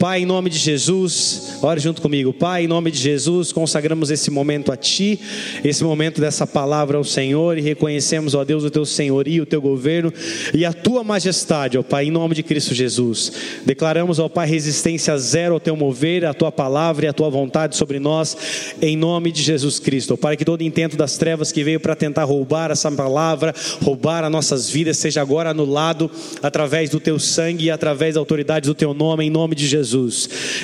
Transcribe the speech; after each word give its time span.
Pai, 0.00 0.22
em 0.22 0.24
nome 0.24 0.48
de 0.48 0.56
Jesus, 0.56 1.58
ore 1.60 1.78
junto 1.78 2.00
comigo. 2.00 2.32
Pai, 2.32 2.64
em 2.64 2.66
nome 2.66 2.90
de 2.90 2.96
Jesus, 2.96 3.52
consagramos 3.52 4.10
esse 4.10 4.30
momento 4.30 4.72
a 4.72 4.76
Ti, 4.76 5.20
esse 5.62 5.84
momento 5.84 6.22
dessa 6.22 6.46
palavra 6.46 6.96
ao 6.96 7.04
Senhor 7.04 7.58
e 7.58 7.60
reconhecemos, 7.60 8.34
ó 8.34 8.42
Deus, 8.42 8.64
o 8.64 8.70
Teu 8.70 8.86
senhorio, 8.86 9.42
o 9.42 9.46
Teu 9.46 9.60
governo 9.60 10.10
e 10.54 10.64
a 10.64 10.72
Tua 10.72 11.04
majestade, 11.04 11.76
ó 11.76 11.82
Pai, 11.82 12.06
em 12.06 12.10
nome 12.10 12.34
de 12.34 12.42
Cristo 12.42 12.74
Jesus. 12.74 13.30
Declaramos, 13.66 14.18
ó 14.18 14.26
Pai, 14.26 14.48
resistência 14.48 15.18
zero 15.18 15.52
ao 15.52 15.60
Teu 15.60 15.76
mover, 15.76 16.24
a 16.24 16.32
Tua 16.32 16.50
palavra 16.50 17.04
e 17.04 17.08
a 17.10 17.12
Tua 17.12 17.28
vontade 17.28 17.76
sobre 17.76 17.98
nós, 17.98 18.34
em 18.80 18.96
nome 18.96 19.30
de 19.30 19.42
Jesus 19.42 19.78
Cristo. 19.78 20.16
Pai, 20.16 20.34
que 20.34 20.46
todo 20.46 20.62
intento 20.62 20.96
das 20.96 21.18
trevas 21.18 21.52
que 21.52 21.62
veio 21.62 21.78
para 21.78 21.94
tentar 21.94 22.24
roubar 22.24 22.70
essa 22.70 22.90
palavra, 22.90 23.54
roubar 23.82 24.24
as 24.24 24.32
nossas 24.32 24.70
vidas, 24.70 24.96
seja 24.96 25.20
agora 25.20 25.50
anulado 25.50 26.10
através 26.42 26.88
do 26.88 26.98
Teu 26.98 27.18
sangue 27.18 27.66
e 27.66 27.70
através 27.70 28.14
da 28.14 28.20
autoridade 28.20 28.66
do 28.66 28.74
Teu 28.74 28.94
nome, 28.94 29.26
em 29.26 29.30
nome 29.30 29.54
de 29.54 29.66
Jesus. 29.66 29.89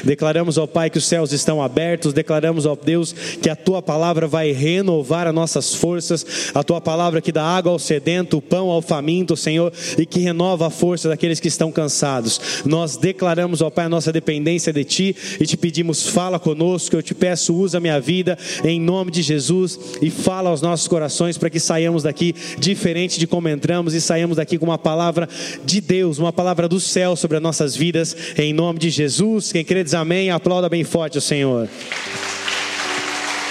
Declaramos, 0.04 0.58
ó 0.58 0.66
Pai, 0.66 0.90
que 0.90 0.98
os 0.98 1.06
céus 1.06 1.32
estão 1.32 1.62
abertos, 1.62 2.12
declaramos, 2.12 2.66
ó 2.66 2.76
Deus, 2.76 3.12
que 3.40 3.50
a 3.50 3.56
tua 3.56 3.82
palavra 3.82 4.26
vai 4.26 4.52
renovar 4.52 5.26
as 5.26 5.34
nossas 5.34 5.74
forças, 5.74 6.52
a 6.54 6.62
tua 6.62 6.80
palavra 6.80 7.20
que 7.20 7.32
dá 7.32 7.42
água 7.42 7.72
ao 7.72 7.78
sedento, 7.78 8.40
pão 8.40 8.70
ao 8.70 8.82
faminto, 8.82 9.36
Senhor, 9.36 9.72
e 9.98 10.06
que 10.06 10.20
renova 10.20 10.66
a 10.66 10.70
força 10.70 11.08
daqueles 11.08 11.40
que 11.40 11.48
estão 11.48 11.72
cansados. 11.72 12.62
Nós 12.64 12.96
declaramos, 12.96 13.60
ó 13.60 13.70
Pai, 13.70 13.86
a 13.86 13.88
nossa 13.88 14.12
dependência 14.12 14.72
de 14.72 14.84
ti 14.84 15.16
e 15.40 15.46
te 15.46 15.56
pedimos, 15.56 16.08
fala 16.08 16.38
conosco, 16.38 16.96
eu 16.96 17.02
te 17.02 17.14
peço, 17.14 17.54
usa 17.54 17.80
minha 17.80 18.00
vida 18.00 18.38
em 18.64 18.80
nome 18.80 19.10
de 19.10 19.22
Jesus 19.22 19.78
e 20.00 20.10
fala 20.10 20.50
aos 20.50 20.62
nossos 20.62 20.86
corações 20.86 21.38
para 21.38 21.50
que 21.50 21.60
saiamos 21.60 22.02
daqui 22.02 22.34
diferente 22.58 23.18
de 23.18 23.26
como 23.26 23.48
entramos 23.48 23.94
e 23.94 24.00
saiamos 24.00 24.36
daqui 24.36 24.58
com 24.58 24.66
uma 24.66 24.78
palavra 24.78 25.28
de 25.64 25.80
Deus, 25.80 26.18
uma 26.18 26.32
palavra 26.32 26.68
do 26.68 26.78
céu 26.78 27.16
sobre 27.16 27.36
as 27.36 27.42
nossas 27.42 27.76
vidas, 27.76 28.16
em 28.36 28.52
nome 28.52 28.78
de 28.78 28.90
Jesus. 28.90 29.15
Jesus. 29.16 29.50
Quem 29.50 29.64
crê 29.64 29.82
diz 29.82 29.94
amém. 29.94 30.30
Aplauda 30.30 30.68
bem 30.68 30.84
forte 30.84 31.16
o 31.16 31.20
Senhor. 31.22 31.68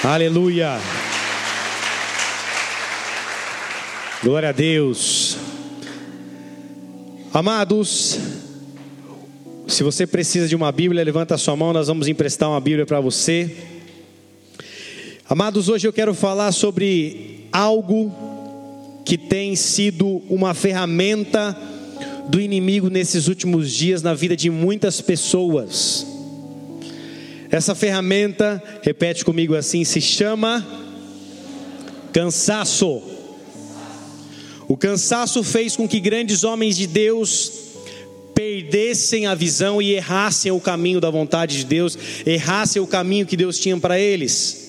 Aleluia. 0.03 0.79
Glória 4.23 4.49
a 4.49 4.51
Deus. 4.51 5.37
Amados, 7.33 8.19
se 9.67 9.83
você 9.83 10.05
precisa 10.05 10.47
de 10.47 10.55
uma 10.55 10.71
Bíblia, 10.71 11.03
levanta 11.03 11.33
a 11.33 11.37
sua 11.37 11.55
mão, 11.55 11.73
nós 11.73 11.87
vamos 11.87 12.07
emprestar 12.07 12.47
uma 12.47 12.61
Bíblia 12.61 12.85
para 12.85 12.99
você. 12.99 13.55
Amados, 15.27 15.67
hoje 15.67 15.87
eu 15.87 15.93
quero 15.93 16.13
falar 16.13 16.51
sobre 16.51 17.47
algo 17.51 18.13
que 19.03 19.17
tem 19.17 19.55
sido 19.55 20.21
uma 20.29 20.53
ferramenta 20.53 21.57
do 22.29 22.39
inimigo 22.39 22.89
nesses 22.89 23.27
últimos 23.27 23.71
dias 23.71 24.01
na 24.01 24.13
vida 24.13 24.35
de 24.35 24.49
muitas 24.49 25.01
pessoas. 25.01 26.05
Essa 27.49 27.75
ferramenta, 27.75 28.61
repete 28.81 29.23
comigo 29.23 29.55
assim, 29.55 29.83
se 29.83 30.01
chama 30.01 30.65
cansaço. 32.11 33.01
O 34.67 34.75
cansaço 34.75 35.43
fez 35.43 35.75
com 35.75 35.87
que 35.87 35.99
grandes 35.99 36.43
homens 36.43 36.75
de 36.75 36.87
Deus 36.87 37.51
perdessem 38.33 39.27
a 39.27 39.35
visão 39.35 39.81
e 39.81 39.93
errassem 39.93 40.51
o 40.51 40.59
caminho 40.59 40.99
da 40.99 41.09
vontade 41.09 41.57
de 41.57 41.65
Deus, 41.65 41.97
errassem 42.25 42.81
o 42.81 42.87
caminho 42.87 43.25
que 43.25 43.37
Deus 43.37 43.59
tinha 43.59 43.77
para 43.77 43.99
eles. 43.99 44.64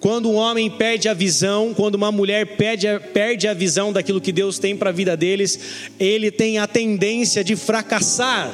Quando 0.00 0.30
um 0.30 0.36
homem 0.36 0.70
perde 0.70 1.08
a 1.08 1.14
visão, 1.14 1.74
quando 1.74 1.96
uma 1.96 2.12
mulher 2.12 2.56
perde 2.56 2.86
a, 2.86 3.00
perde 3.00 3.48
a 3.48 3.54
visão 3.54 3.92
daquilo 3.92 4.20
que 4.20 4.30
Deus 4.30 4.58
tem 4.58 4.76
para 4.76 4.90
a 4.90 4.92
vida 4.92 5.16
deles, 5.16 5.58
ele 5.98 6.30
tem 6.30 6.58
a 6.58 6.68
tendência 6.68 7.42
de 7.42 7.56
fracassar, 7.56 8.52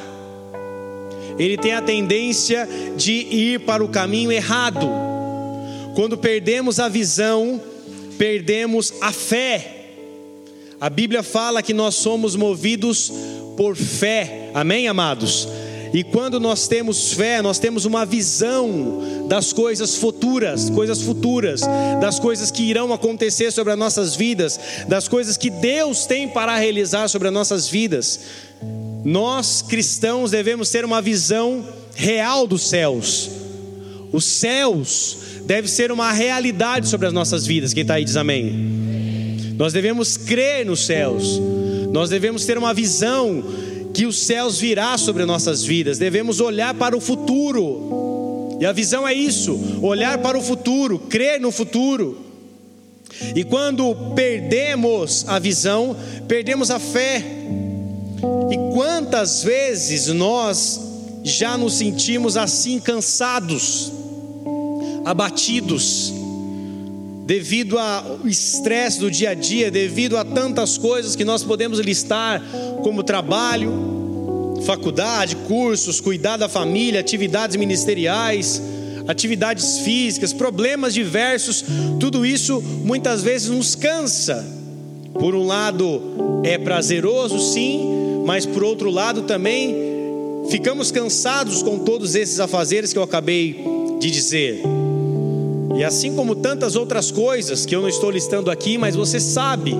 ele 1.37 1.55
tem 1.55 1.73
a 1.73 1.81
tendência 1.81 2.67
de 2.97 3.11
ir 3.11 3.59
para 3.59 3.83
o 3.83 3.89
caminho 3.89 4.31
errado. 4.31 4.89
Quando 5.93 6.17
perdemos 6.17 6.79
a 6.79 6.89
visão, 6.89 7.61
perdemos 8.17 8.93
a 8.99 9.11
fé. 9.11 9.71
A 10.81 10.89
Bíblia 10.89 11.21
fala 11.21 11.61
que 11.61 11.73
nós 11.73 11.95
somos 11.95 12.35
movidos 12.35 13.11
por 13.55 13.75
fé, 13.75 14.49
amém, 14.53 14.87
amados? 14.87 15.47
E 15.95 16.03
quando 16.03 16.41
nós 16.41 16.67
temos 16.67 17.13
fé, 17.13 17.41
nós 17.41 17.57
temos 17.57 17.85
uma 17.85 18.05
visão 18.05 19.25
das 19.29 19.53
coisas 19.53 19.95
futuras, 19.95 20.69
coisas 20.69 21.01
futuras, 21.01 21.61
das 22.01 22.19
coisas 22.19 22.51
que 22.51 22.63
irão 22.63 22.91
acontecer 22.91 23.49
sobre 23.49 23.71
as 23.71 23.79
nossas 23.79 24.13
vidas, 24.13 24.59
das 24.89 25.07
coisas 25.07 25.37
que 25.37 25.49
Deus 25.49 26.05
tem 26.05 26.27
para 26.27 26.57
realizar 26.57 27.07
sobre 27.07 27.29
as 27.29 27.33
nossas 27.33 27.69
vidas. 27.69 28.19
Nós 29.05 29.61
cristãos 29.61 30.31
devemos 30.31 30.69
ter 30.69 30.83
uma 30.83 31.01
visão 31.01 31.63
real 31.95 32.45
dos 32.45 32.67
céus. 32.67 33.29
Os 34.11 34.25
céus 34.25 35.17
deve 35.45 35.69
ser 35.69 35.93
uma 35.93 36.11
realidade 36.11 36.89
sobre 36.89 37.07
as 37.07 37.13
nossas 37.13 37.47
vidas. 37.47 37.73
Quem 37.73 37.83
está 37.83 37.93
aí 37.93 38.03
diz 38.03 38.17
amém. 38.17 39.53
Nós 39.57 39.71
devemos 39.71 40.17
crer 40.17 40.65
nos 40.65 40.85
céus. 40.85 41.39
Nós 41.93 42.09
devemos 42.09 42.45
ter 42.45 42.57
uma 42.57 42.73
visão 42.73 43.41
que 43.95 44.05
os 44.05 44.19
céus 44.19 44.59
virá 44.59 44.97
sobre 44.97 45.23
nossas 45.25 45.63
vidas, 45.63 45.97
devemos 45.97 46.41
olhar 46.41 46.73
para 46.73 46.97
o 46.97 46.99
futuro. 46.99 48.57
E 48.59 48.65
a 48.65 48.73
visão 48.73 49.07
é 49.07 49.13
isso: 49.13 49.57
olhar 49.81 50.17
para 50.17 50.37
o 50.37 50.41
futuro, 50.41 50.99
crer 50.99 51.39
no 51.39 51.49
futuro. 51.49 52.19
E 53.33 53.45
quando 53.45 53.95
perdemos 54.13 55.23
a 55.27 55.39
visão, 55.39 55.95
perdemos 56.27 56.69
a 56.69 56.77
fé. 56.77 57.23
E 58.51 58.73
quantas 58.73 59.43
vezes 59.43 60.07
nós 60.07 60.81
já 61.23 61.57
nos 61.57 61.75
sentimos 61.75 62.35
assim 62.35 62.79
cansados, 62.79 63.93
abatidos, 65.05 66.13
devido 67.25 67.79
ao 67.79 68.19
estresse 68.27 68.99
do 68.99 69.09
dia 69.09 69.31
a 69.31 69.33
dia, 69.33 69.71
devido 69.71 70.15
a 70.15 70.23
tantas 70.23 70.77
coisas 70.77 71.15
que 71.15 71.25
nós 71.25 71.43
podemos 71.43 71.79
listar, 71.79 72.39
como 72.83 73.01
trabalho, 73.01 74.61
faculdade, 74.63 75.35
cursos, 75.35 75.99
cuidar 75.99 76.37
da 76.37 76.47
família, 76.47 76.99
atividades 76.99 77.55
ministeriais, 77.55 78.61
atividades 79.07 79.79
físicas, 79.79 80.33
problemas 80.33 80.93
diversos, 80.93 81.65
tudo 81.99 82.25
isso 82.25 82.61
muitas 82.61 83.23
vezes 83.23 83.49
nos 83.49 83.73
cansa. 83.73 84.45
Por 85.13 85.33
um 85.33 85.45
lado, 85.45 86.41
é 86.43 86.59
prazeroso, 86.59 87.39
sim, 87.39 88.23
mas 88.25 88.45
por 88.45 88.63
outro 88.63 88.91
lado 88.91 89.23
também 89.23 89.75
ficamos 90.51 90.91
cansados 90.91 91.63
com 91.63 91.79
todos 91.79 92.13
esses 92.13 92.39
afazeres 92.39 92.93
que 92.93 92.99
eu 92.99 93.03
acabei 93.03 93.63
de 93.99 94.11
dizer. 94.11 94.74
E 95.77 95.83
assim 95.83 96.15
como 96.15 96.35
tantas 96.35 96.75
outras 96.75 97.11
coisas 97.11 97.65
que 97.65 97.75
eu 97.75 97.81
não 97.81 97.89
estou 97.89 98.09
listando 98.09 98.49
aqui, 98.49 98.77
mas 98.77 98.95
você 98.95 99.19
sabe 99.19 99.75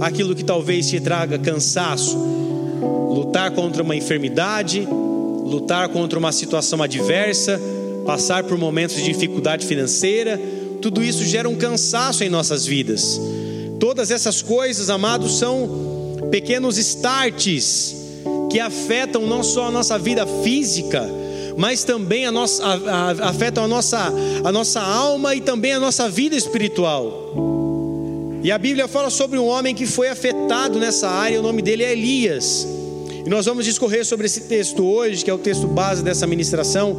aquilo 0.00 0.34
que 0.34 0.44
talvez 0.44 0.88
te 0.88 1.00
traga 1.00 1.38
cansaço. 1.38 2.16
Lutar 3.12 3.50
contra 3.50 3.82
uma 3.82 3.96
enfermidade, 3.96 4.86
lutar 5.44 5.88
contra 5.88 6.18
uma 6.18 6.30
situação 6.30 6.80
adversa, 6.82 7.60
passar 8.06 8.44
por 8.44 8.56
momentos 8.56 8.96
de 8.96 9.02
dificuldade 9.02 9.66
financeira, 9.66 10.40
tudo 10.80 11.02
isso 11.02 11.24
gera 11.24 11.48
um 11.48 11.56
cansaço 11.56 12.24
em 12.24 12.28
nossas 12.28 12.64
vidas. 12.64 13.20
Todas 13.78 14.10
essas 14.10 14.40
coisas, 14.40 14.88
amados, 14.88 15.38
são 15.38 16.28
pequenos 16.30 16.78
starts 16.78 17.96
que 18.50 18.60
afetam 18.60 19.26
não 19.26 19.42
só 19.42 19.66
a 19.66 19.70
nossa 19.70 19.98
vida 19.98 20.26
física, 20.42 21.08
mas 21.60 21.84
também 21.84 22.24
a 22.24 22.32
nossa, 22.32 22.64
a, 22.64 22.72
a, 22.72 23.28
afetam 23.28 23.64
a 23.64 23.68
nossa, 23.68 24.10
a 24.42 24.50
nossa 24.50 24.80
alma 24.80 25.34
e 25.34 25.42
também 25.42 25.74
a 25.74 25.78
nossa 25.78 26.08
vida 26.08 26.34
espiritual. 26.34 27.34
E 28.42 28.50
a 28.50 28.56
Bíblia 28.56 28.88
fala 28.88 29.10
sobre 29.10 29.38
um 29.38 29.46
homem 29.46 29.74
que 29.74 29.84
foi 29.84 30.08
afetado 30.08 30.78
nessa 30.78 31.10
área, 31.10 31.38
o 31.38 31.42
nome 31.42 31.60
dele 31.60 31.84
é 31.84 31.92
Elias. 31.92 32.66
E 33.26 33.28
nós 33.28 33.44
vamos 33.44 33.66
discorrer 33.66 34.06
sobre 34.06 34.24
esse 34.24 34.48
texto 34.48 34.82
hoje, 34.82 35.22
que 35.22 35.30
é 35.30 35.34
o 35.34 35.38
texto 35.38 35.66
base 35.66 36.02
dessa 36.02 36.26
ministração, 36.26 36.96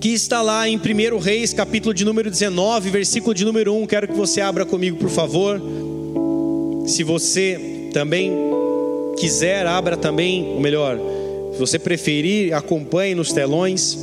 que 0.00 0.08
está 0.08 0.42
lá 0.42 0.68
em 0.68 0.76
1 0.76 1.18
Reis, 1.18 1.52
capítulo 1.52 1.94
de 1.94 2.04
número 2.04 2.28
19, 2.28 2.90
versículo 2.90 3.32
de 3.32 3.44
número 3.44 3.72
1. 3.72 3.86
Quero 3.86 4.08
que 4.08 4.14
você 4.14 4.40
abra 4.40 4.66
comigo, 4.66 4.96
por 4.96 5.10
favor. 5.10 5.62
Se 6.88 7.04
você 7.04 7.88
também 7.92 8.32
quiser, 9.16 9.64
abra 9.64 9.96
também, 9.96 10.54
ou 10.54 10.60
melhor, 10.60 10.98
se 11.60 11.72
você 11.72 11.78
preferir, 11.78 12.54
acompanhe 12.54 13.14
nos 13.14 13.32
telões, 13.32 13.98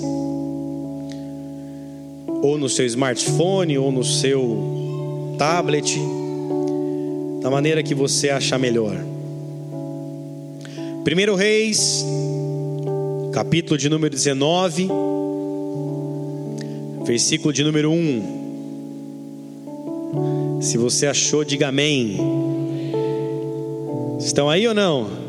ou 2.44 2.56
no 2.56 2.69
seu 2.69 2.86
smartphone, 2.86 3.80
ou 3.80 3.92
no 3.92 4.04
seu 4.04 5.33
tablet, 5.39 6.00
da 7.42 7.50
maneira 7.50 7.81
que 7.81 7.95
você 7.95 8.30
achar 8.30 8.59
melhor. 8.59 8.95
Primeiro 11.04 11.33
Reis, 11.33 12.06
capítulo 13.33 13.75
de 13.75 13.89
número 13.89 14.13
19, 14.13 14.88
versículo 17.06 17.51
de 17.51 17.63
número 17.63 17.89
1. 17.89 20.62
Se 20.62 20.77
você 20.77 21.07
achou, 21.07 21.44
diga 21.44 21.69
amém. 21.69 22.19
Estão 24.19 24.48
aí 24.48 24.68
ou 24.68 24.75
não? 24.75 25.26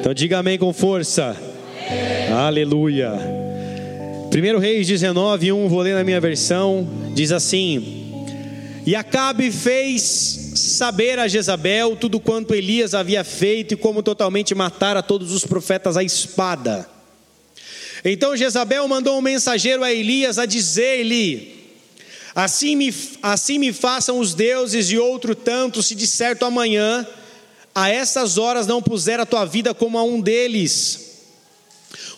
Então 0.00 0.14
diga 0.14 0.38
amém 0.38 0.56
com 0.56 0.72
força. 0.72 1.36
Aleluia. 2.34 3.12
1 4.34 4.58
Reis 4.58 4.86
19, 4.86 5.52
1, 5.52 5.68
vou 5.68 5.80
ler 5.80 5.94
na 5.94 6.02
minha 6.02 6.18
versão, 6.18 6.88
diz 7.14 7.30
assim: 7.30 8.24
E 8.86 8.96
Acabe 8.96 9.52
fez 9.52 10.52
saber 10.56 11.18
a 11.18 11.28
Jezabel 11.28 11.96
tudo 11.96 12.18
quanto 12.18 12.54
Elias 12.54 12.94
havia 12.94 13.22
feito 13.22 13.74
e 13.74 13.76
como 13.76 14.02
totalmente 14.02 14.54
matara 14.54 15.02
todos 15.02 15.32
os 15.32 15.44
profetas 15.44 15.98
à 15.98 16.02
espada. 16.02 16.88
Então 18.02 18.34
Jezabel 18.34 18.88
mandou 18.88 19.18
um 19.18 19.22
mensageiro 19.22 19.84
a 19.84 19.92
Elias 19.92 20.38
a 20.38 20.46
dizer-lhe: 20.46 21.60
Assim 22.34 22.74
me, 22.74 22.94
assim 23.22 23.58
me 23.58 23.70
façam 23.70 24.18
os 24.18 24.32
deuses 24.32 24.90
e 24.90 24.96
outro 24.96 25.34
tanto, 25.34 25.82
se 25.82 25.94
de 25.94 26.06
certo 26.06 26.46
amanhã, 26.46 27.06
a 27.74 27.88
essas 27.88 28.38
horas 28.38 28.66
não 28.66 28.82
puser 28.82 29.20
a 29.20 29.26
tua 29.26 29.44
vida 29.44 29.72
como 29.72 29.98
a 29.98 30.02
um 30.02 30.20
deles. 30.20 31.10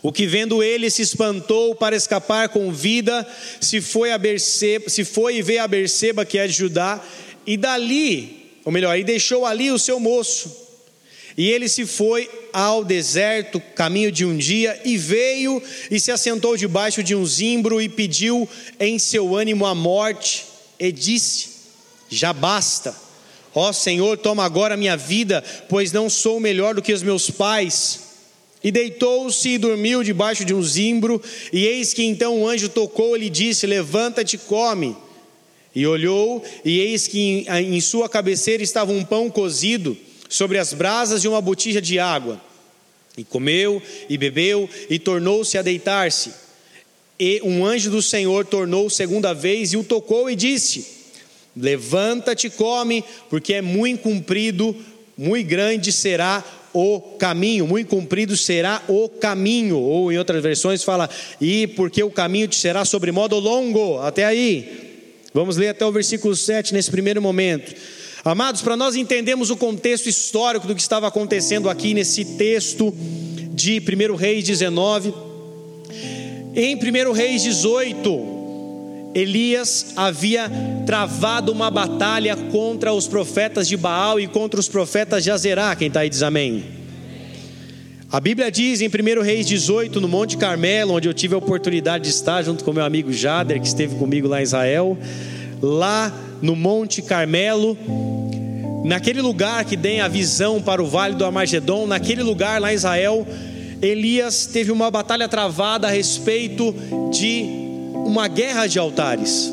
O 0.03 0.13
que 0.13 0.27
vendo 0.27 0.63
ele 0.63 0.91
se 0.91 1.03
espantou 1.03 1.75
para 1.75 1.95
escapar 1.95 2.49
com 2.49 2.73
vida, 2.73 3.27
se 3.61 3.81
foi 3.81 4.11
a 4.11 4.19
Berseba, 4.19 4.91
se 4.91 5.05
foi 5.05 5.37
e 5.37 5.43
veio 5.43 5.63
a 5.63 5.69
Berseba, 5.69 6.25
que 6.25 6.39
é 6.39 6.47
de 6.47 6.53
Judá, 6.53 7.01
e 7.47 7.57
dali, 7.57 8.59
ou 8.65 8.73
melhor, 8.73 8.99
e 8.99 9.05
deixou 9.05 9.47
ali 9.47 9.71
o 9.71 9.79
seu 9.79 10.01
moço. 10.01 10.63
E 11.37 11.49
ele 11.49 11.69
se 11.69 11.87
foi 11.87 12.29
ao 12.53 12.85
deserto, 12.85 13.61
caminho 13.75 14.13
de 14.13 14.25
um 14.25 14.37
dia, 14.37 14.79
e 14.85 14.99
veio 14.99 15.63
e 15.91 15.99
se 15.99 16.11
assentou 16.11 16.57
debaixo 16.57 17.03
de 17.03 17.15
um 17.15 17.25
zimbro 17.25 17.81
e 17.81 17.89
pediu 17.89 18.49
em 18.79 18.99
seu 18.99 19.35
ânimo 19.35 19.65
a 19.65 19.75
morte, 19.75 20.45
e 20.79 20.91
disse: 20.91 21.49
Já 22.11 22.33
basta, 22.33 22.95
ó 23.55 23.73
Senhor, 23.73 24.17
toma 24.19 24.45
agora 24.45 24.77
minha 24.77 24.97
vida, 24.97 25.43
pois 25.69 25.93
não 25.93 26.09
sou 26.09 26.41
melhor 26.41 26.75
do 26.75 26.83
que 26.83 26.93
os 26.93 27.03
meus 27.03 27.31
pais. 27.31 28.13
E 28.65 28.71
deitou-se 28.71 29.49
e 29.49 29.59
dormiu 29.59 30.05
debaixo 30.05 30.45
de 30.45 30.55
um 30.55 30.63
zimbro, 30.63 31.21
e 31.53 31.67
eis 31.67 31.93
que 31.93 32.05
então 32.05 32.41
um 32.41 32.49
anjo 32.49 32.69
tocou 32.69 33.17
e 33.17 33.21
lhe 33.21 33.31
disse: 33.31 33.67
Levanta-te 33.67 34.37
e 34.37 34.39
come. 34.39 34.97
E 35.75 35.87
olhou, 35.87 36.45
e 36.65 36.79
eis 36.79 37.09
que 37.09 37.47
em, 37.49 37.81
sua 37.81 38.09
cabeceira 38.09 38.63
estava 38.63 38.93
um 38.93 39.05
pão 39.05 39.31
cozido 39.31 39.97
sobre 40.29 40.59
as 40.59 40.73
brasas 40.73 41.23
de 41.23 41.29
uma 41.29 41.41
botija 41.41 41.81
de 41.81 41.99
água. 41.99 42.41
E 43.17 43.25
comeu 43.25 43.83
e 44.09 44.17
bebeu 44.17 44.69
e 44.89 44.99
tornou-se 44.99 45.59
a 45.59 45.63
deitar-se. 45.63 46.33
E 47.19 47.41
um 47.43 47.65
anjo 47.65 47.91
do 47.91 48.01
Senhor 48.01 48.45
tornou 48.45 48.89
segunda 48.89 49.33
vez 49.35 49.73
e 49.73 49.77
o 49.77 49.85
tocou 49.85 50.31
e 50.31 50.37
disse: 50.37 51.02
Levanta-te 51.57 52.49
come, 52.51 53.05
porque 53.29 53.55
é 53.55 53.63
muito 53.63 54.03
comprido, 54.03 54.75
muito 55.17 55.47
grande 55.47 55.93
será 55.93 56.45
o 56.73 57.01
caminho, 57.19 57.67
muito 57.67 57.89
comprido 57.89 58.37
será 58.37 58.83
o 58.89 59.09
caminho, 59.09 59.79
ou 59.79 60.11
em 60.11 60.19
outras 60.19 60.43
versões 60.43 60.83
fala, 60.83 61.09
e 61.41 61.67
porque 61.69 62.03
o 62.03 62.11
caminho 62.11 62.49
te 62.49 62.57
será 62.57 62.85
sobre 62.85 63.13
modo 63.13 63.39
longo, 63.39 63.99
até 63.99 64.25
aí. 64.25 64.91
Vamos 65.35 65.57
ler 65.57 65.69
até 65.69 65.85
o 65.85 65.93
versículo 65.93 66.35
7 66.35 66.73
nesse 66.73 66.91
primeiro 66.91 67.21
momento. 67.21 67.75
Amados, 68.25 68.63
para 68.63 68.77
nós 68.77 68.95
entendermos 68.95 69.51
o 69.51 69.57
contexto 69.57 70.09
histórico 70.09 70.67
do 70.67 70.75
que 70.75 70.81
estava 70.81 71.09
acontecendo 71.09 71.69
aqui 71.69 71.93
nesse 71.93 72.25
texto 72.25 72.95
de 73.53 73.81
1 73.81 74.15
Reis 74.15 74.45
19, 74.45 75.13
em 76.55 76.77
1 76.77 77.13
Reis 77.13 77.43
18, 77.43 78.42
Elias 79.15 79.93
havia 79.97 80.51
travado 80.87 81.53
uma 81.53 81.71
batalha 81.71 82.35
contra 82.37 82.93
os 82.93 83.07
profetas 83.07 83.69
de 83.69 83.77
Baal 83.77 84.19
e 84.19 84.27
contra 84.27 84.59
os 84.59 84.69
profetas 84.69 85.23
de 85.23 85.31
Azerá. 85.31 85.77
Quem 85.77 85.89
está 85.89 86.01
aí 86.01 86.09
diz 86.09 86.23
amém. 86.23 86.65
A 88.11 88.21
Bíblia 88.21 88.51
diz 88.51 88.81
em 88.81 88.89
1 88.89 89.23
Reis 89.23 89.47
18, 89.47 90.01
no 90.01 90.09
Monte 90.09 90.37
Carmelo, 90.37 90.95
onde 90.95 91.09
eu 91.09 91.15
tive 91.15 91.35
a 91.35 91.39
oportunidade 91.39 92.05
de 92.05 92.11
estar 92.11 92.43
junto 92.43 92.63
com 92.63 92.73
meu 92.73 92.85
amigo 92.85 93.13
Jader, 93.13 93.61
que 93.61 93.67
esteve 93.67 93.97
comigo 93.97 94.29
lá 94.29 94.41
em 94.41 94.43
Israel, 94.43 94.99
lá 95.63 96.13
no 96.43 96.55
Monte 96.55 97.01
Carmelo, 97.01 97.77
naquele 98.85 99.23
lugar 99.23 99.65
que 99.65 99.77
tem 99.77 100.01
a 100.01 100.09
visão 100.09 100.61
para 100.61 100.83
o 100.83 100.87
Vale 100.87 101.15
do 101.15 101.25
Armagedon, 101.25 101.87
naquele 101.87 102.23
lugar 102.23 102.61
lá 102.61 102.73
em 102.73 102.77
Israel, 102.77 103.27
Elias 103.81 104.47
teve 104.47 104.71
uma 104.71 104.91
batalha 104.91 105.27
travada 105.27 105.89
a 105.89 105.91
respeito 105.91 106.75
de 107.11 107.62
uma 108.05 108.29
guerra 108.29 108.67
de 108.67 108.79
altares. 108.79 109.53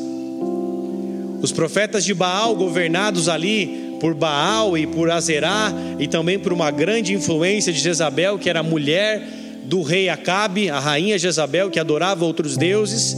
Os 1.41 1.51
profetas 1.51 2.03
de 2.03 2.13
Baal, 2.13 2.55
governados 2.55 3.29
ali 3.29 3.97
por 3.99 4.13
Baal 4.13 4.77
e 4.77 4.87
por 4.87 5.09
Azerá, 5.09 5.71
e 5.97 6.07
também 6.07 6.39
por 6.39 6.53
uma 6.53 6.71
grande 6.71 7.13
influência 7.13 7.71
de 7.71 7.79
Jezabel, 7.79 8.37
que 8.37 8.49
era 8.49 8.63
mulher 8.63 9.21
do 9.63 9.81
rei 9.81 10.09
Acabe, 10.09 10.69
a 10.69 10.79
rainha 10.79 11.17
Jezabel, 11.17 11.69
que 11.69 11.79
adorava 11.79 12.25
outros 12.25 12.57
deuses. 12.57 13.15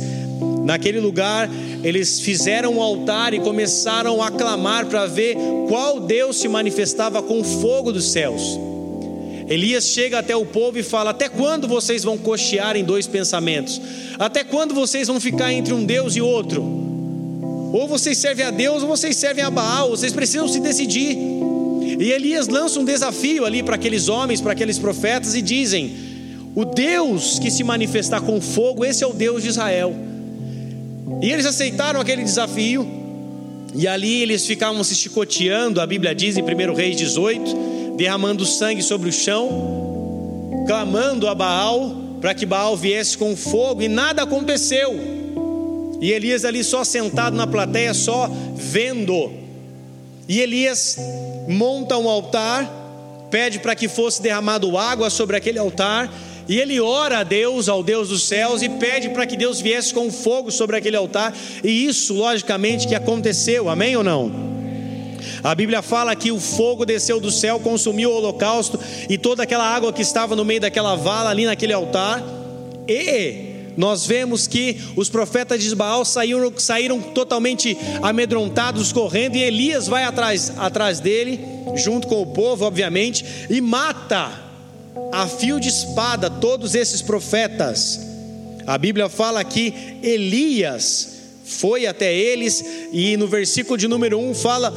Naquele 0.64 1.00
lugar, 1.00 1.50
eles 1.84 2.20
fizeram 2.20 2.76
um 2.76 2.82
altar 2.82 3.34
e 3.34 3.40
começaram 3.40 4.22
a 4.22 4.30
clamar 4.30 4.86
para 4.86 5.06
ver 5.06 5.36
qual 5.68 6.00
Deus 6.00 6.38
se 6.38 6.48
manifestava 6.48 7.22
com 7.24 7.44
fogo 7.44 7.92
dos 7.92 8.12
céus. 8.12 8.60
Elias 9.52 9.84
chega 9.84 10.18
até 10.18 10.34
o 10.34 10.46
povo 10.46 10.80
e 10.80 10.84
fala: 10.84 11.10
Até 11.10 11.28
quando 11.28 11.68
vocês 11.68 12.06
vão 12.06 12.18
cochear 12.18 12.78
em 12.78 12.86
dois 12.86 13.06
pensamentos? 13.06 13.82
Até 14.18 14.46
quando 14.46 14.74
vocês 14.74 15.10
vão 15.10 15.20
ficar 15.20 15.52
entre 15.52 15.74
um 15.74 15.84
Deus 15.84 16.16
e 16.16 16.22
outro? 16.22 16.64
Ou 17.74 17.86
vocês 17.86 18.18
servem 18.18 18.46
a 18.46 18.50
Deus 18.50 18.82
ou 18.82 18.88
vocês 18.88 19.18
servem 19.18 19.44
a 19.44 19.52
Baal, 19.52 19.90
vocês 19.90 20.14
precisam 20.14 20.48
se 20.48 20.62
decidir. 20.62 21.18
E 22.00 22.12
Elias 22.14 22.48
lança 22.48 22.80
um 22.80 22.86
desafio 22.86 23.46
ali 23.46 23.62
para 23.62 23.76
aqueles 23.76 24.08
homens, 24.08 24.40
para 24.40 24.54
aqueles 24.54 24.80
profetas, 24.80 25.36
e 25.36 25.42
dizem: 25.42 25.98
O 26.56 26.64
Deus 26.64 27.38
que 27.38 27.52
se 27.52 27.62
manifestar 27.62 28.22
com 28.22 28.40
fogo, 28.40 28.86
esse 28.86 29.04
é 29.04 29.08
o 29.08 29.12
Deus 29.12 29.44
de 29.44 29.50
Israel. 29.50 29.94
E 31.22 31.30
eles 31.30 31.46
aceitaram 31.46 32.00
aquele 32.00 32.24
desafio, 32.24 32.88
e 33.76 33.86
ali 33.86 34.22
eles 34.22 34.46
ficavam 34.46 34.82
se 34.82 34.96
chicoteando, 34.96 35.82
a 35.82 35.86
Bíblia 35.86 36.16
diz 36.16 36.38
em 36.38 36.42
1 36.42 36.74
Reis 36.74 36.96
18 36.96 37.71
derramando 38.02 38.48
sangue 38.48 38.82
sobre 38.82 39.10
o 39.10 39.14
chão, 39.14 40.66
clamando 40.66 41.28
a 41.28 41.36
Baal 41.36 41.96
para 42.20 42.34
que 42.34 42.48
Baal 42.48 42.76
viesse 42.76 43.16
com 43.16 43.36
fogo, 43.36 43.84
e 43.84 43.88
nada 43.88 44.24
aconteceu. 44.24 45.00
E 46.02 46.12
Elias 46.12 46.44
ali 46.44 46.64
só 46.64 46.84
sentado 46.84 47.38
na 47.38 47.46
plateia, 47.46 47.94
só 47.94 48.28
vendo. 48.56 49.32
E 50.28 50.40
Elias 50.40 50.98
monta 51.48 51.96
um 51.96 52.10
altar, 52.10 52.68
pede 53.30 53.60
para 53.60 53.76
que 53.76 53.88
fosse 53.88 54.20
derramado 54.20 54.76
água 54.80 55.12
sobre 55.12 55.38
aquele 55.38 55.60
altar, 55.60 56.12
e 56.50 56.60
ele 56.60 56.80
ora 56.80 57.20
a 57.20 57.24
Deus, 57.24 57.70
ao 57.70 57.84
Deus 57.84 58.10
dos 58.10 58.24
céus, 58.24 58.64
e 58.64 58.70
pede 58.70 59.10
para 59.10 59.28
que 59.28 59.38
Deus 59.38 59.62
viesse 59.62 59.94
com 59.94 60.12
fogo 60.12 60.50
sobre 60.50 60.76
aquele 60.76 60.98
altar, 60.98 61.36
e 61.64 61.86
isso, 61.86 62.16
logicamente, 62.16 62.88
que 62.88 62.96
aconteceu, 62.96 63.70
amém 63.70 63.96
ou 63.96 64.04
não? 64.04 64.61
A 65.44 65.54
Bíblia 65.56 65.82
fala 65.82 66.16
que 66.16 66.32
o 66.32 66.40
fogo 66.40 66.86
desceu 66.86 67.20
do 67.20 67.32
céu, 67.32 67.60
consumiu 67.60 68.12
o 68.12 68.16
holocausto 68.16 68.80
e 69.10 69.18
toda 69.18 69.44
aquela 69.44 69.66
água 69.66 69.94
que 69.94 70.02
estava 70.02 70.36
no 70.36 70.46
meio 70.46 70.62
daquela 70.62 70.96
vala 70.96 71.30
ali 71.30 71.46
naquele 71.46 71.74
altar. 71.74 72.24
E 72.88 73.52
nós 73.78 74.06
vemos 74.06 74.48
que 74.48 74.78
os 74.96 75.10
profetas 75.10 75.64
de 75.64 75.76
Baal 75.76 76.04
saíram, 76.04 76.54
saíram 76.58 77.00
totalmente 77.02 77.78
amedrontados, 78.02 78.92
correndo, 78.92 79.36
e 79.36 79.44
Elias 79.44 79.88
vai 79.88 80.04
atrás, 80.04 80.52
atrás 80.58 81.00
dele, 81.00 81.40
junto 81.76 82.08
com 82.08 82.22
o 82.22 82.28
povo, 82.28 82.66
obviamente, 82.66 83.26
e 83.50 83.62
mata 83.62 84.32
a 85.12 85.28
fio 85.28 85.60
de 85.60 85.70
espada 85.70 86.30
todos 86.30 86.76
esses 86.76 87.02
profetas. 87.02 88.00
A 88.68 88.78
Bíblia 88.78 89.10
fala 89.10 89.44
que 89.44 89.74
Elias 90.04 91.10
foi 91.44 91.86
até 91.86 92.14
eles, 92.14 92.64
e 92.92 93.18
no 93.18 93.28
versículo 93.28 93.78
de 93.78 93.88
número 93.88 94.20
1 94.20 94.34
fala 94.36 94.74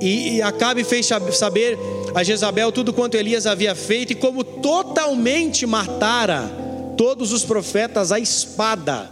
e, 0.00 0.36
e 0.36 0.42
Acabe 0.42 0.82
fez 0.84 1.06
saber 1.32 1.78
a 2.14 2.22
Jezabel 2.22 2.72
tudo 2.72 2.92
quanto 2.92 3.16
Elias 3.16 3.46
havia 3.46 3.74
feito 3.74 4.12
e 4.12 4.16
como 4.16 4.42
totalmente 4.42 5.66
matara 5.66 6.50
todos 6.96 7.32
os 7.32 7.44
profetas 7.44 8.12
à 8.12 8.18
espada. 8.18 9.10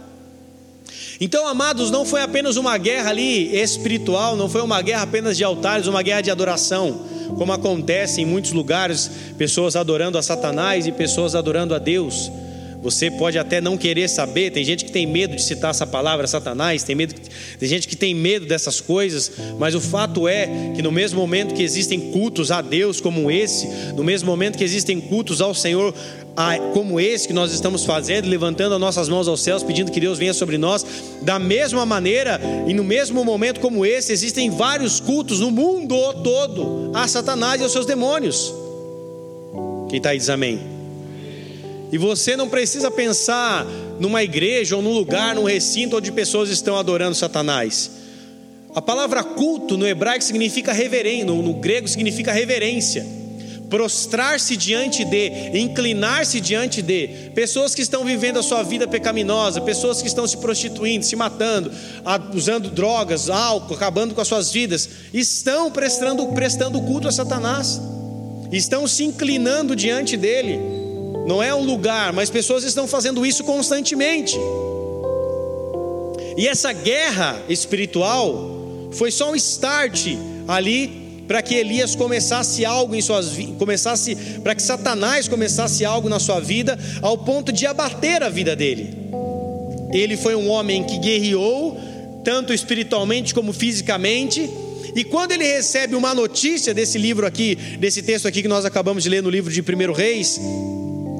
Então, 1.21 1.45
amados, 1.47 1.91
não 1.91 2.05
foi 2.05 2.21
apenas 2.21 2.55
uma 2.55 2.77
guerra 2.77 3.09
ali 3.09 3.55
espiritual, 3.55 4.35
não 4.35 4.47
foi 4.47 4.61
uma 4.61 4.81
guerra 4.81 5.03
apenas 5.03 5.35
de 5.35 5.43
altares, 5.43 5.85
uma 5.85 6.01
guerra 6.01 6.21
de 6.21 6.31
adoração, 6.31 7.05
como 7.37 7.51
acontece 7.51 8.21
em 8.21 8.25
muitos 8.25 8.53
lugares, 8.53 9.11
pessoas 9.37 9.75
adorando 9.75 10.17
a 10.17 10.21
Satanás 10.21 10.87
e 10.87 10.91
pessoas 10.91 11.35
adorando 11.35 11.75
a 11.75 11.79
Deus. 11.79 12.31
Você 12.81 13.11
pode 13.11 13.37
até 13.37 13.59
não 13.59 13.77
querer 13.77 14.07
saber, 14.07 14.51
tem 14.51 14.63
gente 14.63 14.85
que 14.85 14.91
tem 14.91 15.05
medo 15.05 15.35
de 15.35 15.43
citar 15.43 15.71
essa 15.71 15.85
palavra 15.85 16.25
Satanás, 16.27 16.81
tem 16.81 16.95
medo, 16.95 17.13
tem 17.59 17.67
gente 17.67 17.87
que 17.87 17.95
tem 17.95 18.15
medo 18.15 18.45
dessas 18.45 18.79
coisas, 18.79 19.31
mas 19.57 19.75
o 19.75 19.81
fato 19.81 20.27
é 20.27 20.47
que 20.75 20.81
no 20.81 20.91
mesmo 20.91 21.19
momento 21.19 21.53
que 21.53 21.61
existem 21.61 21.99
cultos 22.11 22.51
a 22.51 22.61
Deus 22.61 23.01
como 23.01 23.29
esse, 23.29 23.67
no 23.95 24.03
mesmo 24.03 24.27
momento 24.27 24.57
que 24.57 24.63
existem 24.63 25.01
cultos 25.01 25.41
ao 25.41 25.53
Senhor 25.53 25.93
como 26.73 27.01
esse 27.01 27.27
que 27.27 27.33
nós 27.33 27.51
estamos 27.51 27.83
fazendo, 27.83 28.29
levantando 28.29 28.73
as 28.73 28.79
nossas 28.79 29.09
mãos 29.09 29.27
aos 29.27 29.41
céus, 29.41 29.61
pedindo 29.61 29.91
que 29.91 29.99
Deus 29.99 30.17
venha 30.17 30.33
sobre 30.33 30.57
nós, 30.57 30.85
da 31.21 31.37
mesma 31.37 31.85
maneira 31.85 32.39
e 32.65 32.73
no 32.73 32.83
mesmo 32.83 33.25
momento 33.25 33.59
como 33.59 33.85
esse, 33.85 34.13
existem 34.13 34.49
vários 34.49 35.01
cultos 35.01 35.41
no 35.41 35.51
mundo 35.51 35.95
todo 36.23 36.91
a 36.93 37.07
Satanás 37.09 37.59
e 37.59 37.63
aos 37.63 37.73
seus 37.73 37.85
demônios. 37.85 38.53
Quem 39.89 39.97
está 39.97 40.11
aí 40.11 40.17
diz 40.17 40.29
amém. 40.29 40.78
E 41.91 41.97
você 41.97 42.37
não 42.37 42.47
precisa 42.47 42.91
pensar 42.91 43.65
numa 43.99 44.23
igreja 44.23 44.75
ou 44.75 44.81
num 44.81 44.93
lugar, 44.93 45.33
num 45.33 45.43
recinto 45.43 45.97
onde 45.97 46.11
pessoas 46.11 46.49
estão 46.49 46.77
adorando 46.77 47.15
Satanás. 47.15 47.91
A 48.75 48.81
palavra 48.81 49.23
culto 49.23 49.75
no 49.77 49.87
hebraico 49.87 50.23
significa 50.23 50.71
reverência, 50.71 51.25
no, 51.25 51.41
no 51.41 51.53
grego 51.53 51.87
significa 51.87 52.31
reverência. 52.31 53.05
Prostrar-se 53.67 54.55
diante 54.55 55.03
de, 55.05 55.59
inclinar-se 55.59 56.39
diante 56.39 56.81
de 56.81 57.07
pessoas 57.35 57.75
que 57.75 57.81
estão 57.81 58.03
vivendo 58.03 58.37
a 58.37 58.43
sua 58.43 58.63
vida 58.63 58.87
pecaminosa, 58.87 59.61
pessoas 59.61 60.01
que 60.01 60.07
estão 60.07 60.27
se 60.27 60.37
prostituindo, 60.37 61.05
se 61.05 61.15
matando, 61.15 61.71
usando 62.33 62.69
drogas, 62.69 63.29
álcool, 63.29 63.75
acabando 63.75 64.15
com 64.15 64.21
as 64.21 64.27
suas 64.27 64.51
vidas, 64.51 64.89
estão 65.13 65.71
prestando, 65.71 66.25
prestando 66.27 66.81
culto 66.81 67.07
a 67.07 67.11
Satanás, 67.11 67.79
estão 68.51 68.87
se 68.87 69.03
inclinando 69.03 69.75
diante 69.75 70.17
dele. 70.17 70.78
Não 71.29 71.43
é 71.43 71.53
um 71.53 71.63
lugar, 71.63 72.11
mas 72.11 72.31
pessoas 72.31 72.63
estão 72.63 72.87
fazendo 72.87 73.23
isso 73.23 73.43
constantemente. 73.43 74.35
E 76.35 76.47
essa 76.47 76.73
guerra 76.73 77.39
espiritual 77.47 78.89
foi 78.93 79.11
só 79.11 79.29
um 79.29 79.35
start 79.35 80.07
ali 80.47 81.21
para 81.27 81.43
que 81.43 81.53
Elias 81.53 81.93
começasse 81.93 82.65
algo 82.65 82.95
em 82.95 83.01
suas 83.01 83.37
começasse 83.59 84.15
para 84.41 84.55
que 84.55 84.63
Satanás 84.63 85.27
começasse 85.27 85.85
algo 85.85 86.09
na 86.09 86.17
sua 86.17 86.39
vida 86.39 86.75
ao 86.99 87.15
ponto 87.15 87.51
de 87.51 87.67
abater 87.67 88.23
a 88.23 88.29
vida 88.29 88.55
dele. 88.55 88.89
Ele 89.93 90.17
foi 90.17 90.33
um 90.33 90.49
homem 90.49 90.83
que 90.83 90.97
guerreou 90.97 91.79
tanto 92.23 92.51
espiritualmente 92.51 93.35
como 93.35 93.53
fisicamente. 93.53 94.49
E 94.95 95.03
quando 95.03 95.33
ele 95.33 95.45
recebe 95.45 95.95
uma 95.95 96.15
notícia 96.15 96.73
desse 96.73 96.97
livro 96.97 97.27
aqui, 97.27 97.53
desse 97.79 98.01
texto 98.01 98.27
aqui 98.27 98.41
que 98.41 98.47
nós 98.47 98.65
acabamos 98.65 99.03
de 99.03 99.09
ler 99.09 99.21
no 99.21 99.29
livro 99.29 99.53
de 99.53 99.61
1 99.61 99.93
Reis, 99.93 100.39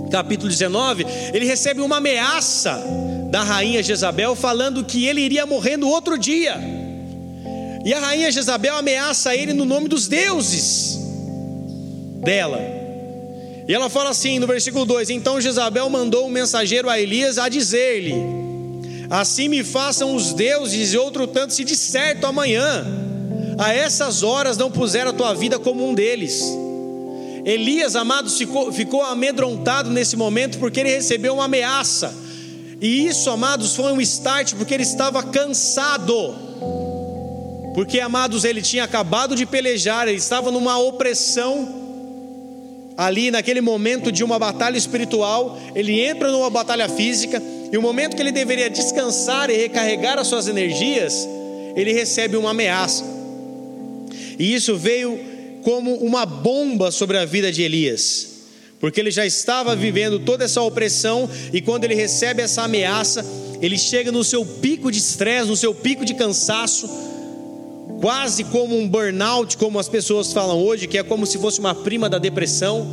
capítulo 0.09 0.49
19, 0.49 1.05
ele 1.33 1.45
recebe 1.45 1.81
uma 1.81 1.97
ameaça 1.97 2.83
da 3.29 3.43
rainha 3.43 3.83
Jezabel 3.83 4.35
falando 4.35 4.83
que 4.83 5.05
ele 5.05 5.21
iria 5.21 5.45
morrer 5.45 5.77
no 5.77 5.87
outro 5.87 6.17
dia. 6.17 6.57
E 7.85 7.93
a 7.93 7.99
rainha 7.99 8.31
Jezabel 8.31 8.75
ameaça 8.75 9.35
ele 9.35 9.53
no 9.53 9.65
nome 9.65 9.87
dos 9.87 10.07
deuses 10.07 10.99
dela. 12.23 12.59
E 13.67 13.73
ela 13.73 13.89
fala 13.89 14.09
assim 14.09 14.39
no 14.39 14.47
versículo 14.47 14.85
2: 14.85 15.11
Então 15.11 15.39
Jezabel 15.39 15.89
mandou 15.89 16.25
um 16.25 16.29
mensageiro 16.29 16.89
a 16.89 16.99
Elias 16.99 17.37
a 17.37 17.47
dizer-lhe: 17.47 18.15
Assim 19.09 19.47
me 19.47 19.63
façam 19.63 20.15
os 20.15 20.33
deuses, 20.33 20.93
e 20.93 20.97
outro 20.97 21.27
tanto 21.27 21.53
se 21.53 21.63
de 21.63 21.75
certo 21.75 22.25
amanhã, 22.25 22.85
a 23.57 23.73
essas 23.73 24.23
horas 24.23 24.57
não 24.57 24.71
puseram 24.71 25.11
a 25.11 25.13
tua 25.13 25.33
vida 25.33 25.57
como 25.57 25.87
um 25.87 25.93
deles. 25.93 26.43
Elias, 27.45 27.95
amados, 27.95 28.37
ficou, 28.37 28.71
ficou 28.71 29.01
amedrontado 29.01 29.89
nesse 29.89 30.15
momento 30.15 30.59
porque 30.59 30.79
ele 30.79 30.89
recebeu 30.89 31.35
uma 31.35 31.45
ameaça. 31.45 32.13
E 32.81 33.07
isso, 33.07 33.29
amados, 33.29 33.75
foi 33.75 33.91
um 33.91 34.01
start 34.01 34.55
porque 34.55 34.73
ele 34.73 34.83
estava 34.83 35.23
cansado 35.23 36.49
porque, 37.79 38.01
amados, 38.01 38.43
ele 38.43 38.61
tinha 38.61 38.83
acabado 38.83 39.35
de 39.35 39.45
pelejar, 39.45 40.07
ele 40.07 40.17
estava 40.17 40.51
numa 40.51 40.77
opressão, 40.77 42.93
ali 42.97 43.31
naquele 43.31 43.61
momento 43.61 44.11
de 44.11 44.21
uma 44.21 44.37
batalha 44.37 44.77
espiritual, 44.77 45.57
ele 45.73 46.01
entra 46.01 46.29
numa 46.29 46.49
batalha 46.49 46.89
física, 46.89 47.41
e 47.71 47.77
o 47.77 47.81
momento 47.81 48.17
que 48.17 48.21
ele 48.21 48.33
deveria 48.33 48.69
descansar 48.69 49.49
e 49.49 49.55
recarregar 49.55 50.17
as 50.17 50.27
suas 50.27 50.49
energias, 50.49 51.25
ele 51.75 51.93
recebe 51.93 52.35
uma 52.35 52.49
ameaça. 52.49 53.05
E 54.37 54.53
isso 54.53 54.75
veio 54.75 55.17
como 55.63 55.95
uma 55.95 56.25
bomba 56.25 56.91
sobre 56.91 57.17
a 57.17 57.25
vida 57.25 57.51
de 57.51 57.61
Elias, 57.61 58.27
porque 58.79 58.99
ele 58.99 59.11
já 59.11 59.25
estava 59.25 59.75
vivendo 59.75 60.19
toda 60.19 60.45
essa 60.45 60.61
opressão, 60.61 61.29
e 61.51 61.61
quando 61.61 61.83
ele 61.83 61.95
recebe 61.95 62.41
essa 62.41 62.63
ameaça, 62.63 63.25
ele 63.61 63.77
chega 63.77 64.11
no 64.11 64.23
seu 64.23 64.45
pico 64.45 64.91
de 64.91 64.99
estresse, 64.99 65.47
no 65.47 65.57
seu 65.57 65.73
pico 65.75 66.05
de 66.05 66.13
cansaço, 66.13 66.89
quase 67.99 68.45
como 68.45 68.77
um 68.77 68.87
burnout, 68.87 69.57
como 69.57 69.77
as 69.77 69.89
pessoas 69.89 70.31
falam 70.31 70.57
hoje, 70.57 70.87
que 70.87 70.97
é 70.97 71.03
como 71.03 71.25
se 71.25 71.37
fosse 71.37 71.59
uma 71.59 71.75
prima 71.75 72.09
da 72.09 72.17
depressão. 72.17 72.87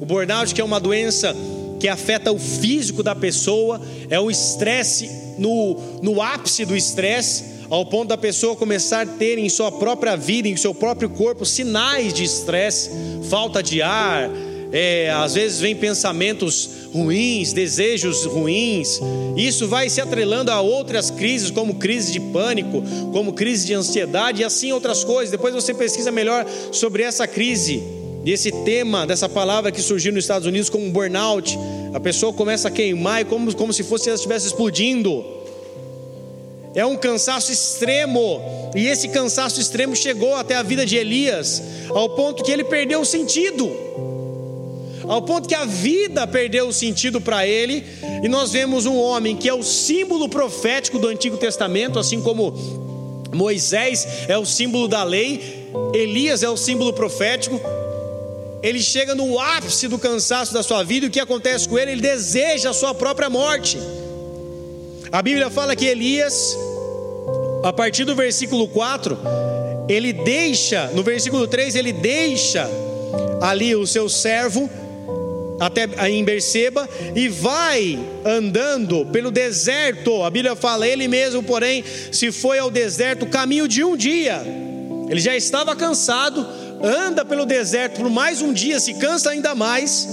O 0.00 0.06
burnout, 0.06 0.54
que 0.54 0.60
é 0.60 0.64
uma 0.64 0.78
doença 0.78 1.34
que 1.80 1.88
afeta 1.88 2.30
o 2.30 2.38
físico 2.38 3.02
da 3.02 3.14
pessoa, 3.14 3.80
é 4.08 4.18
o 4.20 4.30
estresse 4.30 5.10
no, 5.38 6.00
no 6.02 6.22
ápice 6.22 6.64
do 6.64 6.76
estresse, 6.76 7.44
ao 7.70 7.84
ponto 7.84 8.08
da 8.08 8.16
pessoa 8.16 8.56
começar 8.56 9.02
a 9.02 9.06
ter 9.06 9.38
em 9.38 9.48
sua 9.48 9.70
própria 9.70 10.16
vida, 10.16 10.48
em 10.48 10.56
seu 10.56 10.74
próprio 10.74 11.10
corpo, 11.10 11.44
sinais 11.44 12.12
de 12.12 12.24
estresse, 12.24 12.90
falta 13.28 13.62
de 13.62 13.82
ar, 13.82 14.30
é, 14.72 15.10
às 15.10 15.34
vezes 15.34 15.60
vem 15.60 15.74
pensamentos 15.74 16.70
ruins, 16.92 17.52
desejos 17.52 18.24
ruins. 18.24 19.00
Isso 19.36 19.66
vai 19.66 19.88
se 19.88 20.00
atrelando 20.00 20.50
a 20.50 20.60
outras 20.60 21.10
crises, 21.10 21.50
como 21.50 21.74
crise 21.74 22.12
de 22.12 22.20
pânico, 22.20 22.82
como 23.12 23.32
crise 23.32 23.66
de 23.66 23.74
ansiedade 23.74 24.42
e 24.42 24.44
assim 24.44 24.72
outras 24.72 25.04
coisas. 25.04 25.30
Depois 25.30 25.54
você 25.54 25.72
pesquisa 25.74 26.10
melhor 26.10 26.46
sobre 26.72 27.02
essa 27.02 27.26
crise, 27.26 27.82
esse 28.26 28.50
tema, 28.64 29.06
dessa 29.06 29.28
palavra 29.28 29.72
que 29.72 29.80
surgiu 29.80 30.12
nos 30.12 30.24
Estados 30.24 30.46
Unidos 30.46 30.68
como 30.68 30.90
burnout. 30.90 31.58
A 31.94 32.00
pessoa 32.00 32.32
começa 32.32 32.68
a 32.68 32.70
queimar, 32.70 33.24
como, 33.24 33.54
como 33.54 33.72
se 33.72 33.82
fosse 33.82 34.08
ela 34.08 34.16
estivesse 34.16 34.46
explodindo. 34.46 35.37
É 36.74 36.84
um 36.84 36.96
cansaço 36.96 37.50
extremo, 37.50 38.40
e 38.74 38.86
esse 38.86 39.08
cansaço 39.08 39.60
extremo 39.60 39.96
chegou 39.96 40.34
até 40.34 40.54
a 40.54 40.62
vida 40.62 40.84
de 40.84 40.96
Elias, 40.96 41.62
ao 41.88 42.10
ponto 42.10 42.44
que 42.44 42.52
ele 42.52 42.64
perdeu 42.64 43.00
o 43.00 43.04
sentido 43.04 43.88
ao 45.08 45.22
ponto 45.22 45.48
que 45.48 45.54
a 45.54 45.64
vida 45.64 46.26
perdeu 46.26 46.68
o 46.68 46.72
sentido 46.72 47.18
para 47.18 47.46
ele, 47.46 47.82
e 48.22 48.28
nós 48.28 48.52
vemos 48.52 48.84
um 48.84 48.98
homem 48.98 49.34
que 49.34 49.48
é 49.48 49.54
o 49.54 49.62
símbolo 49.62 50.28
profético 50.28 50.98
do 50.98 51.08
Antigo 51.08 51.38
Testamento, 51.38 51.98
assim 51.98 52.20
como 52.20 52.52
Moisés 53.34 54.06
é 54.28 54.36
o 54.36 54.44
símbolo 54.44 54.86
da 54.86 55.02
lei, 55.02 55.70
Elias 55.94 56.42
é 56.42 56.48
o 56.48 56.58
símbolo 56.58 56.92
profético. 56.92 57.58
Ele 58.62 58.82
chega 58.82 59.14
no 59.14 59.38
ápice 59.38 59.88
do 59.88 59.98
cansaço 59.98 60.52
da 60.52 60.62
sua 60.62 60.82
vida, 60.82 61.06
e 61.06 61.08
o 61.08 61.12
que 61.12 61.20
acontece 61.20 61.66
com 61.66 61.78
ele? 61.78 61.92
Ele 61.92 62.02
deseja 62.02 62.70
a 62.70 62.74
sua 62.74 62.92
própria 62.92 63.30
morte. 63.30 63.78
A 65.10 65.22
Bíblia 65.22 65.48
fala 65.48 65.74
que 65.74 65.86
Elias, 65.86 66.56
a 67.64 67.72
partir 67.72 68.04
do 68.04 68.14
versículo 68.14 68.68
4, 68.68 69.18
ele 69.88 70.12
deixa, 70.12 70.88
no 70.88 71.02
versículo 71.02 71.46
3, 71.48 71.76
ele 71.76 71.92
deixa 71.92 72.68
ali 73.40 73.74
o 73.74 73.86
seu 73.86 74.06
servo 74.08 74.68
até 75.58 75.88
em 76.08 76.22
Berseba 76.22 76.86
e 77.16 77.26
vai 77.26 77.98
andando 78.22 79.06
pelo 79.06 79.30
deserto. 79.30 80.22
A 80.22 80.30
Bíblia 80.30 80.54
fala, 80.54 80.86
ele 80.86 81.08
mesmo, 81.08 81.42
porém, 81.42 81.82
se 82.12 82.30
foi 82.30 82.58
ao 82.58 82.70
deserto 82.70 83.24
caminho 83.26 83.66
de 83.66 83.82
um 83.82 83.96
dia. 83.96 84.42
Ele 85.08 85.20
já 85.20 85.34
estava 85.34 85.74
cansado, 85.74 86.46
anda 86.82 87.24
pelo 87.24 87.46
deserto 87.46 87.96
por 88.02 88.10
mais 88.10 88.42
um 88.42 88.52
dia, 88.52 88.78
se 88.78 88.92
cansa 88.94 89.30
ainda 89.30 89.54
mais. 89.54 90.06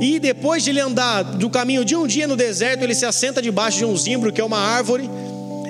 E 0.00 0.18
depois 0.18 0.64
de 0.64 0.70
ele 0.70 0.80
andar 0.80 1.22
do 1.22 1.50
caminho 1.50 1.84
de 1.84 1.94
um 1.94 2.06
dia 2.06 2.26
no 2.26 2.36
deserto, 2.36 2.82
ele 2.82 2.94
se 2.94 3.04
assenta 3.04 3.42
debaixo 3.42 3.78
de 3.78 3.84
um 3.84 3.96
zimbro, 3.96 4.32
que 4.32 4.40
é 4.40 4.44
uma 4.44 4.58
árvore, 4.58 5.10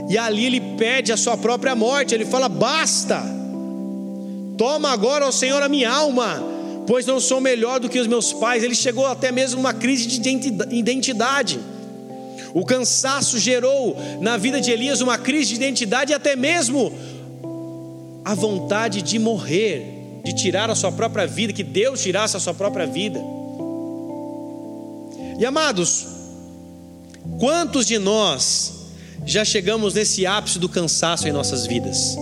e 0.08 0.16
ali 0.16 0.46
ele 0.46 0.60
pede 0.78 1.12
a 1.12 1.16
sua 1.16 1.36
própria 1.36 1.74
morte. 1.74 2.14
Ele 2.14 2.24
fala: 2.24 2.48
Basta, 2.48 3.22
toma 4.56 4.90
agora, 4.90 5.26
ó 5.26 5.32
Senhor, 5.32 5.62
a 5.62 5.68
minha 5.68 5.90
alma 5.90 6.50
pois 6.90 7.06
não 7.06 7.20
sou 7.20 7.40
melhor 7.40 7.78
do 7.78 7.88
que 7.88 8.00
os 8.00 8.08
meus 8.08 8.32
pais. 8.32 8.64
Ele 8.64 8.74
chegou 8.74 9.06
até 9.06 9.30
mesmo 9.30 9.58
numa 9.58 9.72
crise 9.72 10.08
de 10.08 10.28
identidade. 10.72 11.60
O 12.52 12.64
cansaço 12.64 13.38
gerou 13.38 13.96
na 14.20 14.36
vida 14.36 14.60
de 14.60 14.72
Elias 14.72 15.00
uma 15.00 15.16
crise 15.16 15.50
de 15.50 15.54
identidade 15.54 16.10
e 16.10 16.14
até 16.16 16.34
mesmo 16.34 16.92
a 18.24 18.34
vontade 18.34 19.02
de 19.02 19.20
morrer, 19.20 20.20
de 20.24 20.34
tirar 20.34 20.68
a 20.68 20.74
sua 20.74 20.90
própria 20.90 21.28
vida, 21.28 21.52
que 21.52 21.62
Deus 21.62 22.02
tirasse 22.02 22.36
a 22.36 22.40
sua 22.40 22.54
própria 22.54 22.86
vida. 22.86 23.20
E 25.40 25.46
amados, 25.46 26.06
quantos 27.38 27.86
de 27.86 27.98
nós 27.98 28.74
já 29.24 29.42
chegamos 29.42 29.94
nesse 29.94 30.26
ápice 30.26 30.58
do 30.58 30.68
cansaço 30.68 31.26
em 31.26 31.32
nossas 31.32 31.66
vidas? 31.66 32.14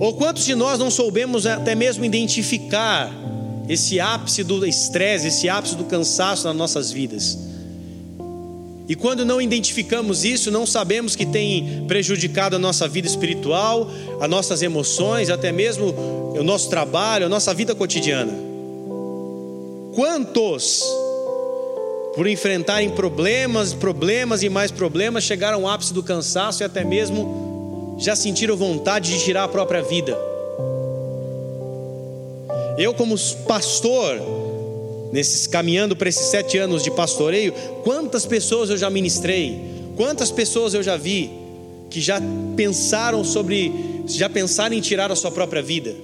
Ou 0.00 0.14
quantos 0.14 0.46
de 0.46 0.54
nós 0.54 0.78
não 0.78 0.90
soubemos 0.90 1.44
até 1.44 1.74
mesmo 1.74 2.02
identificar 2.02 3.12
esse 3.68 4.00
ápice 4.00 4.42
do 4.42 4.64
estresse, 4.64 5.26
esse 5.26 5.50
ápice 5.50 5.74
do 5.74 5.84
cansaço 5.84 6.46
nas 6.46 6.56
nossas 6.56 6.90
vidas? 6.90 7.38
E 8.88 8.94
quando 8.94 9.22
não 9.26 9.38
identificamos 9.38 10.24
isso, 10.24 10.50
não 10.50 10.64
sabemos 10.64 11.14
que 11.14 11.26
tem 11.26 11.84
prejudicado 11.86 12.56
a 12.56 12.58
nossa 12.58 12.88
vida 12.88 13.06
espiritual, 13.06 13.90
as 14.18 14.30
nossas 14.30 14.62
emoções, 14.62 15.28
até 15.28 15.52
mesmo 15.52 15.94
o 16.38 16.42
nosso 16.42 16.70
trabalho, 16.70 17.26
a 17.26 17.28
nossa 17.28 17.52
vida 17.52 17.74
cotidiana. 17.74 18.32
Quantos, 19.94 20.82
por 22.16 22.26
enfrentarem 22.26 22.88
problemas, 22.88 23.74
problemas 23.74 24.42
e 24.42 24.48
mais 24.48 24.70
problemas, 24.70 25.22
chegaram 25.22 25.66
ao 25.66 25.68
ápice 25.68 25.92
do 25.92 26.02
cansaço 26.02 26.62
e 26.62 26.64
até 26.64 26.82
mesmo 26.82 27.96
já 28.00 28.16
sentiram 28.16 28.56
vontade 28.56 29.12
de 29.12 29.22
tirar 29.22 29.44
a 29.44 29.48
própria 29.48 29.82
vida? 29.82 30.18
Eu, 32.78 32.94
como 32.94 33.14
pastor, 33.46 34.18
nesses 35.12 35.46
caminhando 35.46 35.94
para 35.94 36.08
esses 36.08 36.26
sete 36.28 36.56
anos 36.56 36.82
de 36.82 36.90
pastoreio, 36.90 37.52
quantas 37.84 38.24
pessoas 38.24 38.70
eu 38.70 38.78
já 38.78 38.88
ministrei, 38.88 39.60
quantas 39.94 40.30
pessoas 40.30 40.72
eu 40.72 40.82
já 40.82 40.96
vi 40.96 41.30
que 41.90 42.00
já 42.00 42.18
pensaram 42.56 43.22
sobre, 43.24 44.02
já 44.06 44.30
pensaram 44.30 44.74
em 44.74 44.80
tirar 44.80 45.12
a 45.12 45.16
sua 45.16 45.30
própria 45.30 45.62
vida. 45.62 45.94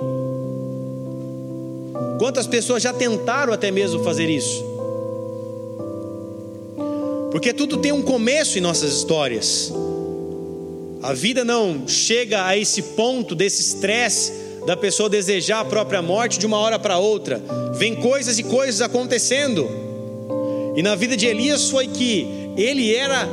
Quantas 2.18 2.46
pessoas 2.46 2.82
já 2.82 2.92
tentaram 2.92 3.52
até 3.52 3.70
mesmo 3.70 4.04
fazer 4.04 4.28
isso? 4.28 4.71
Porque 7.32 7.52
tudo 7.54 7.78
tem 7.78 7.92
um 7.92 8.02
começo 8.02 8.58
em 8.58 8.60
nossas 8.60 8.92
histórias. 8.92 9.72
A 11.02 11.14
vida 11.14 11.44
não 11.44 11.88
chega 11.88 12.46
a 12.46 12.56
esse 12.56 12.82
ponto 12.82 13.34
desse 13.34 13.62
estresse 13.62 14.30
da 14.66 14.76
pessoa 14.76 15.08
desejar 15.08 15.60
a 15.60 15.64
própria 15.64 16.02
morte 16.02 16.38
de 16.38 16.44
uma 16.44 16.58
hora 16.58 16.78
para 16.78 16.98
outra. 16.98 17.42
Vem 17.74 17.96
coisas 17.96 18.38
e 18.38 18.42
coisas 18.42 18.82
acontecendo. 18.82 19.66
E 20.76 20.82
na 20.82 20.94
vida 20.94 21.16
de 21.16 21.26
Elias 21.26 21.70
foi 21.70 21.88
que 21.88 22.26
ele 22.54 22.94
era 22.94 23.26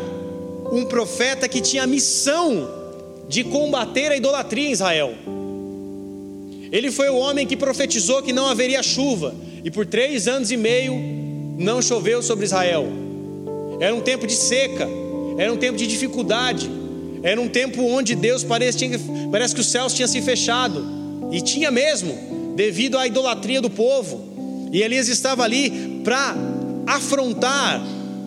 um 0.72 0.86
profeta 0.86 1.50
que 1.50 1.60
tinha 1.60 1.84
a 1.84 1.88
missão 1.88 2.68
de 3.28 3.44
combater 3.44 4.14
a 4.14 4.16
idolatria 4.16 4.70
em 4.70 4.72
Israel. 4.72 5.14
Ele 6.72 6.90
foi 6.90 7.10
o 7.10 7.18
homem 7.18 7.46
que 7.46 7.58
profetizou 7.58 8.24
que 8.24 8.32
não 8.32 8.48
haveria 8.48 8.82
chuva, 8.82 9.36
e 9.62 9.70
por 9.70 9.86
três 9.86 10.26
anos 10.26 10.52
e 10.52 10.58
meio 10.58 10.96
não 11.58 11.82
choveu 11.82 12.22
sobre 12.22 12.46
Israel. 12.46 13.09
Era 13.80 13.96
um 13.96 14.02
tempo 14.02 14.28
de 14.28 14.34
seca, 14.34 14.88
era 15.38 15.52
um 15.52 15.58
tempo 15.58 15.78
de 15.78 15.88
dificuldade, 15.88 16.70
era 17.24 17.40
um 17.40 17.48
tempo 17.48 17.82
onde 17.82 18.16
Deus 18.16 18.44
parece, 18.44 18.90
parece 19.32 19.56
que 19.56 19.62
os 19.62 19.68
céus 19.68 19.94
tinham 19.94 20.08
se 20.08 20.22
fechado, 20.22 20.86
e 21.32 21.42
tinha 21.42 21.72
mesmo, 21.72 22.54
devido 22.56 22.98
à 22.98 23.08
idolatria 23.08 23.62
do 23.62 23.70
povo. 23.70 24.70
E 24.72 24.82
Elias 24.82 25.08
estava 25.08 25.44
ali 25.44 26.02
para 26.04 26.36
afrontar 26.86 27.82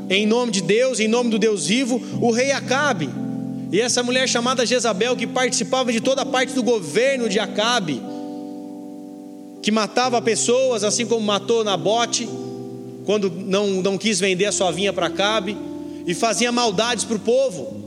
em 0.08 0.26
nome 0.26 0.52
de 0.52 0.62
Deus, 0.62 1.00
em 1.00 1.08
nome 1.08 1.30
do 1.30 1.38
Deus 1.38 1.66
vivo, 1.66 2.00
o 2.20 2.30
rei 2.30 2.52
Acabe. 2.52 3.08
E 3.70 3.80
essa 3.80 4.02
mulher 4.02 4.28
chamada 4.28 4.66
Jezabel, 4.66 5.16
que 5.16 5.26
participava 5.26 5.92
de 5.92 6.00
toda 6.00 6.22
a 6.22 6.26
parte 6.26 6.52
do 6.52 6.62
governo 6.62 7.28
de 7.28 7.38
Acabe, 7.38 8.02
que 9.62 9.70
matava 9.70 10.20
pessoas, 10.20 10.84
assim 10.84 11.06
como 11.06 11.24
matou 11.24 11.64
Nabote, 11.64 12.28
quando 13.04 13.30
não, 13.30 13.82
não 13.82 13.98
quis 13.98 14.20
vender 14.20 14.46
a 14.46 14.52
sua 14.52 14.70
vinha 14.70 14.92
para 14.92 15.06
Acabe, 15.06 15.56
e 16.06 16.14
fazia 16.14 16.50
maldades 16.50 17.04
para 17.04 17.16
o 17.16 17.20
povo, 17.20 17.82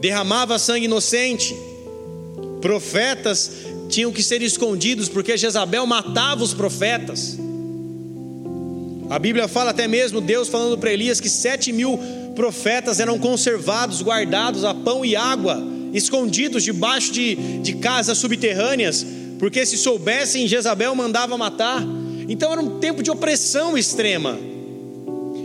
derramava 0.00 0.58
sangue 0.58 0.86
inocente, 0.86 1.54
profetas 2.60 3.50
tinham 3.88 4.12
que 4.12 4.22
ser 4.22 4.42
escondidos, 4.42 5.08
porque 5.08 5.36
Jezabel 5.36 5.86
matava 5.86 6.42
os 6.42 6.52
profetas. 6.52 7.38
A 9.08 9.18
Bíblia 9.18 9.46
fala 9.46 9.70
até 9.70 9.86
mesmo, 9.86 10.20
Deus 10.20 10.48
falando 10.48 10.76
para 10.76 10.92
Elias, 10.92 11.20
que 11.20 11.28
sete 11.28 11.72
mil 11.72 11.98
profetas 12.34 12.98
eram 12.98 13.18
conservados, 13.18 14.02
guardados 14.02 14.64
a 14.64 14.74
pão 14.74 15.04
e 15.04 15.14
água, 15.14 15.62
escondidos 15.92 16.64
debaixo 16.64 17.12
de, 17.12 17.34
de 17.34 17.76
casas 17.76 18.18
subterrâneas, 18.18 19.06
porque 19.38 19.64
se 19.64 19.76
soubessem, 19.76 20.48
Jezabel 20.48 20.94
mandava 20.94 21.38
matar. 21.38 21.82
Então 22.28 22.52
era 22.52 22.60
um 22.60 22.78
tempo 22.78 23.02
de 23.02 23.10
opressão 23.10 23.76
extrema. 23.76 24.38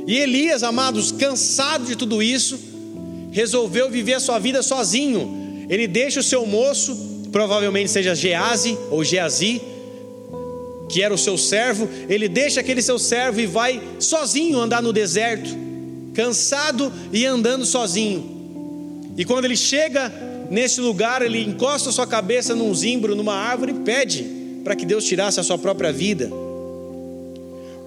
E 0.07 0.17
Elias, 0.17 0.63
amados, 0.63 1.11
cansado 1.11 1.85
de 1.85 1.95
tudo 1.95 2.21
isso, 2.21 2.59
resolveu 3.31 3.89
viver 3.89 4.15
a 4.15 4.19
sua 4.19 4.39
vida 4.39 4.61
sozinho. 4.61 5.65
Ele 5.69 5.87
deixa 5.87 6.19
o 6.19 6.23
seu 6.23 6.45
moço, 6.45 7.27
provavelmente 7.31 7.89
seja 7.89 8.15
Geazi 8.15 8.77
ou 8.89 9.03
Geazi, 9.03 9.61
que 10.89 11.01
era 11.01 11.13
o 11.13 11.17
seu 11.17 11.37
servo, 11.37 11.87
ele 12.09 12.27
deixa 12.27 12.59
aquele 12.59 12.81
seu 12.81 12.99
servo 12.99 13.39
e 13.39 13.45
vai 13.45 13.81
sozinho 13.97 14.59
andar 14.59 14.83
no 14.83 14.91
deserto, 14.91 15.49
cansado 16.13 16.91
e 17.13 17.25
andando 17.25 17.65
sozinho. 17.65 18.41
E 19.17 19.23
quando 19.23 19.45
ele 19.45 19.55
chega 19.55 20.11
nesse 20.49 20.81
lugar, 20.81 21.21
ele 21.21 21.41
encosta 21.41 21.91
sua 21.91 22.05
cabeça 22.05 22.53
num 22.53 22.73
zimbro, 22.75 23.15
numa 23.15 23.33
árvore 23.33 23.71
e 23.71 23.75
pede 23.75 24.25
para 24.65 24.75
que 24.75 24.85
Deus 24.85 25.05
tirasse 25.05 25.39
a 25.39 25.43
sua 25.43 25.57
própria 25.57 25.93
vida. 25.93 26.29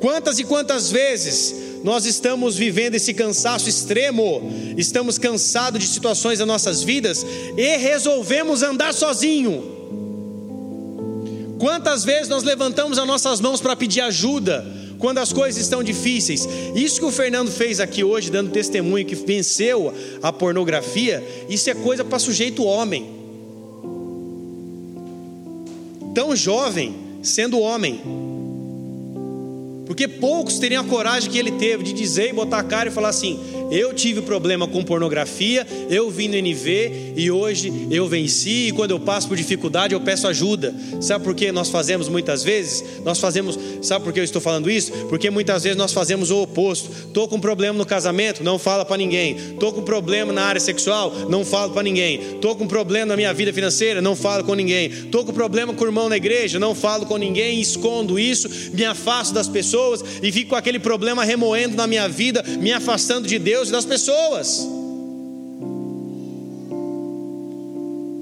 Quantas 0.05 0.38
e 0.38 0.45
quantas 0.45 0.90
vezes 0.90 1.55
nós 1.83 2.05
estamos 2.05 2.57
vivendo 2.57 2.95
esse 2.95 3.14
cansaço 3.14 3.71
extremo, 3.71 4.43
estamos 4.77 5.17
cansados 5.17 5.81
de 5.81 5.87
situações 5.87 6.38
das 6.38 6.47
nossas 6.47 6.83
vidas 6.83 7.25
e 7.57 7.77
resolvemos 7.79 8.62
andar 8.62 8.93
sozinho 8.93 9.75
Quantas 11.59 12.05
vezes 12.05 12.29
nós 12.29 12.43
levantamos 12.43 12.99
as 12.99 13.07
nossas 13.07 13.40
mãos 13.40 13.59
para 13.59 13.75
pedir 13.75 14.03
ajuda 14.03 14.62
quando 14.99 15.17
as 15.17 15.33
coisas 15.33 15.62
estão 15.62 15.83
difíceis? 15.83 16.47
Isso 16.75 17.01
que 17.01 17.07
o 17.07 17.11
Fernando 17.11 17.51
fez 17.51 17.81
aqui 17.81 18.05
hoje, 18.05 18.31
dando 18.31 18.51
testemunho 18.51 19.07
que 19.07 19.14
venceu 19.14 19.90
a 20.23 20.31
pornografia, 20.31 21.27
isso 21.49 21.71
é 21.71 21.75
coisa 21.75 22.05
para 22.05 22.19
sujeito 22.19 22.62
homem. 22.64 23.07
Tão 26.14 26.37
jovem, 26.37 26.95
sendo 27.23 27.59
homem. 27.59 28.34
Porque 29.87 30.09
poucos 30.09 30.59
teriam 30.59 30.83
a 30.83 30.87
coragem 30.87 31.31
que 31.31 31.38
ele 31.38 31.53
teve 31.53 31.85
de 31.85 31.92
dizer 31.92 32.31
e 32.31 32.33
botar 32.33 32.59
a 32.59 32.64
cara 32.64 32.88
e 32.88 32.92
falar 32.92 33.09
assim: 33.09 33.38
eu 33.74 33.92
tive 33.92 34.22
problema 34.22 34.68
com 34.68 34.84
pornografia, 34.84 35.66
eu 35.90 36.08
vim 36.08 36.28
no 36.28 36.37
NV 36.37 37.14
e 37.16 37.28
hoje 37.28 37.72
eu 37.90 38.06
venci. 38.06 38.68
E 38.68 38.72
quando 38.72 38.92
eu 38.92 39.00
passo 39.00 39.26
por 39.26 39.37
dificuldade, 39.37 39.94
eu 39.94 40.00
peço 40.00 40.28
ajuda. 40.28 40.72
Sabe 41.00 41.24
por 41.24 41.34
que 41.34 41.50
nós 41.50 41.70
fazemos 41.70 42.08
muitas 42.08 42.44
vezes? 42.44 42.84
Nós 43.04 43.18
fazemos, 43.18 43.58
sabe 43.82 44.04
por 44.04 44.12
que 44.12 44.20
eu 44.20 44.24
estou 44.24 44.40
falando 44.40 44.70
isso? 44.70 44.92
Porque 45.08 45.28
muitas 45.28 45.64
vezes 45.64 45.76
nós 45.76 45.92
fazemos 45.92 46.30
o 46.30 46.42
oposto. 46.42 46.88
Estou 47.08 47.26
com 47.26 47.40
problema 47.40 47.76
no 47.76 47.84
casamento, 47.84 48.44
não 48.44 48.60
fala 48.60 48.84
para 48.84 48.96
ninguém. 48.96 49.37
Estou 49.37 49.72
com 49.72 49.82
problema 49.82 50.32
na 50.32 50.42
área 50.42 50.60
sexual, 50.60 51.12
não 51.28 51.44
falo 51.44 51.72
para 51.72 51.82
ninguém. 51.82 52.20
Estou 52.34 52.54
com 52.54 52.68
problema 52.68 53.06
na 53.06 53.16
minha 53.16 53.34
vida 53.34 53.52
financeira, 53.52 54.00
não 54.00 54.14
falo 54.14 54.44
com 54.44 54.54
ninguém. 54.54 54.87
Estou 54.87 55.24
com 55.24 55.32
problema 55.32 55.74
com 55.74 55.82
o 55.82 55.87
irmão 55.88 56.08
na 56.08 56.16
igreja, 56.16 56.60
não 56.60 56.76
falo 56.76 57.06
com 57.06 57.16
ninguém. 57.16 57.60
Escondo 57.60 58.20
isso, 58.20 58.48
me 58.72 58.84
afasto 58.84 59.34
das 59.34 59.48
pessoas 59.48 60.04
e 60.22 60.30
fico 60.30 60.50
com 60.50 60.56
aquele 60.56 60.78
problema 60.78 61.24
remoendo 61.24 61.76
na 61.76 61.88
minha 61.88 62.08
vida, 62.08 62.44
me 62.60 62.72
afastando 62.72 63.26
de 63.26 63.37
Deus 63.38 63.63
Deus 63.64 63.68
e 63.68 63.72
das 63.72 63.85
pessoas. 63.85 64.66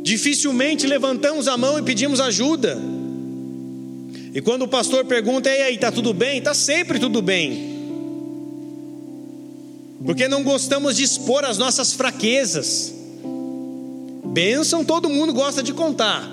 Dificilmente 0.02 0.86
levantamos 0.86 1.48
a 1.48 1.56
mão 1.56 1.78
e 1.78 1.82
pedimos 1.82 2.20
ajuda. 2.20 2.78
E 4.34 4.40
quando 4.40 4.62
o 4.62 4.68
pastor 4.68 5.04
pergunta, 5.04 5.48
e 5.48 5.62
aí, 5.62 5.74
está 5.74 5.90
tudo 5.90 6.12
bem? 6.12 6.38
Está 6.38 6.54
sempre 6.54 6.98
tudo 6.98 7.20
bem. 7.20 7.72
Porque 10.04 10.26
não 10.26 10.42
gostamos 10.42 10.96
de 10.96 11.04
expor 11.04 11.44
as 11.44 11.58
nossas 11.58 11.92
fraquezas. 11.92 12.92
Bênção 14.24 14.84
todo 14.84 15.08
mundo 15.08 15.32
gosta 15.32 15.62
de 15.62 15.72
contar. 15.72 16.28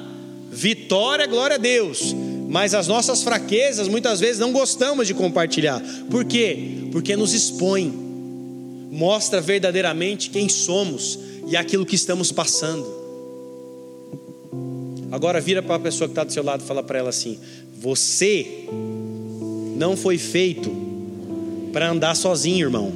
Vitória, 0.52 1.28
glória 1.28 1.56
a 1.56 1.60
Deus. 1.60 2.16
Mas 2.48 2.74
as 2.74 2.88
nossas 2.88 3.22
fraquezas 3.22 3.88
muitas 3.88 4.20
vezes 4.20 4.40
não 4.40 4.52
gostamos 4.52 5.06
de 5.06 5.14
compartilhar. 5.14 5.82
Por 6.10 6.26
quê? 6.26 6.88
Porque 6.92 7.16
nos 7.16 7.34
expõe 7.34 8.09
mostra 9.00 9.40
verdadeiramente 9.40 10.30
quem 10.30 10.50
somos 10.50 11.18
e 11.48 11.56
aquilo 11.56 11.86
que 11.86 11.96
estamos 11.96 12.34
passando. 12.34 12.86
Agora 15.10 15.40
vira 15.40 15.64
para 15.64 15.76
a 15.76 15.80
pessoa 15.80 16.10
que 16.10 16.12
está 16.12 16.26
do 16.26 16.34
seu 16.34 16.44
lado 16.44 16.64
e 16.64 16.68
fala 16.68 16.84
para 16.84 17.00
ela 17.00 17.08
assim: 17.08 17.40
Você 17.80 18.66
não 19.78 19.96
foi 19.96 20.18
feito 20.18 20.70
para 21.72 21.90
andar 21.90 22.14
sozinho, 22.14 22.68
irmão. 22.68 22.92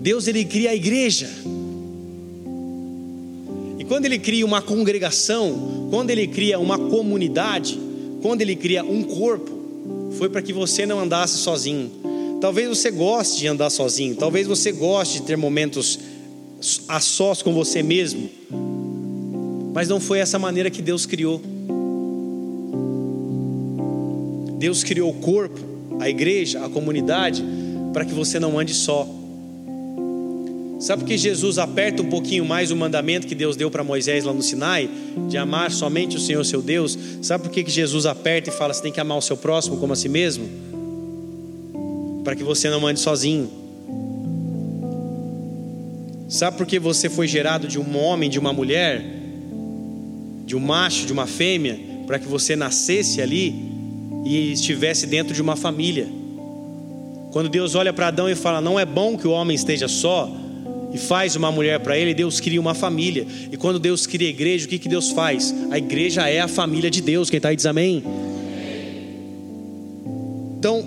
Deus 0.00 0.28
ele 0.28 0.44
cria 0.44 0.70
a 0.70 0.74
igreja. 0.76 1.28
E 3.80 3.84
quando 3.84 4.04
ele 4.04 4.20
cria 4.20 4.46
uma 4.46 4.62
congregação, 4.62 5.88
quando 5.90 6.10
ele 6.10 6.28
cria 6.28 6.60
uma 6.60 6.78
comunidade, 6.78 7.83
quando 8.24 8.40
ele 8.40 8.56
cria 8.56 8.82
um 8.82 9.02
corpo, 9.02 9.52
foi 10.16 10.30
para 10.30 10.40
que 10.40 10.50
você 10.50 10.86
não 10.86 10.98
andasse 10.98 11.36
sozinho. 11.36 11.90
Talvez 12.40 12.66
você 12.66 12.90
goste 12.90 13.40
de 13.40 13.46
andar 13.46 13.68
sozinho, 13.68 14.16
talvez 14.16 14.46
você 14.46 14.72
goste 14.72 15.20
de 15.20 15.26
ter 15.26 15.36
momentos 15.36 15.98
a 16.88 17.00
sós 17.00 17.42
com 17.42 17.52
você 17.52 17.82
mesmo, 17.82 18.30
mas 19.74 19.90
não 19.90 20.00
foi 20.00 20.20
essa 20.20 20.38
maneira 20.38 20.70
que 20.70 20.80
Deus 20.80 21.04
criou. 21.04 21.38
Deus 24.58 24.82
criou 24.82 25.10
o 25.10 25.14
corpo, 25.20 25.60
a 26.00 26.08
igreja, 26.08 26.64
a 26.64 26.70
comunidade, 26.70 27.44
para 27.92 28.06
que 28.06 28.14
você 28.14 28.40
não 28.40 28.58
ande 28.58 28.72
só. 28.72 29.06
Sabe 30.84 31.02
por 31.02 31.08
que 31.08 31.16
Jesus 31.16 31.58
aperta 31.58 32.02
um 32.02 32.10
pouquinho 32.10 32.44
mais 32.44 32.70
o 32.70 32.76
mandamento 32.76 33.26
que 33.26 33.34
Deus 33.34 33.56
deu 33.56 33.70
para 33.70 33.82
Moisés 33.82 34.24
lá 34.24 34.32
no 34.32 34.42
Sinai, 34.42 34.88
de 35.28 35.38
amar 35.38 35.70
somente 35.70 36.16
o 36.16 36.20
Senhor 36.20 36.44
seu 36.44 36.60
Deus? 36.60 36.98
Sabe 37.22 37.44
por 37.44 37.50
que 37.50 37.64
Jesus 37.68 38.04
aperta 38.04 38.50
e 38.50 38.52
fala: 38.52 38.74
você 38.74 38.82
tem 38.82 38.92
que 38.92 39.00
amar 39.00 39.16
o 39.16 39.22
seu 39.22 39.36
próximo 39.36 39.78
como 39.78 39.92
a 39.92 39.96
si 39.96 40.08
mesmo? 40.08 40.46
Para 42.22 42.36
que 42.36 42.42
você 42.42 42.68
não 42.68 42.86
ande 42.86 43.00
sozinho. 43.00 43.50
Sabe 46.28 46.56
por 46.56 46.66
que 46.66 46.78
você 46.78 47.08
foi 47.08 47.26
gerado 47.26 47.66
de 47.66 47.78
um 47.78 47.96
homem, 47.96 48.28
de 48.28 48.38
uma 48.38 48.52
mulher? 48.52 49.22
de 50.44 50.54
um 50.54 50.60
macho, 50.60 51.06
de 51.06 51.12
uma 51.12 51.26
fêmea, 51.26 51.78
para 52.06 52.18
que 52.18 52.28
você 52.28 52.54
nascesse 52.54 53.20
ali 53.20 53.54
e 54.24 54.52
estivesse 54.52 55.06
dentro 55.06 55.34
de 55.34 55.40
uma 55.40 55.56
família. 55.56 56.06
Quando 57.32 57.48
Deus 57.48 57.74
olha 57.74 57.92
para 57.92 58.08
Adão 58.08 58.28
e 58.28 58.34
fala: 58.34 58.60
Não 58.60 58.78
é 58.78 58.84
bom 58.84 59.16
que 59.16 59.26
o 59.26 59.30
homem 59.30 59.54
esteja 59.54 59.88
só, 59.88 60.30
e 60.94 60.98
faz 60.98 61.34
uma 61.34 61.50
mulher 61.50 61.80
para 61.80 61.98
ele, 61.98 62.14
Deus 62.14 62.38
cria 62.38 62.60
uma 62.60 62.72
família. 62.72 63.26
E 63.50 63.56
quando 63.56 63.80
Deus 63.80 64.06
cria 64.06 64.28
a 64.28 64.30
igreja, 64.30 64.64
o 64.64 64.68
que, 64.68 64.78
que 64.78 64.88
Deus 64.88 65.10
faz? 65.10 65.52
A 65.72 65.76
igreja 65.76 66.28
é 66.28 66.38
a 66.40 66.46
família 66.46 66.88
de 66.88 67.02
Deus. 67.02 67.28
Quem 67.28 67.38
está 67.38 67.48
aí 67.48 67.56
diz 67.56 67.66
amém. 67.66 68.00
Então, 70.56 70.86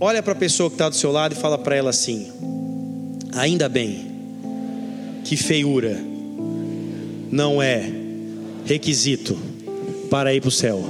olha 0.00 0.22
para 0.22 0.32
a 0.32 0.36
pessoa 0.36 0.70
que 0.70 0.76
está 0.76 0.88
do 0.88 0.96
seu 0.96 1.12
lado 1.12 1.32
e 1.32 1.36
fala 1.36 1.58
para 1.58 1.76
ela 1.76 1.90
assim: 1.90 2.32
Ainda 3.34 3.68
bem 3.68 4.06
que 5.22 5.36
feiura 5.36 6.00
não 7.30 7.60
é 7.60 7.92
requisito 8.64 9.36
para 10.08 10.34
ir 10.34 10.40
para 10.40 10.48
o 10.48 10.50
céu, 10.50 10.82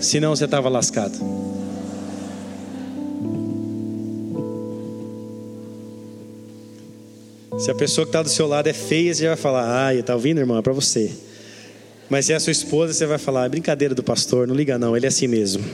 senão 0.00 0.34
você 0.34 0.44
estava 0.44 0.68
lascado. 0.68 1.37
Se 7.58 7.72
a 7.72 7.74
pessoa 7.74 8.04
que 8.04 8.10
está 8.10 8.22
do 8.22 8.28
seu 8.28 8.46
lado 8.46 8.68
é 8.68 8.72
feia, 8.72 9.12
você 9.12 9.26
vai 9.26 9.36
falar, 9.36 9.90
ah, 9.90 10.02
tá 10.02 10.14
ouvindo, 10.14 10.38
irmão? 10.38 10.56
É 10.56 10.62
para 10.62 10.72
você. 10.72 11.10
Mas 12.08 12.26
se 12.26 12.32
é 12.32 12.36
a 12.36 12.40
sua 12.40 12.52
esposa, 12.52 12.92
você 12.92 13.04
vai 13.04 13.18
falar, 13.18 13.46
é 13.46 13.48
brincadeira 13.48 13.94
do 13.94 14.02
pastor, 14.02 14.46
não 14.46 14.54
liga 14.54 14.78
não, 14.78 14.96
ele 14.96 15.06
é 15.06 15.08
assim 15.08 15.26
mesmo. 15.26 15.64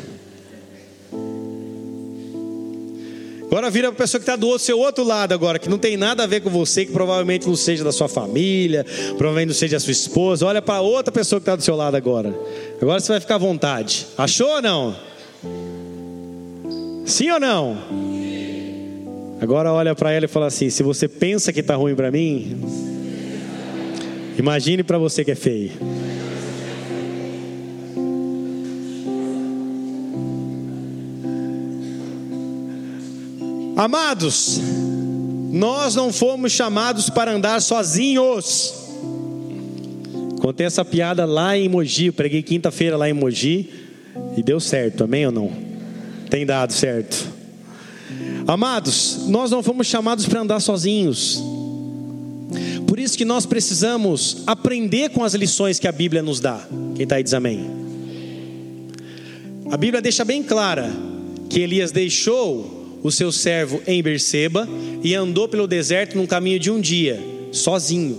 Agora 3.47 3.71
vira 3.71 3.89
para 3.89 3.97
a 3.97 4.03
pessoa 4.03 4.19
que 4.19 4.23
está 4.23 4.35
do 4.35 4.59
seu 4.59 4.81
outro 4.81 5.05
lado 5.05 5.33
agora, 5.33 5.61
que 5.61 5.69
não 5.69 5.79
tem 5.79 5.97
nada 5.97 6.25
a 6.25 6.27
ver 6.27 6.41
com 6.41 6.51
você, 6.51 6.87
que 6.87 6.91
provavelmente 6.91 7.47
não 7.47 7.55
seja 7.55 7.85
da 7.85 7.93
sua 7.93 8.09
família, 8.09 8.85
provavelmente 9.17 9.49
não 9.49 9.55
seja 9.55 9.77
a 9.77 9.81
sua 9.81 9.93
esposa. 9.93 10.45
Olha 10.45 10.61
para 10.61 10.81
outra 10.81 11.13
pessoa 11.13 11.39
que 11.39 11.43
está 11.43 11.55
do 11.55 11.63
seu 11.63 11.77
lado 11.77 11.97
agora. 11.97 12.35
Agora 12.83 12.99
você 12.99 13.13
vai 13.13 13.21
ficar 13.21 13.37
à 13.37 13.39
vontade. 13.39 14.07
Achou 14.19 14.49
ou 14.49 14.63
não? 14.63 14.97
Sim 17.07 17.31
ou 17.31 17.39
não? 17.39 18.14
Agora 19.45 19.71
olha 19.71 19.95
para 19.95 20.11
ela 20.11 20.25
e 20.25 20.29
fala 20.29 20.47
assim: 20.47 20.71
se 20.71 20.83
você 20.83 21.07
pensa 21.07 21.53
que 21.53 21.61
está 21.61 21.77
ruim 21.77 21.95
para 21.95 22.11
mim, 22.11 22.57
imagine 24.39 24.83
para 24.83 24.97
você 24.97 25.23
que 25.23 25.33
é 25.33 25.35
feio. 25.35 25.73
Amados, 33.77 34.59
nós 35.53 35.95
não 35.95 36.11
fomos 36.11 36.51
chamados 36.51 37.11
para 37.11 37.31
andar 37.31 37.61
sozinhos. 37.61 38.73
Contei 40.41 40.65
essa 40.65 40.87
piada 40.87 41.27
lá 41.27 41.55
em 41.55 41.69
Mogi, 41.69 42.11
preguei 42.11 42.43
quinta-feira 42.43 42.97
lá 42.97 43.11
em 43.11 43.13
Mogi 43.13 43.69
e 44.39 44.43
deu 44.43 44.59
certo, 44.59 45.05
amém 45.05 45.27
ou 45.27 45.33
não? 45.33 45.53
Tem 46.31 46.47
dado 46.47 46.73
certo. 46.73 47.34
Amados, 48.47 49.27
nós 49.27 49.51
não 49.51 49.63
fomos 49.63 49.87
chamados 49.87 50.27
para 50.27 50.43
andar 50.43 50.61
sozinhos. 50.61 51.43
Por 52.87 52.99
isso 52.99 53.17
que 53.17 53.25
nós 53.25 53.47
precisamos 53.47 54.43
aprender 54.47 55.11
com 55.11 55.25
as 55.25 55.33
lições 55.35 55.79
que 55.79 55.89
a 55.89 55.93
Bíblia 55.93 56.23
nos 56.23 56.41
dá. 56.41 56.67
Quem 56.95 57.05
está 57.05 57.17
aí 57.17 57.23
diz 57.23 57.33
amém. 57.33 57.65
A 59.71 59.77
Bíblia 59.79 60.03
deixa 60.03 60.25
bem 60.25 60.43
clara 60.43 60.93
que 61.49 61.61
Elias 61.61 61.91
deixou 61.91 62.99
o 63.03 63.11
seu 63.11 63.33
servo 63.33 63.83
em 63.87 64.03
Berseba 64.03 64.69
e 65.03 65.15
andou 65.15 65.49
pelo 65.49 65.67
deserto 65.67 66.17
num 66.17 66.27
caminho 66.27 66.59
de 66.59 66.71
um 66.71 66.81
dia, 66.81 67.19
sozinho. 67.51 68.19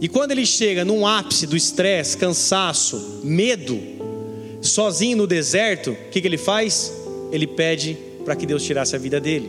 E 0.00 0.08
quando 0.08 0.32
ele 0.32 0.46
chega 0.46 0.84
num 0.84 1.06
ápice 1.06 1.46
do 1.46 1.56
estresse, 1.56 2.16
cansaço, 2.16 3.22
medo, 3.24 3.80
sozinho 4.60 5.16
no 5.16 5.26
deserto, 5.26 5.90
o 5.90 6.10
que, 6.10 6.20
que 6.20 6.28
ele 6.28 6.38
faz? 6.38 6.92
Ele 7.32 7.46
pede 7.46 7.96
para 8.28 8.36
que 8.36 8.44
Deus 8.44 8.62
tirasse 8.62 8.94
a 8.94 8.98
vida 8.98 9.18
dele. 9.18 9.48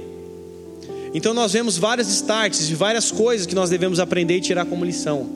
Então 1.14 1.34
nós 1.34 1.52
vemos 1.52 1.78
várias 1.78 2.08
starts 2.08 2.70
e 2.70 2.76
várias 2.76 3.12
coisas 3.12 3.46
que 3.46 3.54
nós 3.54 3.70
devemos 3.70 4.00
aprender 4.00 4.38
e 4.38 4.40
tirar 4.40 4.66
como 4.66 4.86
lição. 4.86 5.28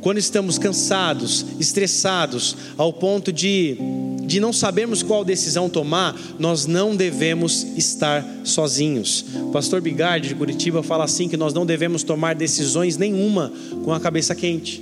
Quando 0.00 0.18
estamos 0.18 0.60
cansados, 0.60 1.44
estressados, 1.58 2.56
ao 2.78 2.92
ponto 2.92 3.32
de 3.32 3.76
de 4.22 4.38
não 4.38 4.52
sabermos 4.52 5.02
qual 5.02 5.24
decisão 5.24 5.68
tomar, 5.68 6.16
nós 6.38 6.66
não 6.66 6.94
devemos 6.94 7.64
estar 7.76 8.24
sozinhos. 8.44 9.24
O 9.34 9.50
pastor 9.50 9.80
Bigard 9.80 10.28
de 10.28 10.34
Curitiba 10.36 10.84
fala 10.84 11.02
assim 11.02 11.28
que 11.28 11.36
nós 11.36 11.52
não 11.52 11.66
devemos 11.66 12.04
tomar 12.04 12.36
decisões 12.36 12.96
nenhuma 12.96 13.52
com 13.84 13.92
a 13.92 13.98
cabeça 13.98 14.36
quente. 14.36 14.80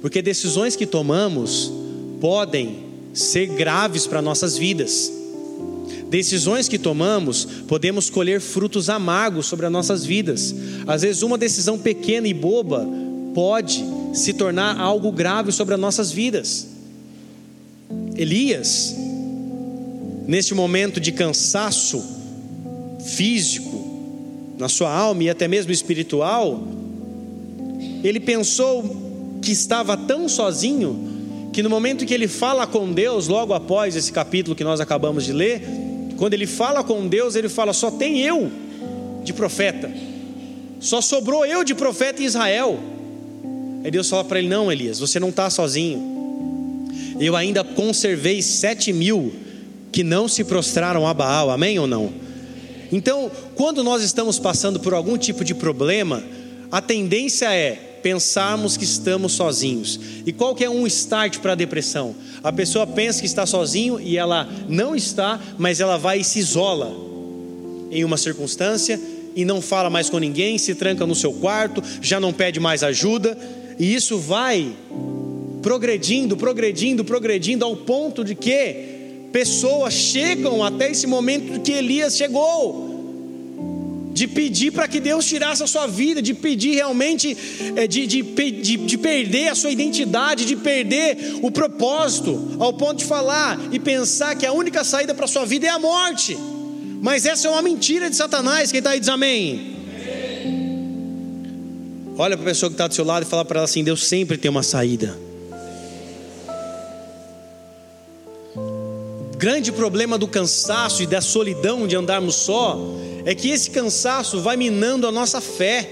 Porque 0.00 0.20
decisões 0.20 0.74
que 0.74 0.86
tomamos 0.86 1.72
podem 2.20 2.91
ser 3.12 3.46
graves 3.46 4.06
para 4.06 4.22
nossas 4.22 4.56
vidas. 4.56 5.12
Decisões 6.08 6.68
que 6.68 6.78
tomamos, 6.78 7.44
podemos 7.66 8.10
colher 8.10 8.40
frutos 8.40 8.90
amargos 8.90 9.46
sobre 9.46 9.66
as 9.66 9.72
nossas 9.72 10.04
vidas. 10.04 10.54
Às 10.86 11.02
vezes, 11.02 11.22
uma 11.22 11.38
decisão 11.38 11.78
pequena 11.78 12.28
e 12.28 12.34
boba 12.34 12.86
pode 13.34 13.82
se 14.12 14.34
tornar 14.34 14.78
algo 14.78 15.10
grave 15.10 15.50
sobre 15.52 15.74
as 15.74 15.80
nossas 15.80 16.12
vidas. 16.12 16.68
Elias, 18.14 18.94
neste 20.26 20.54
momento 20.54 21.00
de 21.00 21.12
cansaço 21.12 22.02
físico, 23.16 23.82
na 24.58 24.68
sua 24.68 24.94
alma 24.94 25.24
e 25.24 25.30
até 25.30 25.48
mesmo 25.48 25.72
espiritual, 25.72 26.62
ele 28.04 28.20
pensou 28.20 29.38
que 29.40 29.50
estava 29.50 29.96
tão 29.96 30.28
sozinho 30.28 31.11
que 31.52 31.62
no 31.62 31.70
momento 31.70 32.06
que 32.06 32.14
ele 32.14 32.28
fala 32.28 32.66
com 32.66 32.92
Deus, 32.92 33.28
logo 33.28 33.52
após 33.52 33.94
esse 33.94 34.10
capítulo 34.10 34.56
que 34.56 34.64
nós 34.64 34.80
acabamos 34.80 35.24
de 35.24 35.32
ler, 35.32 35.62
quando 36.16 36.34
ele 36.34 36.46
fala 36.46 36.82
com 36.82 37.06
Deus, 37.06 37.34
ele 37.34 37.48
fala: 37.48 37.72
só 37.72 37.90
tem 37.90 38.20
eu 38.20 38.50
de 39.22 39.32
profeta, 39.32 39.90
só 40.80 41.00
sobrou 41.00 41.44
eu 41.44 41.62
de 41.64 41.74
profeta 41.74 42.22
em 42.22 42.26
Israel. 42.26 42.78
Aí 43.84 43.90
Deus 43.90 44.08
fala 44.08 44.24
para 44.24 44.38
ele: 44.38 44.48
não, 44.48 44.70
Elias, 44.72 44.98
você 44.98 45.20
não 45.20 45.28
está 45.28 45.50
sozinho 45.50 46.12
eu 47.20 47.36
ainda 47.36 47.62
conservei 47.62 48.42
sete 48.42 48.92
mil 48.92 49.32
que 49.90 50.02
não 50.02 50.26
se 50.26 50.44
prostraram 50.44 51.06
a 51.06 51.14
Baal, 51.14 51.50
amém 51.50 51.78
ou 51.78 51.86
não? 51.86 52.12
Então, 52.90 53.30
quando 53.54 53.84
nós 53.84 54.02
estamos 54.02 54.38
passando 54.38 54.80
por 54.80 54.92
algum 54.92 55.16
tipo 55.16 55.44
de 55.44 55.54
problema, 55.54 56.22
a 56.70 56.80
tendência 56.80 57.54
é 57.54 57.91
pensarmos 58.02 58.76
que 58.76 58.84
estamos 58.84 59.32
sozinhos. 59.32 59.98
E 60.26 60.32
qual 60.32 60.54
que 60.54 60.64
é 60.64 60.70
um 60.70 60.86
start 60.86 61.38
para 61.38 61.52
a 61.52 61.56
depressão? 61.56 62.14
A 62.42 62.52
pessoa 62.52 62.86
pensa 62.86 63.20
que 63.20 63.26
está 63.26 63.46
sozinho 63.46 64.00
e 64.00 64.18
ela 64.18 64.48
não 64.68 64.94
está, 64.94 65.40
mas 65.58 65.80
ela 65.80 65.96
vai 65.96 66.20
e 66.20 66.24
se 66.24 66.38
isola 66.38 66.92
em 67.90 68.04
uma 68.04 68.16
circunstância 68.16 69.00
e 69.34 69.44
não 69.44 69.62
fala 69.62 69.88
mais 69.88 70.10
com 70.10 70.18
ninguém, 70.18 70.58
se 70.58 70.74
tranca 70.74 71.06
no 71.06 71.14
seu 71.14 71.32
quarto, 71.32 71.82
já 72.00 72.18
não 72.18 72.32
pede 72.32 72.60
mais 72.60 72.82
ajuda, 72.82 73.38
e 73.78 73.94
isso 73.94 74.18
vai 74.18 74.72
progredindo, 75.62 76.36
progredindo, 76.36 77.04
progredindo, 77.04 77.64
ao 77.64 77.76
ponto 77.76 78.24
de 78.24 78.34
que 78.34 79.28
pessoas 79.32 79.94
chegam 79.94 80.62
até 80.62 80.90
esse 80.90 81.06
momento 81.06 81.60
que 81.60 81.72
Elias 81.72 82.16
chegou. 82.16 82.91
De 84.12 84.26
pedir 84.26 84.70
para 84.72 84.86
que 84.86 85.00
Deus 85.00 85.24
tirasse 85.24 85.62
a 85.62 85.66
sua 85.66 85.86
vida, 85.86 86.20
de 86.20 86.34
pedir 86.34 86.74
realmente, 86.74 87.36
é, 87.76 87.86
de, 87.86 88.06
de, 88.06 88.22
de, 88.22 88.76
de 88.76 88.98
perder 88.98 89.48
a 89.48 89.54
sua 89.54 89.70
identidade, 89.70 90.44
de 90.44 90.56
perder 90.56 91.38
o 91.42 91.50
propósito, 91.50 92.56
ao 92.58 92.72
ponto 92.72 92.98
de 92.98 93.04
falar 93.04 93.58
e 93.72 93.78
pensar 93.78 94.34
que 94.36 94.44
a 94.44 94.52
única 94.52 94.84
saída 94.84 95.14
para 95.14 95.24
a 95.24 95.28
sua 95.28 95.44
vida 95.44 95.66
é 95.66 95.70
a 95.70 95.78
morte. 95.78 96.36
Mas 97.00 97.26
essa 97.26 97.48
é 97.48 97.50
uma 97.50 97.62
mentira 97.62 98.08
de 98.08 98.16
Satanás. 98.16 98.70
Quem 98.70 98.78
está 98.78 98.90
aí 98.90 99.00
diz 99.00 99.08
amém. 99.08 99.72
Olha 102.16 102.36
para 102.36 102.46
a 102.46 102.48
pessoa 102.50 102.70
que 102.70 102.74
está 102.74 102.86
do 102.86 102.94
seu 102.94 103.04
lado 103.04 103.24
e 103.24 103.26
fala 103.26 103.44
para 103.44 103.58
ela 103.58 103.64
assim: 103.64 103.82
Deus 103.82 104.06
sempre 104.06 104.36
tem 104.36 104.50
uma 104.50 104.62
saída. 104.62 105.18
Grande 109.42 109.72
problema 109.72 110.16
do 110.16 110.28
cansaço 110.28 111.02
e 111.02 111.06
da 111.06 111.20
solidão 111.20 111.84
de 111.84 111.96
andarmos 111.96 112.36
só 112.36 112.78
é 113.24 113.34
que 113.34 113.48
esse 113.48 113.70
cansaço 113.70 114.40
vai 114.40 114.56
minando 114.56 115.04
a 115.04 115.10
nossa 115.10 115.40
fé. 115.40 115.90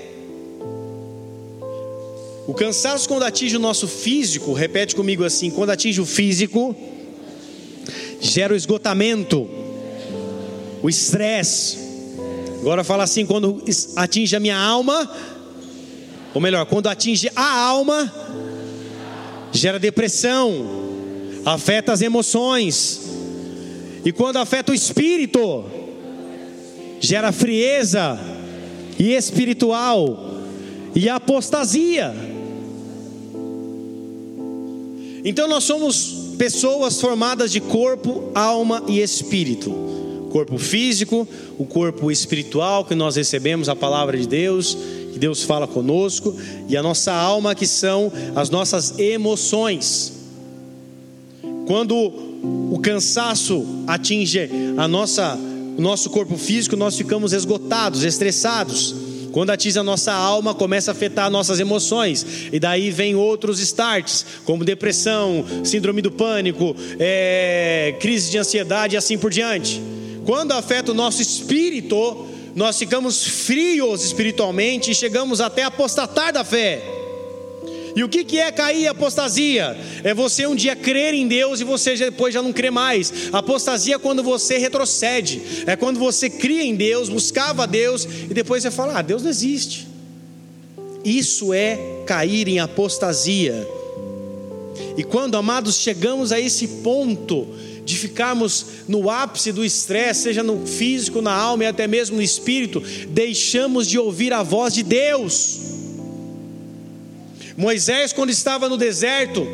O 2.47 2.55
cansaço, 2.55 3.09
quando 3.09 3.25
atinge 3.25 3.57
o 3.57 3.59
nosso 3.59 3.89
físico, 3.89 4.53
repete 4.53 4.95
comigo 4.95 5.25
assim: 5.25 5.51
quando 5.51 5.71
atinge 5.71 6.01
o 6.01 6.07
físico, 6.07 6.77
gera 8.21 8.55
o 8.55 8.57
esgotamento, 8.57 9.51
o 10.81 10.89
estresse. 10.89 11.77
Agora 12.61 12.85
fala 12.85 13.03
assim: 13.03 13.27
quando 13.27 13.61
atinge 13.97 14.37
a 14.37 14.39
minha 14.39 14.57
alma, 14.57 15.11
ou 16.33 16.41
melhor, 16.41 16.65
quando 16.67 16.87
atinge 16.87 17.29
a 17.35 17.65
alma, 17.65 18.15
gera 19.51 19.81
depressão, 19.81 20.65
afeta 21.45 21.93
as 21.93 22.01
emoções, 22.01 23.10
e 24.05 24.13
quando 24.13 24.39
afeta 24.39 24.73
o 24.73 24.75
espírito, 24.75 25.65
gera 27.01 27.33
frieza 27.33 28.19
e 28.99 29.13
espiritual 29.13 30.41
e 30.95 31.09
apostasia. 31.09 32.15
Então 35.25 35.47
nós 35.49 35.65
somos 35.65 36.35
pessoas 36.39 37.01
formadas 37.01 37.53
de 37.53 37.61
corpo, 37.61 38.31
alma 38.35 38.83
e 38.89 39.01
espírito. 39.01 39.89
Corpo 40.31 40.57
físico, 40.59 41.27
o 41.59 41.67
corpo 41.67 42.11
espiritual 42.11 42.85
que 42.85 42.95
nós 42.95 43.17
recebemos 43.17 43.69
a 43.69 43.77
palavra 43.77 44.17
de 44.17 44.27
Deus, 44.27 44.77
que 45.13 45.19
Deus 45.19 45.43
fala 45.43 45.67
conosco, 45.67 46.35
e 46.69 46.77
a 46.77 46.83
nossa 46.83 47.13
alma 47.13 47.55
que 47.55 47.67
são 47.67 48.13
as 48.35 48.49
nossas 48.49 48.99
emoções. 48.99 50.13
Quando 51.67 52.30
o 52.43 52.79
cansaço 52.83 53.85
atinge 53.87 54.49
a 54.77 54.89
nossa 54.89 55.39
o 55.81 55.83
nosso 55.83 56.11
corpo 56.11 56.37
físico, 56.37 56.77
nós 56.77 56.95
ficamos 56.95 57.33
esgotados, 57.33 58.03
estressados. 58.03 58.95
Quando 59.33 59.49
atinge 59.49 59.79
a 59.79 59.83
nossa 59.83 60.13
alma, 60.13 60.53
começa 60.53 60.91
a 60.91 60.93
afetar 60.93 61.31
nossas 61.31 61.59
emoções. 61.59 62.27
E 62.53 62.61
daí 62.61 62.91
vem 62.91 63.15
outros 63.15 63.61
starts, 63.61 64.27
como 64.45 64.63
depressão, 64.63 65.43
síndrome 65.65 66.03
do 66.03 66.11
pânico, 66.11 66.77
é, 66.99 67.97
crise 67.99 68.31
de 68.31 68.37
ansiedade 68.37 68.95
e 68.95 68.99
assim 68.99 69.17
por 69.17 69.31
diante. 69.31 69.81
Quando 70.27 70.53
afeta 70.53 70.91
o 70.91 70.95
nosso 70.95 71.23
espírito, 71.23 72.27
nós 72.55 72.79
ficamos 72.79 73.25
frios 73.25 74.05
espiritualmente 74.05 74.91
e 74.91 74.95
chegamos 74.95 75.41
até 75.41 75.63
apostatar 75.63 76.33
da 76.33 76.45
fé. 76.45 77.00
E 77.95 78.05
o 78.05 78.09
que, 78.09 78.25
que 78.25 78.39
é 78.39 78.51
cair 78.53 78.87
apostasia? 78.87 79.77
É 80.05 80.15
você 80.15 80.47
um 80.47 80.55
dia 80.55 80.77
crer 80.77 81.15
em 81.15 81.27
Deus 81.27 81.61
e 81.61 81.65
você 81.65 81.95
depois 81.97 82.33
já 82.33 82.43
não 82.43 82.53
crê 82.53 82.71
mais. 82.71 83.13
Apostasia 83.33 83.97
é 83.97 83.99
quando 83.99 84.23
você 84.23 84.59
retrocede, 84.59 85.41
é 85.67 85.77
quando 85.77 85.99
você 85.99 86.31
cria 86.31 86.63
em 86.63 86.75
Deus, 86.75 87.09
buscava 87.09 87.67
Deus 87.67 88.05
e 88.05 88.35
depois 88.35 88.63
você 88.63 88.71
fala: 88.71 88.99
Ah, 88.99 89.03
Deus 89.03 89.23
não 89.23 89.31
existe. 89.31 89.89
Isso 91.05 91.53
é 91.53 92.03
cair 92.07 92.49
em 92.49 92.59
apostasia. 92.59 93.67
E 94.97 95.03
quando, 95.03 95.37
amados, 95.37 95.77
chegamos 95.77 96.33
a 96.33 96.39
esse 96.39 96.67
ponto 96.83 97.47
de 97.85 97.97
ficarmos 97.97 98.67
no 98.87 99.11
ápice 99.11 99.53
do 99.53 99.65
estresse, 99.65 100.23
seja 100.23 100.43
no 100.43 100.67
físico, 100.67 101.23
na 101.23 101.33
alma 101.33 101.65
e 101.65 101.67
até 101.67 101.87
mesmo 101.87 102.17
no 102.17 102.23
espírito, 102.23 102.83
deixamos 103.09 103.89
de 103.89 103.99
ouvir 103.99 104.33
a 104.33 104.43
voz 104.43 104.75
de 104.75 104.83
Deus. 104.83 105.60
Moisés, 107.61 108.11
quando 108.15 108.31
estava 108.31 108.71
no 108.71 108.79
deserto, 108.79 109.47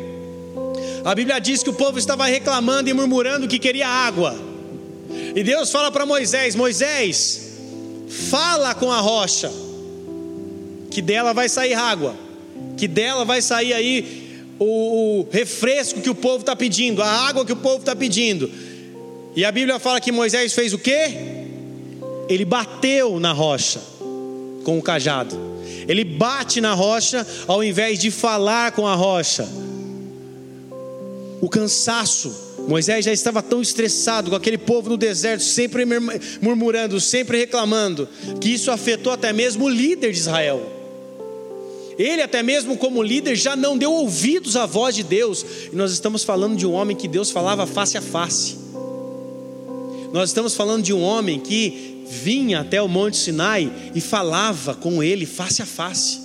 a 1.03 1.13
Bíblia 1.13 1.39
diz 1.39 1.61
que 1.61 1.69
o 1.69 1.73
povo 1.73 1.99
estava 1.99 2.25
reclamando 2.25 2.89
e 2.89 2.93
murmurando 2.93 3.49
que 3.49 3.59
queria 3.59 3.85
água. 3.85 4.33
E 5.35 5.43
Deus 5.43 5.69
fala 5.69 5.91
para 5.91 6.05
Moisés: 6.05 6.55
Moisés, 6.55 7.57
fala 8.29 8.73
com 8.73 8.89
a 8.89 9.01
rocha, 9.01 9.51
que 10.89 11.01
dela 11.01 11.33
vai 11.33 11.49
sair 11.49 11.73
água, 11.73 12.15
que 12.77 12.87
dela 12.87 13.25
vai 13.25 13.41
sair 13.41 13.73
aí 13.73 14.39
o, 14.57 15.19
o 15.19 15.27
refresco 15.29 15.99
que 15.99 16.09
o 16.09 16.15
povo 16.15 16.39
está 16.39 16.55
pedindo, 16.55 17.03
a 17.03 17.27
água 17.27 17.45
que 17.45 17.51
o 17.51 17.57
povo 17.57 17.79
está 17.79 17.93
pedindo. 17.93 18.49
E 19.35 19.43
a 19.43 19.51
Bíblia 19.51 19.79
fala 19.79 19.99
que 19.99 20.13
Moisés 20.13 20.53
fez 20.53 20.71
o 20.71 20.77
quê? 20.77 21.11
Ele 22.29 22.45
bateu 22.45 23.19
na 23.19 23.33
rocha 23.33 23.81
com 24.63 24.79
o 24.79 24.81
cajado. 24.81 25.56
Ele 25.87 26.03
bate 26.03 26.59
na 26.59 26.73
rocha 26.73 27.25
ao 27.47 27.63
invés 27.63 27.97
de 27.99 28.11
falar 28.11 28.71
com 28.73 28.85
a 28.85 28.95
rocha. 28.95 29.47
O 31.41 31.49
cansaço. 31.49 32.45
Moisés 32.67 33.05
já 33.05 33.13
estava 33.13 33.41
tão 33.41 33.61
estressado 33.61 34.29
com 34.29 34.35
aquele 34.35 34.57
povo 34.57 34.89
no 34.89 34.97
deserto, 34.97 35.41
sempre 35.41 35.85
murmurando, 36.41 36.99
sempre 36.99 37.37
reclamando, 37.37 38.09
que 38.41 38.49
isso 38.49 38.69
afetou 38.71 39.13
até 39.13 39.31
mesmo 39.31 39.65
o 39.65 39.69
líder 39.69 40.11
de 40.11 40.17
Israel. 40.17 40.73
Ele, 41.97 42.21
até 42.21 42.43
mesmo 42.43 42.77
como 42.77 43.01
líder, 43.01 43.35
já 43.35 43.55
não 43.55 43.77
deu 43.77 43.91
ouvidos 43.91 44.55
à 44.55 44.65
voz 44.65 44.93
de 44.93 45.03
Deus. 45.03 45.45
E 45.71 45.75
nós 45.75 45.91
estamos 45.91 46.23
falando 46.23 46.55
de 46.55 46.65
um 46.65 46.73
homem 46.73 46.95
que 46.95 47.07
Deus 47.07 47.31
falava 47.31 47.65
face 47.65 47.97
a 47.97 48.01
face. 48.01 48.55
Nós 50.13 50.29
estamos 50.29 50.55
falando 50.55 50.83
de 50.83 50.93
um 50.93 51.01
homem 51.01 51.39
que 51.39 51.96
vinha 52.09 52.61
até 52.61 52.81
o 52.81 52.87
Monte 52.87 53.17
Sinai 53.17 53.71
e 53.93 54.01
falava 54.01 54.73
com 54.73 55.01
ele 55.03 55.25
face 55.25 55.61
a 55.61 55.65
face. 55.65 56.19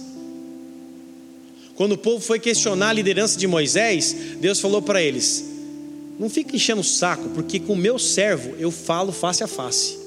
Quando 1.74 1.92
o 1.92 1.98
povo 1.98 2.20
foi 2.20 2.38
questionar 2.38 2.90
a 2.90 2.92
liderança 2.92 3.38
de 3.38 3.46
Moisés, 3.46 4.14
Deus 4.40 4.60
falou 4.60 4.82
para 4.82 5.02
eles: 5.02 5.44
Não 6.18 6.28
fique 6.28 6.56
enchendo 6.56 6.80
o 6.80 6.84
saco, 6.84 7.30
porque 7.30 7.58
com 7.58 7.72
o 7.72 7.76
meu 7.76 7.98
servo 7.98 8.54
eu 8.58 8.70
falo 8.70 9.12
face 9.12 9.42
a 9.42 9.46
face. 9.46 10.02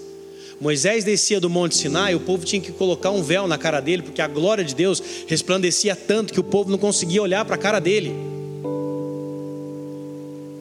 Moisés 0.60 1.04
descia 1.04 1.40
do 1.40 1.50
Monte 1.50 1.76
Sinai, 1.76 2.16
o 2.16 2.20
povo 2.20 2.46
tinha 2.46 2.62
que 2.62 2.72
colocar 2.72 3.12
um 3.12 3.22
véu 3.22 3.46
na 3.46 3.58
cara 3.58 3.82
dele, 3.82 4.04
porque 4.04 4.22
a 4.22 4.28
glória 4.28 4.64
de 4.64 4.74
Deus 4.74 5.04
resplandecia 5.28 5.96
tanto 5.96 6.34
que 6.34 6.40
o 6.40 6.44
povo 6.44 6.72
não 6.72 6.78
conseguia 6.78 7.22
olhar 7.22 7.44
para 7.44 7.56
a 7.56 7.60
cara 7.60 7.80
dele. 7.80 8.14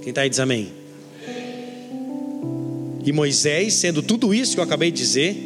Quem 0.02 0.10
está 0.10 0.22
aí 0.22 0.28
diz 0.28 0.40
amém. 0.40 0.83
E 3.04 3.12
Moisés, 3.12 3.74
sendo 3.74 4.02
tudo 4.02 4.32
isso 4.32 4.54
que 4.54 4.60
eu 4.60 4.64
acabei 4.64 4.90
de 4.90 4.96
dizer, 4.96 5.36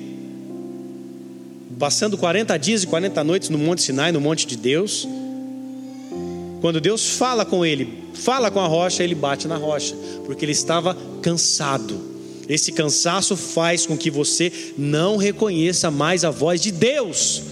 passando 1.79 2.17
40 2.17 2.57
dias 2.57 2.85
e 2.85 2.87
40 2.87 3.25
noites 3.25 3.49
no 3.49 3.59
Monte 3.59 3.83
Sinai, 3.83 4.13
no 4.13 4.21
Monte 4.21 4.47
de 4.47 4.57
Deus, 4.57 5.09
quando 6.61 6.81
Deus 6.81 7.11
fala 7.11 7.45
com 7.45 7.65
ele, 7.65 8.05
fala 8.15 8.51
com 8.51 8.61
a 8.61 8.67
rocha, 8.67 9.03
ele 9.03 9.15
bate 9.15 9.49
na 9.49 9.57
rocha, 9.57 9.95
porque 10.25 10.45
ele 10.45 10.53
estava 10.53 10.97
cansado. 11.21 12.01
Esse 12.49 12.73
cansaço 12.73 13.37
faz 13.37 13.87
com 13.87 13.97
que 13.97 14.11
você 14.11 14.53
não 14.77 15.17
reconheça 15.17 15.91
mais 15.91 16.25
a 16.25 16.31
voz 16.31 16.61
de 16.61 16.73
Deus. 16.73 17.43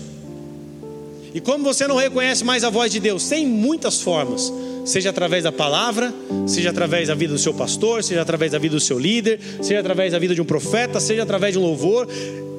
E 1.35 1.41
como 1.41 1.65
você 1.65 1.87
não 1.87 1.97
reconhece 1.97 2.43
mais 2.45 2.65
a 2.65 2.71
voz 2.71 2.91
de 2.91 2.99
Deus? 2.99 3.29
Tem 3.29 3.47
muitas 3.47 4.01
formas 4.01 4.51
seja 4.87 5.11
através 5.11 5.45
da 5.45 5.53
palavra, 5.53 6.15
seja 6.47 6.71
através 6.71 7.09
da 7.09 7.15
vida 7.15 7.33
do 7.33 7.39
seu 7.39 7.53
pastor, 7.53 8.03
seja 8.03 8.23
através 8.23 8.53
da 8.53 8.59
vida 8.59 8.75
do 8.75 8.81
seu 8.81 8.99
líder, 8.99 9.41
seja 9.61 9.81
através 9.81 10.13
da 10.13 10.19
vida 10.19 10.35
de 10.35 10.41
um 10.41 10.45
profeta, 10.45 11.01
seja 11.01 11.25
através 11.25 11.53
de 11.53 11.59
um 11.59 11.63
louvor, 11.63 12.09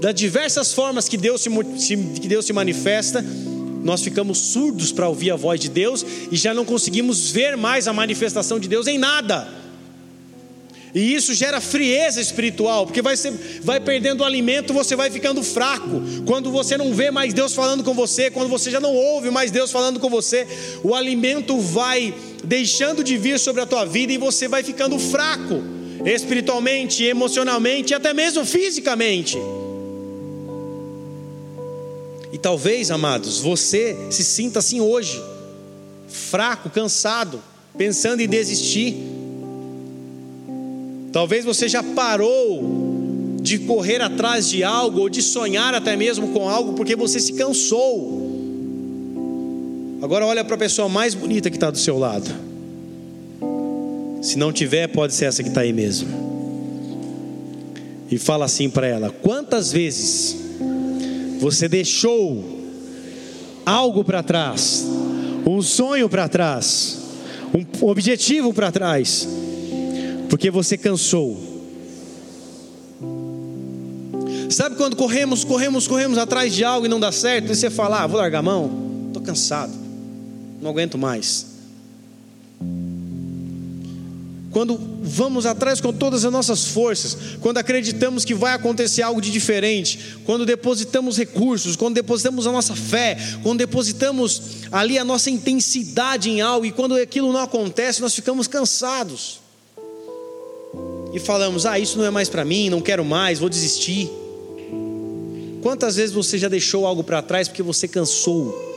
das 0.01 0.13
diversas 0.13 0.73
formas 0.73 1.09
que 1.09 1.17
Deus 1.17 1.41
se, 1.41 1.97
que 2.21 2.27
Deus 2.27 2.45
se 2.45 2.53
manifesta, 2.53 3.25
nós 3.83 4.03
ficamos 4.03 4.37
surdos 4.37 4.91
para 4.91 5.07
ouvir 5.07 5.31
a 5.31 5.35
voz 5.35 5.59
de 5.59 5.69
Deus 5.69 6.05
e 6.29 6.35
já 6.35 6.53
não 6.53 6.65
conseguimos 6.65 7.31
ver 7.31 7.55
mais 7.55 7.87
a 7.87 7.93
manifestação 7.93 8.59
de 8.59 8.67
Deus 8.67 8.85
em 8.85 8.97
nada. 8.97 9.47
E 10.93 11.13
isso 11.13 11.33
gera 11.33 11.59
frieza 11.59 12.21
espiritual, 12.21 12.85
porque 12.85 13.01
vai, 13.01 13.17
ser, 13.17 13.31
vai 13.61 13.79
perdendo 13.79 14.21
o 14.21 14.23
alimento, 14.23 14.73
você 14.73 14.95
vai 14.95 15.11
ficando 15.11 15.43
fraco. 15.43 16.01
Quando 16.25 16.49
você 16.49 16.77
não 16.77 16.93
vê 16.93 17.11
mais 17.11 17.33
Deus 17.33 17.53
falando 17.53 17.83
com 17.83 17.93
você, 17.93 18.31
quando 18.31 18.49
você 18.49 18.71
já 18.71 18.79
não 18.79 18.95
ouve 18.95 19.29
mais 19.29 19.51
Deus 19.51 19.69
falando 19.69 19.99
com 19.99 20.09
você, 20.09 20.47
o 20.83 20.95
alimento 20.95 21.59
vai 21.59 22.13
deixando 22.43 23.03
de 23.03 23.17
vir 23.17 23.37
sobre 23.37 23.61
a 23.61 23.65
tua 23.65 23.85
vida 23.85 24.13
e 24.13 24.17
você 24.17 24.47
vai 24.47 24.63
ficando 24.63 24.97
fraco, 24.97 25.61
espiritualmente, 26.05 27.03
emocionalmente 27.03 27.91
e 27.91 27.95
até 27.95 28.13
mesmo 28.13 28.45
fisicamente. 28.45 29.37
E 32.31 32.37
talvez, 32.37 32.91
amados, 32.91 33.39
você 33.39 33.97
se 34.09 34.23
sinta 34.23 34.59
assim 34.59 34.79
hoje, 34.79 35.21
fraco, 36.07 36.69
cansado, 36.69 37.41
pensando 37.77 38.21
em 38.21 38.27
desistir 38.27 39.16
Talvez 41.11 41.45
você 41.45 41.67
já 41.67 41.81
parou 41.81 43.37
de 43.41 43.59
correr 43.59 44.01
atrás 44.01 44.49
de 44.49 44.63
algo 44.63 44.99
ou 45.01 45.09
de 45.09 45.21
sonhar 45.21 45.73
até 45.73 45.95
mesmo 45.95 46.29
com 46.29 46.49
algo 46.49 46.73
porque 46.73 46.95
você 46.95 47.19
se 47.19 47.33
cansou. 47.33 48.27
Agora 50.01 50.25
olha 50.25 50.43
para 50.43 50.55
a 50.55 50.59
pessoa 50.59 50.89
mais 50.89 51.13
bonita 51.13 51.49
que 51.49 51.55
está 51.57 51.71
do 51.71 51.77
seu 51.77 51.97
lado. 51.97 52.29
Se 54.21 54.37
não 54.37 54.51
tiver, 54.51 54.87
pode 54.87 55.13
ser 55.13 55.25
essa 55.25 55.41
que 55.41 55.49
está 55.49 55.61
aí 55.61 55.71
mesmo. 55.71 56.09
E 58.11 58.17
fala 58.17 58.45
assim 58.45 58.69
para 58.69 58.87
ela: 58.87 59.09
quantas 59.09 59.71
vezes 59.71 60.35
você 61.39 61.67
deixou 61.67 62.43
algo 63.65 64.03
para 64.03 64.23
trás, 64.23 64.85
um 65.45 65.61
sonho 65.61 66.09
para 66.09 66.27
trás, 66.27 66.99
um 67.53 67.87
objetivo 67.87 68.53
para 68.53 68.71
trás, 68.71 69.27
porque 70.29 70.51
você 70.51 70.77
cansou. 70.77 71.57
Sabe 74.49 74.75
quando 74.75 74.95
corremos, 74.95 75.43
corremos, 75.43 75.87
corremos 75.87 76.17
atrás 76.17 76.53
de 76.53 76.63
algo 76.63 76.85
e 76.85 76.89
não 76.89 76.99
dá 76.99 77.11
certo, 77.11 77.51
e 77.51 77.55
você 77.55 77.69
fala: 77.69 78.03
ah, 78.03 78.07
vou 78.07 78.17
largar 78.17 78.39
a 78.39 78.43
mão, 78.43 79.07
estou 79.07 79.21
cansado, 79.21 79.73
não 80.61 80.69
aguento 80.69 80.97
mais. 80.97 81.57
Quando 84.51 84.79
vamos 85.03 85.45
atrás 85.45 85.79
com 85.79 85.93
todas 85.93 86.25
as 86.25 86.31
nossas 86.31 86.65
forças, 86.65 87.15
quando 87.41 87.57
acreditamos 87.57 88.25
que 88.25 88.33
vai 88.33 88.53
acontecer 88.53 89.03
algo 89.03 89.21
de 89.21 89.29
diferente, 89.29 90.17
quando 90.25 90.45
depositamos 90.45 91.17
recursos, 91.17 91.75
quando 91.75 91.93
depositamos 91.93 92.47
a 92.47 92.51
nossa 92.51 92.75
fé, 92.75 93.17
quando 93.43 93.59
depositamos 93.59 94.41
ali 94.71 94.97
a 94.97 95.03
nossa 95.03 95.29
intensidade 95.29 96.29
em 96.29 96.41
algo, 96.41 96.65
e 96.65 96.71
quando 96.71 96.95
aquilo 96.95 97.31
não 97.31 97.41
acontece, 97.41 98.01
nós 98.01 98.15
ficamos 98.15 98.47
cansados 98.47 99.46
e 101.13 101.19
falamos: 101.19 101.65
ah, 101.65 101.79
isso 101.79 101.97
não 101.97 102.05
é 102.05 102.09
mais 102.09 102.29
para 102.29 102.45
mim, 102.45 102.69
não 102.69 102.81
quero 102.81 103.03
mais, 103.03 103.39
vou 103.39 103.49
desistir. 103.49 104.09
Quantas 105.61 105.95
vezes 105.95 106.13
você 106.13 106.37
já 106.37 106.47
deixou 106.47 106.85
algo 106.85 107.03
para 107.03 107.21
trás 107.21 107.47
porque 107.47 107.63
você 107.63 107.87
cansou? 107.87 108.67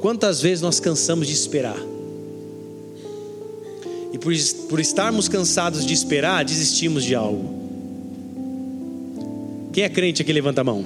Quantas 0.00 0.40
vezes 0.40 0.62
nós 0.62 0.78
cansamos 0.78 1.26
de 1.26 1.34
esperar? 1.34 1.78
E 4.12 4.18
por, 4.18 4.32
por 4.68 4.80
estarmos 4.80 5.28
cansados 5.28 5.84
de 5.84 5.92
esperar, 5.92 6.44
desistimos 6.44 7.04
de 7.04 7.14
algo. 7.14 7.58
Quem 9.72 9.84
é 9.84 9.88
crente 9.88 10.22
aqui, 10.22 10.32
levanta 10.32 10.60
a 10.60 10.64
mão. 10.64 10.84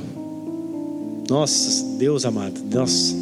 Nossa, 1.28 1.96
Deus 1.98 2.24
amado, 2.24 2.60
nossa. 2.70 3.14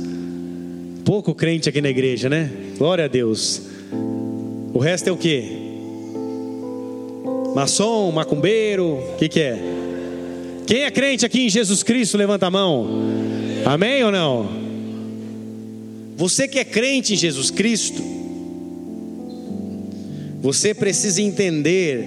Pouco 1.04 1.34
crente 1.34 1.68
aqui 1.68 1.80
na 1.80 1.90
igreja, 1.90 2.28
né? 2.28 2.50
Glória 2.78 3.04
a 3.04 3.08
Deus. 3.08 3.62
O 4.72 4.78
resto 4.78 5.08
é 5.08 5.12
o 5.12 5.16
que? 5.16 5.70
Maçom, 7.54 8.12
macumbeiro, 8.12 8.86
o 8.86 9.16
que, 9.18 9.28
que 9.28 9.40
é? 9.40 9.58
Quem 10.66 10.82
é 10.82 10.90
crente 10.90 11.26
aqui 11.26 11.46
em 11.46 11.50
Jesus 11.50 11.82
Cristo, 11.82 12.16
levanta 12.16 12.46
a 12.46 12.50
mão. 12.50 12.88
Amém 13.64 14.04
ou 14.04 14.12
não? 14.12 14.48
Você 16.16 16.46
que 16.46 16.58
é 16.58 16.64
crente 16.64 17.14
em 17.14 17.16
Jesus 17.16 17.50
Cristo, 17.50 18.02
você 20.40 20.72
precisa 20.72 21.20
entender 21.20 22.04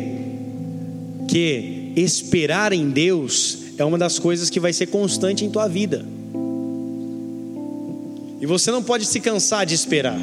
que 1.28 1.92
esperar 1.96 2.72
em 2.72 2.90
Deus 2.90 3.60
é 3.78 3.84
uma 3.84 3.98
das 3.98 4.18
coisas 4.18 4.50
que 4.50 4.60
vai 4.60 4.72
ser 4.72 4.88
constante 4.88 5.44
em 5.44 5.50
tua 5.50 5.68
vida. 5.68 6.06
E 8.40 8.46
você 8.46 8.72
não 8.72 8.84
pode 8.84 9.06
se 9.06 9.20
cansar 9.20 9.66
de 9.66 9.74
esperar. 9.74 10.20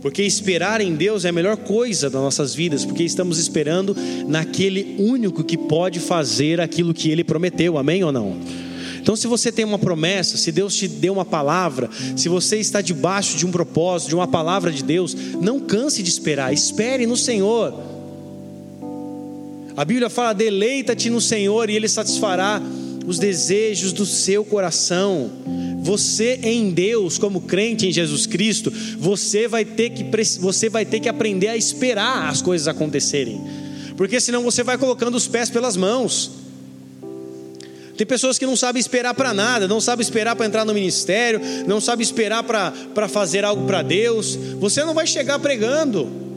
Porque 0.00 0.22
esperar 0.22 0.80
em 0.80 0.94
Deus 0.94 1.24
é 1.24 1.30
a 1.30 1.32
melhor 1.32 1.56
coisa 1.56 2.08
das 2.08 2.20
nossas 2.20 2.54
vidas, 2.54 2.84
porque 2.84 3.02
estamos 3.02 3.38
esperando 3.38 3.96
naquele 4.26 4.96
único 4.98 5.42
que 5.42 5.56
pode 5.56 5.98
fazer 5.98 6.60
aquilo 6.60 6.94
que 6.94 7.10
ele 7.10 7.24
prometeu, 7.24 7.76
amém 7.76 8.04
ou 8.04 8.12
não? 8.12 8.36
Então, 9.00 9.16
se 9.16 9.26
você 9.26 9.50
tem 9.50 9.64
uma 9.64 9.78
promessa, 9.78 10.36
se 10.36 10.52
Deus 10.52 10.74
te 10.74 10.86
deu 10.86 11.14
uma 11.14 11.24
palavra, 11.24 11.88
se 12.14 12.28
você 12.28 12.58
está 12.58 12.80
debaixo 12.80 13.36
de 13.36 13.46
um 13.46 13.50
propósito, 13.50 14.10
de 14.10 14.14
uma 14.14 14.28
palavra 14.28 14.70
de 14.70 14.84
Deus, 14.84 15.16
não 15.40 15.58
canse 15.58 16.02
de 16.02 16.10
esperar, 16.10 16.52
espere 16.52 17.06
no 17.06 17.16
Senhor. 17.16 17.74
A 19.74 19.84
Bíblia 19.84 20.10
fala: 20.10 20.34
deleita-te 20.34 21.08
no 21.08 21.20
Senhor 21.20 21.70
e 21.70 21.76
Ele 21.76 21.88
satisfará 21.88 22.60
os 23.06 23.18
desejos 23.18 23.92
do 23.94 24.04
seu 24.04 24.44
coração. 24.44 25.30
Você 25.88 26.38
em 26.42 26.68
Deus, 26.68 27.16
como 27.16 27.40
crente 27.40 27.86
em 27.86 27.90
Jesus 27.90 28.26
Cristo, 28.26 28.70
você 28.98 29.48
vai 29.48 29.64
ter 29.64 29.88
que, 29.88 30.04
você 30.38 30.68
vai 30.68 30.84
ter 30.84 31.00
que 31.00 31.08
aprender 31.08 31.48
a 31.48 31.56
esperar 31.56 32.28
as 32.28 32.42
coisas 32.42 32.68
acontecerem, 32.68 33.40
porque 33.96 34.20
senão 34.20 34.42
você 34.42 34.62
vai 34.62 34.76
colocando 34.76 35.14
os 35.14 35.26
pés 35.26 35.48
pelas 35.48 35.78
mãos. 35.78 36.30
Tem 37.96 38.06
pessoas 38.06 38.38
que 38.38 38.44
não 38.44 38.54
sabem 38.54 38.78
esperar 38.78 39.14
para 39.14 39.32
nada, 39.32 39.66
não 39.66 39.80
sabem 39.80 40.02
esperar 40.02 40.36
para 40.36 40.44
entrar 40.44 40.66
no 40.66 40.74
ministério, 40.74 41.40
não 41.66 41.80
sabem 41.80 42.04
esperar 42.04 42.42
para 42.42 43.08
fazer 43.08 43.42
algo 43.42 43.66
para 43.66 43.80
Deus. 43.80 44.38
Você 44.60 44.84
não 44.84 44.92
vai 44.92 45.06
chegar 45.06 45.38
pregando. 45.38 46.27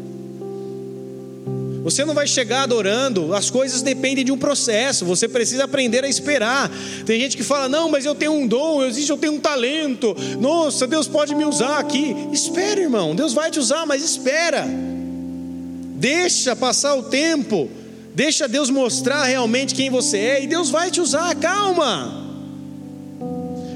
Você 1.84 2.06
não 2.06 2.14
vai 2.14 2.28
chegar 2.28 2.64
adorando, 2.64 3.34
as 3.34 3.50
coisas 3.50 3.82
dependem 3.82 4.24
de 4.24 4.32
um 4.32 4.38
processo, 4.38 5.04
você 5.04 5.28
precisa 5.28 5.64
aprender 5.64 6.04
a 6.04 6.08
esperar. 6.08 6.70
Tem 7.06 7.20
gente 7.20 7.36
que 7.36 7.44
fala: 7.44 7.68
Não, 7.68 7.90
mas 7.90 8.06
eu 8.06 8.14
tenho 8.14 8.34
um 8.34 8.46
dom, 8.46 8.84
existe, 8.84 9.10
eu 9.10 9.18
tenho 9.18 9.34
um 9.34 9.40
talento, 9.40 10.16
nossa, 10.40 10.86
Deus 10.86 11.08
pode 11.08 11.34
me 11.34 11.44
usar 11.44 11.80
aqui. 11.80 12.16
Espera, 12.32 12.80
irmão, 12.80 13.16
Deus 13.16 13.34
vai 13.34 13.50
te 13.50 13.60
usar, 13.60 13.86
mas 13.88 14.04
espera, 14.04 14.66
deixa 15.96 16.56
passar 16.56 16.94
o 16.94 17.04
tempo, 17.04 17.68
deixa 18.14 18.48
Deus 18.48 18.70
mostrar 18.70 19.24
realmente 19.26 19.74
quem 19.74 19.90
você 19.90 20.18
é 20.18 20.44
e 20.44 20.48
Deus 20.48 20.70
vai 20.70 20.92
te 20.92 21.02
usar, 21.02 21.36
calma. 21.36 22.20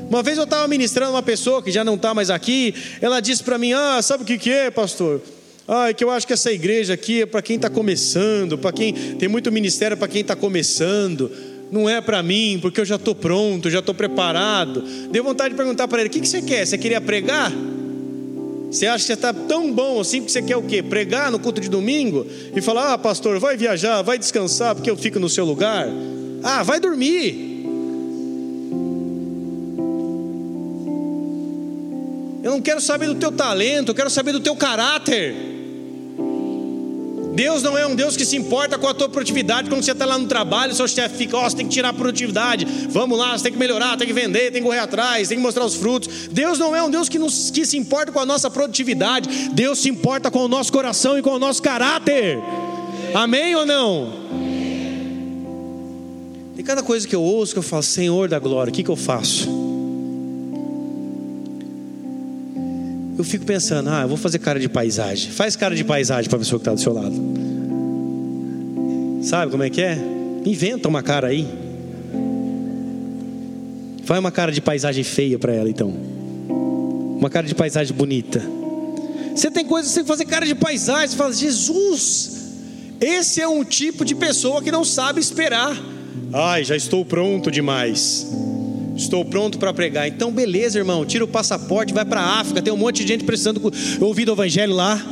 Uma 0.07 0.21
vez 0.21 0.37
eu 0.37 0.43
estava 0.43 0.67
ministrando 0.67 1.13
uma 1.13 1.23
pessoa 1.23 1.63
que 1.63 1.71
já 1.71 1.83
não 1.83 1.95
está 1.95 2.13
mais 2.13 2.29
aqui, 2.29 2.75
ela 3.01 3.19
disse 3.19 3.43
para 3.43 3.57
mim: 3.57 3.73
Ah, 3.73 3.99
sabe 4.03 4.21
o 4.21 4.25
que, 4.27 4.37
que 4.37 4.51
é, 4.51 4.69
pastor? 4.69 5.21
Ah, 5.67 5.89
é 5.89 5.93
que 5.93 6.03
eu 6.03 6.11
acho 6.11 6.27
que 6.27 6.33
essa 6.33 6.51
igreja 6.51 6.93
aqui 6.93 7.23
é 7.23 7.25
para 7.25 7.41
quem 7.41 7.55
está 7.55 7.69
começando, 7.69 8.55
para 8.55 8.71
quem 8.71 8.93
tem 8.93 9.27
muito 9.27 9.51
ministério 9.51 9.97
para 9.97 10.07
quem 10.07 10.21
está 10.21 10.35
começando. 10.35 11.31
Não 11.71 11.89
é 11.89 11.99
para 11.99 12.21
mim, 12.21 12.59
porque 12.61 12.79
eu 12.79 12.85
já 12.85 12.97
estou 12.97 13.15
pronto, 13.15 13.69
já 13.69 13.79
estou 13.79 13.95
preparado. 13.95 14.83
Deu 15.09 15.23
vontade 15.23 15.49
de 15.49 15.55
perguntar 15.55 15.87
para 15.87 16.01
ele: 16.01 16.09
o 16.09 16.11
que, 16.11 16.19
que 16.19 16.27
você 16.27 16.41
quer? 16.43 16.67
Você 16.67 16.77
queria 16.77 17.01
pregar? 17.01 17.51
Você 18.69 18.85
acha 18.85 18.99
que 18.99 19.07
você 19.07 19.13
está 19.13 19.33
tão 19.33 19.71
bom 19.71 19.99
assim 19.99 20.21
que 20.21 20.31
você 20.31 20.41
quer 20.41 20.55
o 20.55 20.61
quê? 20.61 20.83
Pregar 20.83 21.31
no 21.31 21.39
culto 21.39 21.59
de 21.59 21.67
domingo 21.67 22.27
e 22.55 22.61
falar: 22.61 22.93
ah, 22.93 22.97
pastor, 22.97 23.39
vai 23.39 23.57
viajar, 23.57 24.03
vai 24.03 24.19
descansar 24.19 24.75
porque 24.75 24.89
eu 24.89 24.95
fico 24.95 25.19
no 25.19 25.29
seu 25.29 25.45
lugar? 25.45 25.87
Ah, 26.43 26.61
vai 26.61 26.79
dormir. 26.79 27.55
Eu 32.43 32.51
não 32.51 32.61
quero 32.61 32.79
saber 32.79 33.07
do 33.07 33.15
teu 33.15 33.31
talento, 33.31 33.89
eu 33.89 33.95
quero 33.95 34.11
saber 34.11 34.31
do 34.31 34.39
teu 34.39 34.55
caráter. 34.55 35.54
Deus 37.35 37.61
não 37.61 37.77
é 37.77 37.85
um 37.85 37.93
Deus 37.93 38.15
que 38.15 38.25
se 38.25 38.37
importa 38.37 38.77
com 38.77 38.87
a 38.87 38.93
tua 38.93 39.09
produtividade 39.09 39.69
quando 39.69 39.83
você 39.83 39.91
está 39.91 40.05
lá 40.05 40.17
no 40.17 40.25
trabalho, 40.25 40.73
seu 40.73 40.87
chefe 40.87 41.17
fica, 41.17 41.35
ó, 41.35 41.45
oh, 41.45 41.49
você 41.49 41.57
tem 41.57 41.67
que 41.67 41.73
tirar 41.73 41.89
a 41.89 41.93
produtividade, 41.93 42.65
vamos 42.89 43.17
lá, 43.17 43.37
você 43.37 43.43
tem 43.43 43.51
que 43.51 43.59
melhorar, 43.59 43.97
tem 43.97 44.07
que 44.07 44.13
vender, 44.13 44.51
tem 44.51 44.61
que 44.61 44.67
correr 44.67 44.79
atrás, 44.79 45.27
tem 45.27 45.37
que 45.37 45.43
mostrar 45.43 45.65
os 45.65 45.75
frutos. 45.75 46.29
Deus 46.31 46.57
não 46.57 46.73
é 46.73 46.81
um 46.81 46.89
Deus 46.89 47.09
que, 47.09 47.19
nos, 47.19 47.51
que 47.51 47.65
se 47.65 47.77
importa 47.77 48.11
com 48.11 48.19
a 48.19 48.25
nossa 48.25 48.49
produtividade, 48.49 49.49
Deus 49.51 49.79
se 49.79 49.89
importa 49.89 50.31
com 50.31 50.39
o 50.39 50.47
nosso 50.47 50.71
coração 50.71 51.19
e 51.19 51.21
com 51.21 51.31
o 51.31 51.39
nosso 51.39 51.61
caráter. 51.61 52.39
Amém 53.13 53.53
ou 53.53 53.65
não? 53.65 54.13
Tem 56.55 56.63
cada 56.63 56.81
coisa 56.81 57.05
que 57.05 57.15
eu 57.15 57.21
ouço 57.21 57.51
que 57.51 57.59
eu 57.59 57.63
falo, 57.63 57.83
Senhor 57.83 58.29
da 58.29 58.39
glória, 58.39 58.71
o 58.71 58.73
que, 58.73 58.81
que 58.81 58.89
eu 58.89 58.95
faço? 58.95 59.64
Eu 63.17 63.23
fico 63.23 63.45
pensando, 63.45 63.89
ah, 63.89 64.01
eu 64.01 64.07
vou 64.07 64.17
fazer 64.17 64.39
cara 64.39 64.59
de 64.59 64.67
paisagem. 64.67 65.31
Faz 65.31 65.55
cara 65.55 65.75
de 65.75 65.83
paisagem 65.83 66.29
para 66.29 66.37
a 66.37 66.39
pessoa 66.39 66.59
que 66.59 66.63
está 66.63 66.73
do 66.73 66.79
seu 66.79 66.93
lado. 66.93 67.15
Sabe 69.21 69.51
como 69.51 69.63
é 69.63 69.69
que 69.69 69.81
é? 69.81 69.97
Inventa 70.45 70.87
uma 70.87 71.01
cara 71.01 71.27
aí. 71.27 71.47
Faz 74.03 74.19
uma 74.19 74.31
cara 74.31 74.51
de 74.51 74.61
paisagem 74.61 75.03
feia 75.03 75.39
para 75.39 75.53
ela, 75.53 75.69
então. 75.69 75.89
Uma 77.17 77.29
cara 77.29 77.47
de 77.47 77.55
paisagem 77.55 77.95
bonita. 77.95 78.41
Você 79.33 79.49
tem 79.49 79.65
coisas 79.65 79.91
que 79.91 79.93
você 79.93 79.99
tem 80.01 80.03
que 80.03 80.09
fazer 80.09 80.25
cara 80.25 80.45
de 80.45 80.53
paisagem. 80.53 81.07
Você 81.09 81.15
fala, 81.15 81.33
Jesus, 81.33 82.31
esse 83.01 83.41
é 83.41 83.47
um 83.47 83.63
tipo 83.63 84.05
de 84.05 84.13
pessoa 84.13 84.61
que 84.61 84.71
não 84.71 84.83
sabe 84.83 85.19
esperar. 85.19 85.75
Ai, 86.31 86.63
já 86.63 86.75
estou 86.75 87.03
pronto 87.03 87.49
demais. 87.49 88.27
Estou 88.95 89.25
pronto 89.25 89.59
para 89.59 89.73
pregar. 89.73 90.07
Então, 90.07 90.31
beleza, 90.31 90.79
irmão. 90.79 91.05
Tira 91.05 91.25
o 91.25 91.27
passaporte, 91.27 91.93
vai 91.93 92.05
para 92.05 92.21
a 92.21 92.39
África. 92.39 92.61
Tem 92.61 92.71
um 92.71 92.77
monte 92.77 93.03
de 93.03 93.07
gente 93.09 93.23
precisando 93.25 93.61
ouvir 93.99 94.29
o 94.29 94.31
evangelho 94.31 94.73
lá. 94.73 95.03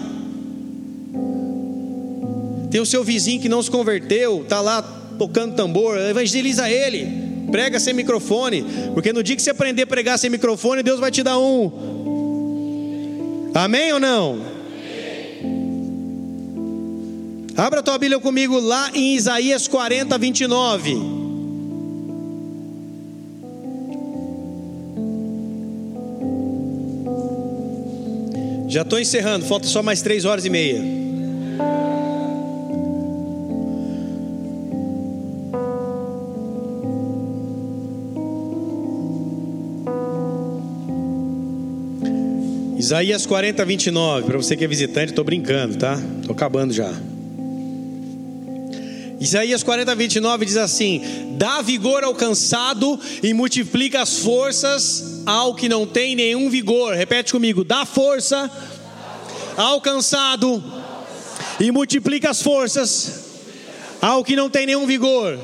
Tem 2.72 2.80
o 2.80 2.86
seu 2.86 3.04
vizinho 3.04 3.42
que 3.42 3.50
não 3.50 3.62
se 3.62 3.70
converteu, 3.70 4.42
está 4.42 4.62
lá 4.62 4.82
tocando 5.20 5.56
tambor. 5.56 5.98
Evangeliza 5.98 6.70
ele. 6.70 7.08
Prega 7.52 7.80
sem 7.80 7.94
microfone. 7.94 8.66
Porque 8.94 9.12
no 9.12 9.22
dia 9.22 9.36
que 9.36 9.42
você 9.42 9.52
aprender 9.52 9.84
a 9.84 9.88
pregar 9.88 10.18
sem 10.18 10.30
microfone, 10.30 10.82
Deus 10.82 11.00
vai 11.00 11.12
te 11.12 11.22
dar 11.22 11.38
um. 11.38 11.72
Amém 13.54 13.94
ou 13.94 14.00
não? 14.00 14.54
Abra 17.56 17.82
a 17.82 17.84
tua 17.84 18.00
Bíblia 18.00 18.20
comigo 18.20 18.60
lá 18.60 18.90
em 18.96 19.14
Isaías 19.16 19.68
40, 19.68 20.18
29. 20.18 21.23
Já 28.74 28.82
estou 28.82 29.00
encerrando, 29.00 29.46
falta 29.46 29.68
só 29.68 29.84
mais 29.84 30.02
três 30.02 30.26
horas 30.26 30.46
e 30.46 30.50
meia. 30.50 30.82
Isaías 42.76 43.28
40, 43.28 43.64
29. 43.64 44.26
Para 44.26 44.38
você 44.38 44.58
que 44.58 44.66
é 44.66 44.68
visitante, 44.68 45.12
estou 45.12 45.24
brincando, 45.24 45.78
tá? 45.78 45.94
Estou 46.22 46.34
acabando 46.34 46.74
já. 46.74 46.92
Isaías 49.24 49.64
40, 49.64 49.96
29 49.96 50.46
diz 50.46 50.58
assim: 50.58 51.02
Dá 51.38 51.62
vigor 51.62 52.04
ao 52.04 52.14
cansado 52.14 53.00
e 53.24 53.34
multiplica 53.34 54.02
as 54.02 54.18
forças 54.18 55.22
ao 55.26 55.56
que 55.56 55.70
não 55.70 55.88
tem 55.88 56.14
nenhum 56.14 56.50
vigor. 56.50 56.94
Repete 56.94 57.32
comigo: 57.32 57.64
dá 57.64 57.86
força 57.86 58.52
ao 59.56 59.80
cansado 59.80 60.62
e 61.58 61.72
multiplica 61.72 62.32
as 62.32 62.42
forças 62.42 63.22
ao 64.02 64.26
que 64.26 64.36
não 64.36 64.50
tem 64.50 64.66
nenhum 64.66 64.86
vigor. 64.86 65.40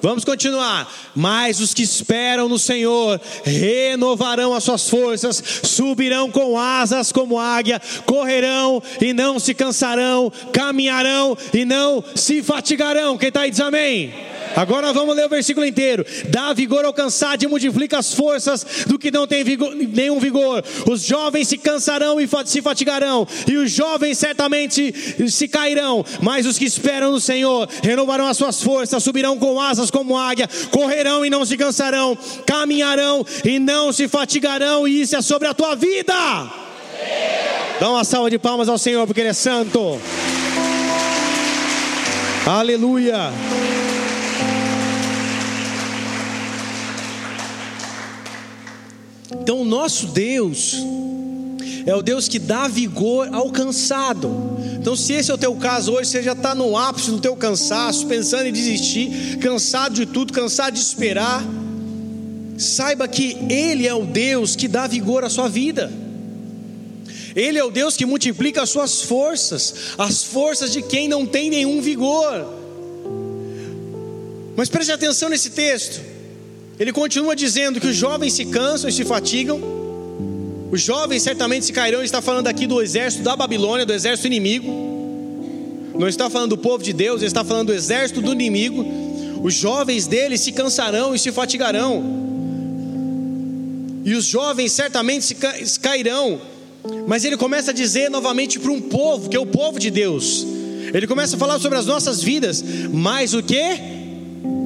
Vamos 0.00 0.24
continuar. 0.24 0.90
Mas 1.14 1.60
os 1.60 1.74
que 1.74 1.82
esperam 1.82 2.48
no 2.48 2.58
Senhor 2.58 3.20
renovarão 3.44 4.54
as 4.54 4.64
suas 4.64 4.88
forças, 4.88 5.42
subirão 5.64 6.30
com 6.30 6.58
asas 6.58 7.12
como 7.12 7.38
águia, 7.38 7.80
correrão 8.06 8.82
e 9.00 9.12
não 9.12 9.38
se 9.38 9.54
cansarão, 9.54 10.32
caminharão 10.52 11.36
e 11.52 11.64
não 11.64 12.02
se 12.14 12.42
fatigarão. 12.42 13.18
Quem 13.18 13.28
está 13.28 13.42
aí 13.42 13.50
diz 13.50 13.60
amém. 13.60 14.37
Agora 14.58 14.92
vamos 14.92 15.14
ler 15.14 15.26
o 15.26 15.28
versículo 15.28 15.64
inteiro. 15.64 16.04
Dá 16.30 16.52
vigor 16.52 16.84
ao 16.84 16.92
cansado 16.92 17.44
e 17.44 17.46
multiplica 17.46 17.96
as 17.96 18.12
forças 18.12 18.66
do 18.88 18.98
que 18.98 19.08
não 19.08 19.24
tem 19.24 19.44
vigor, 19.44 19.72
nenhum 19.72 20.18
vigor. 20.18 20.64
Os 20.90 21.04
jovens 21.04 21.46
se 21.46 21.56
cansarão 21.56 22.20
e 22.20 22.28
se 22.44 22.60
fatigarão, 22.60 23.24
e 23.46 23.56
os 23.56 23.70
jovens 23.70 24.18
certamente 24.18 24.92
se 25.30 25.46
cairão. 25.46 26.04
Mas 26.20 26.44
os 26.44 26.58
que 26.58 26.64
esperam 26.64 27.12
no 27.12 27.20
Senhor 27.20 27.68
renovarão 27.84 28.26
as 28.26 28.36
suas 28.36 28.60
forças, 28.60 29.00
subirão 29.00 29.38
com 29.38 29.60
asas 29.60 29.92
como 29.92 30.18
águia, 30.18 30.50
correrão 30.72 31.24
e 31.24 31.30
não 31.30 31.44
se 31.44 31.56
cansarão, 31.56 32.18
caminharão 32.44 33.24
e 33.44 33.60
não 33.60 33.92
se 33.92 34.08
fatigarão. 34.08 34.88
E 34.88 35.02
isso 35.02 35.14
é 35.14 35.22
sobre 35.22 35.46
a 35.46 35.54
tua 35.54 35.76
vida. 35.76 36.12
Dá 37.78 37.90
uma 37.90 38.02
salva 38.02 38.28
de 38.28 38.40
palmas 38.40 38.68
ao 38.68 38.76
Senhor, 38.76 39.06
porque 39.06 39.20
Ele 39.20 39.28
é 39.28 39.34
santo. 39.34 40.00
Aleluia. 42.44 43.30
Então, 49.48 49.62
o 49.62 49.64
nosso 49.64 50.08
Deus 50.08 50.76
é 51.86 51.96
o 51.96 52.02
Deus 52.02 52.28
que 52.28 52.38
dá 52.38 52.68
vigor 52.68 53.30
ao 53.32 53.50
cansado. 53.50 54.30
Então, 54.78 54.94
se 54.94 55.14
esse 55.14 55.30
é 55.30 55.34
o 55.34 55.38
teu 55.38 55.54
caso 55.54 55.94
hoje, 55.94 56.10
você 56.10 56.22
já 56.22 56.32
está 56.32 56.54
no 56.54 56.76
ápice 56.76 57.10
do 57.10 57.18
teu 57.18 57.34
cansaço, 57.34 58.06
pensando 58.06 58.44
em 58.44 58.52
desistir, 58.52 59.38
cansado 59.38 59.94
de 59.94 60.04
tudo, 60.04 60.34
cansado 60.34 60.74
de 60.74 60.80
esperar, 60.80 61.42
saiba 62.58 63.08
que 63.08 63.38
Ele 63.48 63.86
é 63.86 63.94
o 63.94 64.04
Deus 64.04 64.54
que 64.54 64.68
dá 64.68 64.86
vigor 64.86 65.24
à 65.24 65.30
sua 65.30 65.48
vida. 65.48 65.90
Ele 67.34 67.56
é 67.56 67.64
o 67.64 67.70
Deus 67.70 67.96
que 67.96 68.04
multiplica 68.04 68.60
as 68.60 68.68
suas 68.68 69.00
forças, 69.00 69.74
as 69.96 70.24
forças 70.24 70.74
de 70.74 70.82
quem 70.82 71.08
não 71.08 71.24
tem 71.24 71.48
nenhum 71.48 71.80
vigor. 71.80 72.46
Mas 74.54 74.68
preste 74.68 74.92
atenção 74.92 75.30
nesse 75.30 75.48
texto. 75.48 76.07
Ele 76.78 76.92
continua 76.92 77.34
dizendo 77.34 77.80
que 77.80 77.86
os 77.86 77.96
jovens 77.96 78.32
se 78.32 78.44
cansam 78.44 78.88
e 78.88 78.92
se 78.92 79.04
fatigam. 79.04 79.60
Os 80.70 80.80
jovens 80.80 81.22
certamente 81.22 81.66
se 81.66 81.72
cairão. 81.72 81.98
Ele 82.00 82.06
está 82.06 82.22
falando 82.22 82.46
aqui 82.46 82.66
do 82.66 82.80
exército 82.80 83.22
da 83.22 83.34
Babilônia, 83.34 83.84
do 83.84 83.92
exército 83.92 84.26
inimigo. 84.26 84.68
Não 85.98 86.06
está 86.06 86.30
falando 86.30 86.50
do 86.50 86.58
povo 86.58 86.82
de 86.82 86.92
Deus, 86.92 87.20
ele 87.20 87.26
está 87.26 87.42
falando 87.42 87.68
do 87.68 87.74
exército 87.74 88.20
do 88.20 88.32
inimigo. 88.32 88.84
Os 89.42 89.54
jovens 89.54 90.06
dele 90.06 90.38
se 90.38 90.52
cansarão 90.52 91.14
e 91.14 91.18
se 91.18 91.32
fatigarão. 91.32 92.04
E 94.04 94.14
os 94.14 94.24
jovens 94.24 94.72
certamente 94.72 95.24
se 95.24 95.80
cairão 95.80 96.40
mas 97.06 97.24
ele 97.24 97.36
começa 97.36 97.70
a 97.70 97.74
dizer 97.74 98.10
novamente 98.10 98.58
para 98.58 98.70
um 98.70 98.80
povo, 98.80 99.28
que 99.28 99.36
é 99.36 99.40
o 99.40 99.46
povo 99.46 99.78
de 99.78 99.90
Deus. 99.90 100.46
Ele 100.92 101.06
começa 101.06 101.36
a 101.36 101.38
falar 101.38 101.58
sobre 101.58 101.78
as 101.78 101.86
nossas 101.86 102.22
vidas, 102.22 102.64
mas 102.92 103.34
o 103.34 103.42
que? 103.42 103.97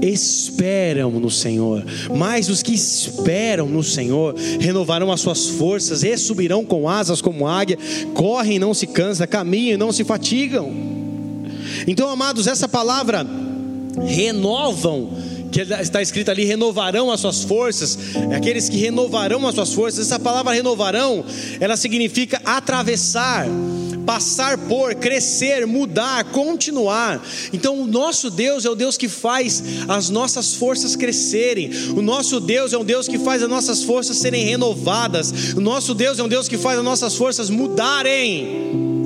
Esperam 0.03 1.13
no 1.13 1.31
Senhor, 1.31 1.85
mas 2.15 2.49
os 2.49 2.61
que 2.61 2.75
esperam 2.75 3.69
no 3.69 3.85
Senhor 3.85 4.35
renovarão 4.59 5.13
as 5.13 5.21
suas 5.21 5.47
forças 5.47 6.03
e 6.03 6.17
subirão 6.19 6.65
com 6.65 6.89
asas 6.89 7.23
como 7.23 7.47
águia, 7.47 7.79
correm 8.13 8.57
e 8.57 8.59
não 8.59 8.75
se 8.75 8.87
cansam, 8.89 9.27
caminham 9.29 9.75
e 9.75 9.79
não 9.79 9.93
se 9.93 10.03
fatigam. 10.03 10.73
Então, 11.87 12.09
amados, 12.09 12.47
essa 12.49 12.69
palavra 12.69 13.25
renovam 14.07 15.11
que 15.53 15.61
está 15.61 16.01
escrito 16.01 16.31
ali, 16.31 16.45
renovarão 16.45 17.11
as 17.11 17.21
suas 17.21 17.45
forças, 17.45 17.99
é 18.31 18.35
aqueles 18.35 18.71
que 18.71 18.79
renovarão 18.79 19.47
as 19.47 19.55
suas 19.55 19.75
forças. 19.75 20.07
Essa 20.07 20.19
palavra 20.19 20.55
renovarão, 20.55 21.23
ela 21.61 21.77
significa 21.77 22.41
atravessar, 22.43 23.47
passar 24.05 24.59
por, 24.59 24.95
crescer, 24.95 25.67
mudar, 25.67 26.25
continuar. 26.25 27.23
Então, 27.53 27.81
o 27.81 27.87
nosso 27.87 28.31
Deus 28.31 28.65
é 28.65 28.71
o 28.71 28.75
Deus 28.75 28.97
que 28.97 29.09
faz 29.09 29.63
as 29.89 30.09
nossas 30.09 30.55
forças 30.55 30.97
crescerem. 30.97 31.71
O 31.97 32.03
nosso 32.03 32.41
Deus 32.41 32.73
é 32.73 32.79
um 32.79 32.85
Deus 32.85 33.09
que 33.09 33.19
faz 33.19 33.43
as 33.43 33.49
nossas 33.49 33.83
forças 33.83 34.17
serem 34.17 34.45
renovadas. 34.45 35.53
O 35.55 35.61
nosso 35.61 35.95
Deus 35.95 36.19
é 36.19 36.23
um 36.23 36.29
Deus 36.29 36.49
que 36.49 36.59
faz 36.59 36.79
as 36.79 36.85
nossas 36.85 37.15
forças 37.17 37.51
mudarem 37.51 39.02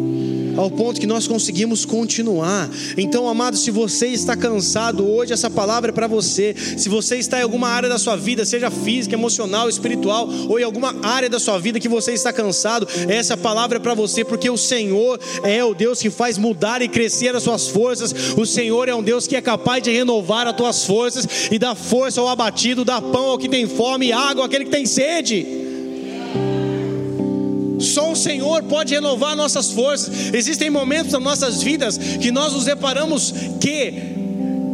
ao 0.57 0.71
ponto 0.71 1.01
que 1.01 1.07
nós 1.07 1.27
conseguimos 1.27 1.85
continuar. 1.85 2.69
Então, 2.97 3.29
amado, 3.29 3.57
se 3.57 3.71
você 3.71 4.09
está 4.09 4.37
cansado 4.37 5.07
hoje, 5.09 5.33
essa 5.33 5.51
palavra 5.51 5.91
é 5.91 5.93
para 5.93 6.07
você. 6.07 6.55
Se 6.77 6.89
você 6.89 7.17
está 7.17 7.39
em 7.39 7.43
alguma 7.43 7.69
área 7.69 7.89
da 7.89 7.99
sua 7.99 8.17
vida, 8.17 8.45
seja 8.45 8.71
física, 8.71 9.15
emocional, 9.15 9.69
espiritual, 9.69 10.29
ou 10.49 10.59
em 10.59 10.63
alguma 10.63 10.95
área 11.03 11.29
da 11.29 11.39
sua 11.39 11.59
vida 11.59 11.81
que 11.81 11.89
você 11.89 12.13
está 12.13 12.33
cansado, 12.33 12.89
essa 13.09 13.37
palavra 13.37 13.77
é 13.79 13.81
para 13.81 13.95
você, 13.95 14.25
porque 14.25 14.49
o 14.49 14.57
Senhor 14.57 15.19
é 15.43 15.65
o 15.65 15.75
Deus 15.75 16.01
que 16.01 16.11
faz 16.11 16.39
mudar 16.39 16.83
e 16.83 16.89
crescer 16.89 17.35
as 17.35 17.43
suas 17.43 17.69
forças. 17.69 18.15
O 18.37 18.47
Senhor 18.47 18.89
é 18.89 18.95
um 18.95 19.03
Deus 19.03 19.27
que 19.27 19.37
é 19.37 19.41
capaz 19.41 19.83
de 19.83 19.91
renovar 19.91 20.47
as 20.47 20.57
tuas 20.57 20.85
forças 20.85 21.27
e 21.51 21.59
dar 21.59 21.75
força 21.75 22.21
ao 22.21 22.29
abatido, 22.29 22.85
dar 22.85 23.01
pão 23.01 23.27
ao 23.27 23.39
que 23.39 23.49
tem 23.49 23.67
fome 23.67 24.07
e 24.07 24.13
água 24.13 24.47
àquele 24.47 24.65
que 24.65 24.71
tem 24.71 24.87
sede. 24.87 25.66
Só 27.87 28.13
o 28.13 28.17
Senhor 28.17 28.63
pode 28.65 28.95
renovar 28.95 29.37
nossas 29.37 29.71
forças. 29.71 30.35
Existem 30.35 30.71
momentos 30.71 31.13
nas 31.13 31.23
nossas 31.23 31.63
vidas 31.63 31.97
que 31.97 32.31
nós 32.31 32.53
nos 32.53 32.65
deparamos 32.65 33.33
que 33.61 34.17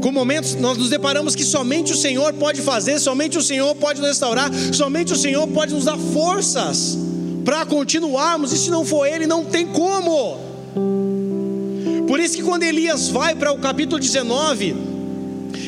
com 0.02 0.10
momentos 0.10 0.56
nós 0.56 0.76
nos 0.76 0.90
deparamos 0.90 1.36
que 1.36 1.44
somente 1.44 1.92
o 1.92 1.96
Senhor 1.96 2.32
pode 2.32 2.60
fazer, 2.60 2.98
somente 2.98 3.38
o 3.38 3.42
Senhor 3.42 3.72
pode 3.76 4.00
nos 4.00 4.08
restaurar, 4.08 4.50
somente 4.72 5.12
o 5.12 5.16
Senhor 5.16 5.46
pode 5.46 5.72
nos 5.72 5.84
dar 5.84 5.96
forças 5.96 6.98
para 7.44 7.64
continuarmos, 7.64 8.52
e 8.52 8.58
se 8.58 8.68
não 8.68 8.84
for 8.84 9.06
Ele, 9.06 9.26
não 9.26 9.44
tem 9.44 9.66
como. 9.66 10.38
Por 12.08 12.18
isso 12.18 12.36
que 12.36 12.42
quando 12.42 12.64
Elias 12.64 13.08
vai 13.08 13.36
para 13.36 13.52
o 13.52 13.58
capítulo 13.58 14.00
19, 14.00 14.74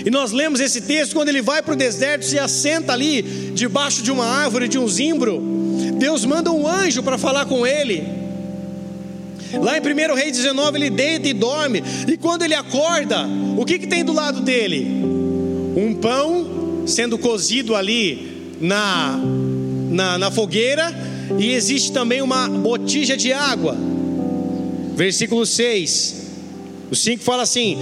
e 0.04 0.10
nós 0.10 0.32
lemos 0.32 0.60
esse 0.60 0.82
texto, 0.82 1.14
quando 1.14 1.28
ele 1.28 1.40
vai 1.40 1.62
para 1.62 1.72
o 1.72 1.76
deserto, 1.76 2.24
se 2.24 2.38
assenta 2.38 2.92
ali, 2.92 3.22
debaixo 3.54 4.02
de 4.02 4.10
uma 4.10 4.26
árvore, 4.26 4.68
de 4.68 4.78
um 4.78 4.86
zimbro, 4.86 5.53
Deus 6.04 6.26
manda 6.26 6.52
um 6.52 6.68
anjo 6.68 7.02
para 7.02 7.16
falar 7.16 7.46
com 7.46 7.66
ele. 7.66 8.04
Lá 9.54 9.78
em 9.78 9.80
1 9.80 10.14
Rei 10.14 10.30
19, 10.30 10.76
ele 10.76 10.90
deita 10.90 11.26
e 11.26 11.32
dorme. 11.32 11.82
E 12.06 12.18
quando 12.18 12.42
ele 12.42 12.52
acorda, 12.52 13.26
o 13.56 13.64
que, 13.64 13.78
que 13.78 13.86
tem 13.86 14.04
do 14.04 14.12
lado 14.12 14.42
dele? 14.42 14.86
Um 15.74 15.94
pão 15.94 16.84
sendo 16.86 17.16
cozido 17.16 17.74
ali 17.74 18.52
na, 18.60 19.18
na, 19.88 20.18
na 20.18 20.30
fogueira. 20.30 20.92
E 21.38 21.54
existe 21.54 21.90
também 21.90 22.20
uma 22.20 22.50
botija 22.50 23.16
de 23.16 23.32
água. 23.32 23.74
Versículo 24.94 25.46
6. 25.46 26.16
O 26.90 26.94
5 26.94 27.24
fala 27.24 27.44
assim, 27.44 27.78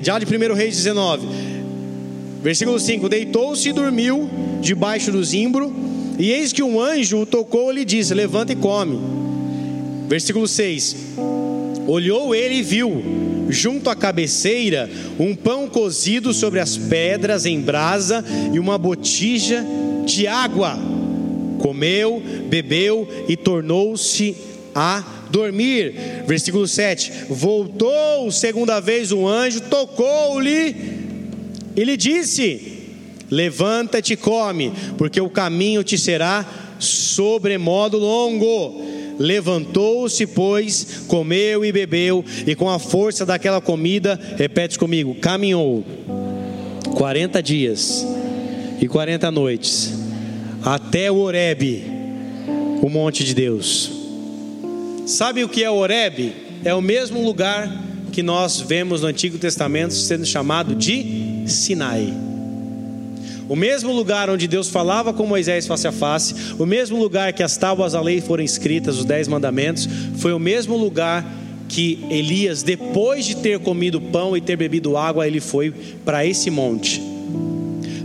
já 0.00 0.16
de 0.20 0.26
1 0.26 0.54
Reis 0.54 0.76
19. 0.76 1.26
Versículo 2.40 2.78
5: 2.78 3.08
Deitou-se 3.08 3.68
e 3.68 3.72
dormiu 3.72 4.30
debaixo 4.60 5.10
do 5.10 5.24
zimbro 5.24 5.93
e 6.18 6.30
eis 6.30 6.52
que 6.52 6.62
um 6.62 6.80
anjo 6.80 7.18
o 7.18 7.26
tocou 7.26 7.72
e 7.72 7.76
lhe 7.76 7.84
disse: 7.84 8.14
Levanta 8.14 8.52
e 8.52 8.56
come. 8.56 8.98
Versículo 10.08 10.46
6: 10.46 10.96
Olhou 11.86 12.34
ele 12.34 12.56
e 12.56 12.62
viu, 12.62 13.02
junto 13.48 13.90
à 13.90 13.96
cabeceira, 13.96 14.90
um 15.18 15.34
pão 15.34 15.68
cozido 15.68 16.32
sobre 16.32 16.60
as 16.60 16.76
pedras 16.76 17.46
em 17.46 17.60
brasa 17.60 18.24
e 18.52 18.58
uma 18.58 18.78
botija 18.78 19.64
de 20.04 20.26
água. 20.26 20.78
Comeu, 21.58 22.22
bebeu 22.48 23.08
e 23.28 23.36
tornou-se 23.36 24.36
a 24.74 25.02
dormir. 25.30 25.94
Versículo 26.26 26.68
7: 26.68 27.12
Voltou 27.28 28.30
segunda 28.30 28.80
vez 28.80 29.12
o 29.12 29.26
anjo, 29.26 29.60
tocou-lhe 29.62 30.76
e 31.76 31.84
lhe 31.84 31.96
disse: 31.96 32.73
Levanta-te 33.30 34.12
e 34.12 34.16
come, 34.16 34.72
porque 34.96 35.20
o 35.20 35.30
caminho 35.30 35.82
te 35.82 35.98
será 35.98 36.46
sobremodo 36.78 37.98
longo. 37.98 38.82
Levantou-se, 39.18 40.26
pois, 40.26 41.04
comeu 41.06 41.64
e 41.64 41.70
bebeu, 41.70 42.24
e 42.46 42.54
com 42.54 42.68
a 42.68 42.78
força 42.78 43.24
daquela 43.24 43.60
comida, 43.60 44.18
repete 44.36 44.78
comigo, 44.78 45.14
caminhou 45.16 45.84
40 46.96 47.42
dias 47.42 48.06
e 48.80 48.88
40 48.88 49.30
noites, 49.30 49.92
até 50.64 51.10
o 51.10 51.16
Horebe, 51.16 51.84
o 52.82 52.88
monte 52.88 53.24
de 53.24 53.34
Deus. 53.34 53.90
Sabe 55.06 55.44
o 55.44 55.48
que 55.48 55.62
é 55.62 55.70
Horebe? 55.70 56.32
É 56.64 56.74
o 56.74 56.80
mesmo 56.80 57.22
lugar 57.22 57.70
que 58.10 58.22
nós 58.22 58.60
vemos 58.60 59.02
no 59.02 59.08
Antigo 59.08 59.38
Testamento 59.38 59.94
sendo 59.94 60.24
chamado 60.24 60.74
de 60.74 61.44
Sinai. 61.46 62.33
O 63.48 63.54
mesmo 63.54 63.92
lugar 63.92 64.30
onde 64.30 64.48
Deus 64.48 64.68
falava 64.68 65.12
com 65.12 65.26
Moisés 65.26 65.66
face 65.66 65.86
a 65.86 65.92
face, 65.92 66.34
o 66.58 66.64
mesmo 66.64 66.98
lugar 66.98 67.32
que 67.32 67.42
as 67.42 67.56
tábuas 67.56 67.92
da 67.92 68.00
lei 68.00 68.20
foram 68.20 68.42
escritas, 68.42 68.98
os 68.98 69.04
dez 69.04 69.28
mandamentos, 69.28 69.88
foi 70.16 70.32
o 70.32 70.38
mesmo 70.38 70.76
lugar 70.76 71.24
que 71.68 72.04
Elias, 72.10 72.62
depois 72.62 73.24
de 73.24 73.36
ter 73.36 73.58
comido 73.58 74.00
pão 74.00 74.36
e 74.36 74.40
ter 74.40 74.56
bebido 74.56 74.96
água, 74.96 75.26
ele 75.26 75.40
foi 75.40 75.72
para 76.04 76.24
esse 76.24 76.50
monte. 76.50 77.02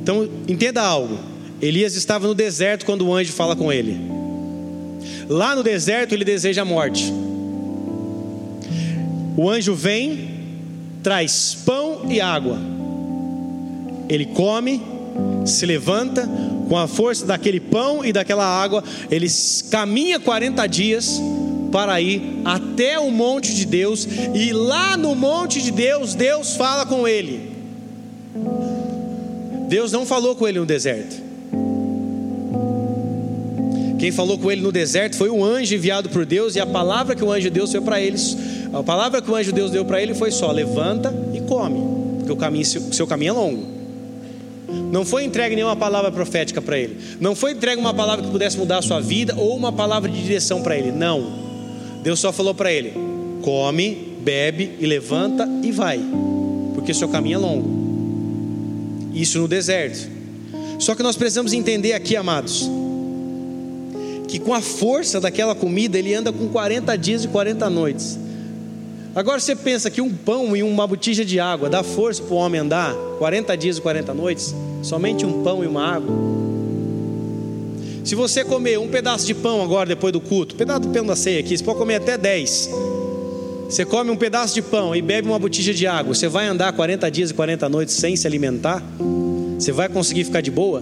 Então, 0.02 0.28
entenda 0.48 0.82
algo: 0.82 1.18
Elias 1.62 1.96
estava 1.96 2.28
no 2.28 2.34
deserto 2.34 2.86
quando 2.86 3.06
o 3.06 3.14
anjo 3.14 3.32
fala 3.32 3.56
com 3.56 3.72
ele. 3.72 3.98
Lá 5.30 5.56
no 5.56 5.64
deserto, 5.64 6.14
ele 6.14 6.26
deseja 6.26 6.64
a 6.64 6.66
morte. 6.66 7.14
O 9.38 9.50
anjo 9.50 9.74
vem, 9.76 10.32
traz 11.04 11.56
pão 11.66 12.08
e 12.10 12.20
água. 12.20 12.58
Ele 14.10 14.26
come, 14.26 14.82
se 15.46 15.66
levanta, 15.66 16.30
com 16.68 16.78
a 16.78 16.88
força 16.88 17.26
daquele 17.26 17.60
pão 17.60 18.06
e 18.06 18.14
daquela 18.14 18.46
água, 18.46 18.84
ele 19.10 19.28
caminha 19.72 20.20
40 20.20 20.68
dias 20.68 21.20
para 21.72 22.00
ir 22.02 22.42
até 22.46 23.00
o 23.00 23.12
monte 23.12 23.54
de 23.54 23.66
Deus, 23.66 24.08
e 24.34 24.52
lá 24.52 24.98
no 24.98 25.16
monte 25.16 25.62
de 25.62 25.72
Deus, 25.72 26.14
Deus 26.16 26.56
fala 26.56 26.86
com 26.86 27.08
ele. 27.08 27.52
Deus 29.68 29.92
não 29.92 30.06
falou 30.06 30.36
com 30.36 30.48
ele 30.48 30.60
no 30.60 30.66
deserto. 30.66 31.30
Quem 34.00 34.12
falou 34.12 34.38
com 34.38 34.52
ele 34.52 34.62
no 34.62 34.72
deserto 34.72 35.16
foi 35.16 35.30
um 35.30 35.44
anjo 35.44 35.76
enviado 35.76 36.10
por 36.10 36.26
Deus, 36.26 36.56
e 36.56 36.60
a 36.60 36.66
palavra 36.66 37.16
que 37.16 37.24
o 37.24 37.32
anjo 37.32 37.50
Deus 37.50 37.72
deu 37.72 37.82
para 37.82 38.00
eles, 38.00 38.38
a 38.74 38.82
palavra 38.82 39.22
que 39.22 39.30
o 39.30 39.36
anjo 39.36 39.52
Deus 39.52 39.72
deu 39.72 39.84
para 39.84 40.02
ele 40.02 40.14
foi 40.14 40.32
só: 40.32 40.52
levanta 40.52 41.14
e 41.34 41.42
come, 41.42 41.80
porque 42.18 42.32
o 42.32 42.38
caminho, 42.38 42.66
seu 42.66 43.06
caminho 43.06 43.30
é 43.30 43.34
longo. 43.34 43.79
Não 44.92 45.06
foi 45.06 45.24
entregue 45.24 45.56
nenhuma 45.56 45.76
palavra 45.76 46.12
profética 46.12 46.62
para 46.62 46.78
ele. 46.78 46.98
Não 47.20 47.36
foi 47.36 47.52
entregue 47.52 47.80
uma 47.80 47.94
palavra 47.94 48.26
que 48.26 48.32
pudesse 48.32 48.58
mudar 48.58 48.80
a 48.80 48.82
sua 48.82 49.00
vida 49.00 49.36
ou 49.38 49.56
uma 49.56 49.72
palavra 49.72 50.10
de 50.10 50.22
direção 50.22 50.62
para 50.62 50.78
ele. 50.78 50.92
Não. 50.92 51.50
Deus 52.02 52.20
só 52.20 52.32
falou 52.32 52.56
para 52.56 52.72
ele: 52.72 52.94
come, 53.42 54.18
bebe 54.22 54.72
e 54.80 54.86
levanta 54.86 55.48
e 55.64 55.72
vai, 55.72 56.00
porque 56.74 56.94
seu 56.94 57.08
caminho 57.08 57.36
é 57.36 57.38
longo. 57.38 57.70
Isso 59.14 59.40
no 59.40 59.48
deserto. 59.48 60.10
Só 60.80 60.96
que 60.96 61.04
nós 61.04 61.16
precisamos 61.18 61.54
entender 61.54 61.94
aqui, 61.94 62.16
amados, 62.16 62.70
que 64.28 64.40
com 64.40 64.54
a 64.54 64.62
força 64.62 65.20
daquela 65.20 65.54
comida 65.54 66.00
ele 66.00 66.14
anda 66.14 66.32
com 66.32 66.48
40 66.48 66.98
dias 66.98 67.24
e 67.26 67.28
40 67.28 67.70
noites. 67.70 68.18
Agora 69.14 69.40
você 69.40 69.56
pensa 69.56 69.90
que 69.90 70.02
um 70.02 70.14
pão 70.14 70.56
e 70.56 70.64
uma 70.64 70.88
botija 70.88 71.26
de 71.26 71.40
água 71.40 71.70
dá 71.70 71.84
força 71.84 72.24
para 72.24 72.34
o 72.34 72.38
homem 72.38 72.62
andar 72.62 72.94
40 73.18 73.58
dias 73.58 73.78
e 73.78 73.82
40 73.82 74.14
noites? 74.14 74.56
Somente 74.82 75.26
um 75.26 75.44
pão 75.44 75.64
e 75.64 75.68
uma 75.68 75.84
água. 75.84 76.16
Se 78.04 78.16
você 78.16 78.44
comer 78.44 78.80
um 78.80 78.88
pedaço 78.88 79.26
de 79.26 79.36
pão 79.36 79.62
agora 79.62 79.88
depois 79.88 80.12
do 80.12 80.20
culto, 80.20 80.56
pedaço 80.56 80.82
do 80.82 80.90
pão 80.90 81.06
da 81.06 81.16
ceia 81.16 81.40
aqui, 81.40 81.58
você 81.58 81.64
pode 81.64 81.78
comer 81.78 81.96
até 81.96 82.18
10. 82.18 82.70
Você 83.70 83.86
come 83.86 84.10
um 84.10 84.16
pedaço 84.16 84.56
de 84.56 84.64
pão 84.64 84.96
e 84.96 85.02
bebe 85.02 85.28
uma 85.28 85.38
botija 85.38 85.74
de 85.74 85.86
água, 85.86 86.16
você 86.16 86.28
vai 86.28 86.48
andar 86.48 86.74
40 86.74 87.12
dias 87.12 87.30
e 87.30 87.34
40 87.36 87.70
noites 87.70 87.94
sem 87.94 88.16
se 88.16 88.26
alimentar? 88.26 88.84
Você 89.60 89.72
vai 89.72 89.88
conseguir 89.90 90.24
ficar 90.24 90.42
de 90.42 90.50
boa? 90.50 90.82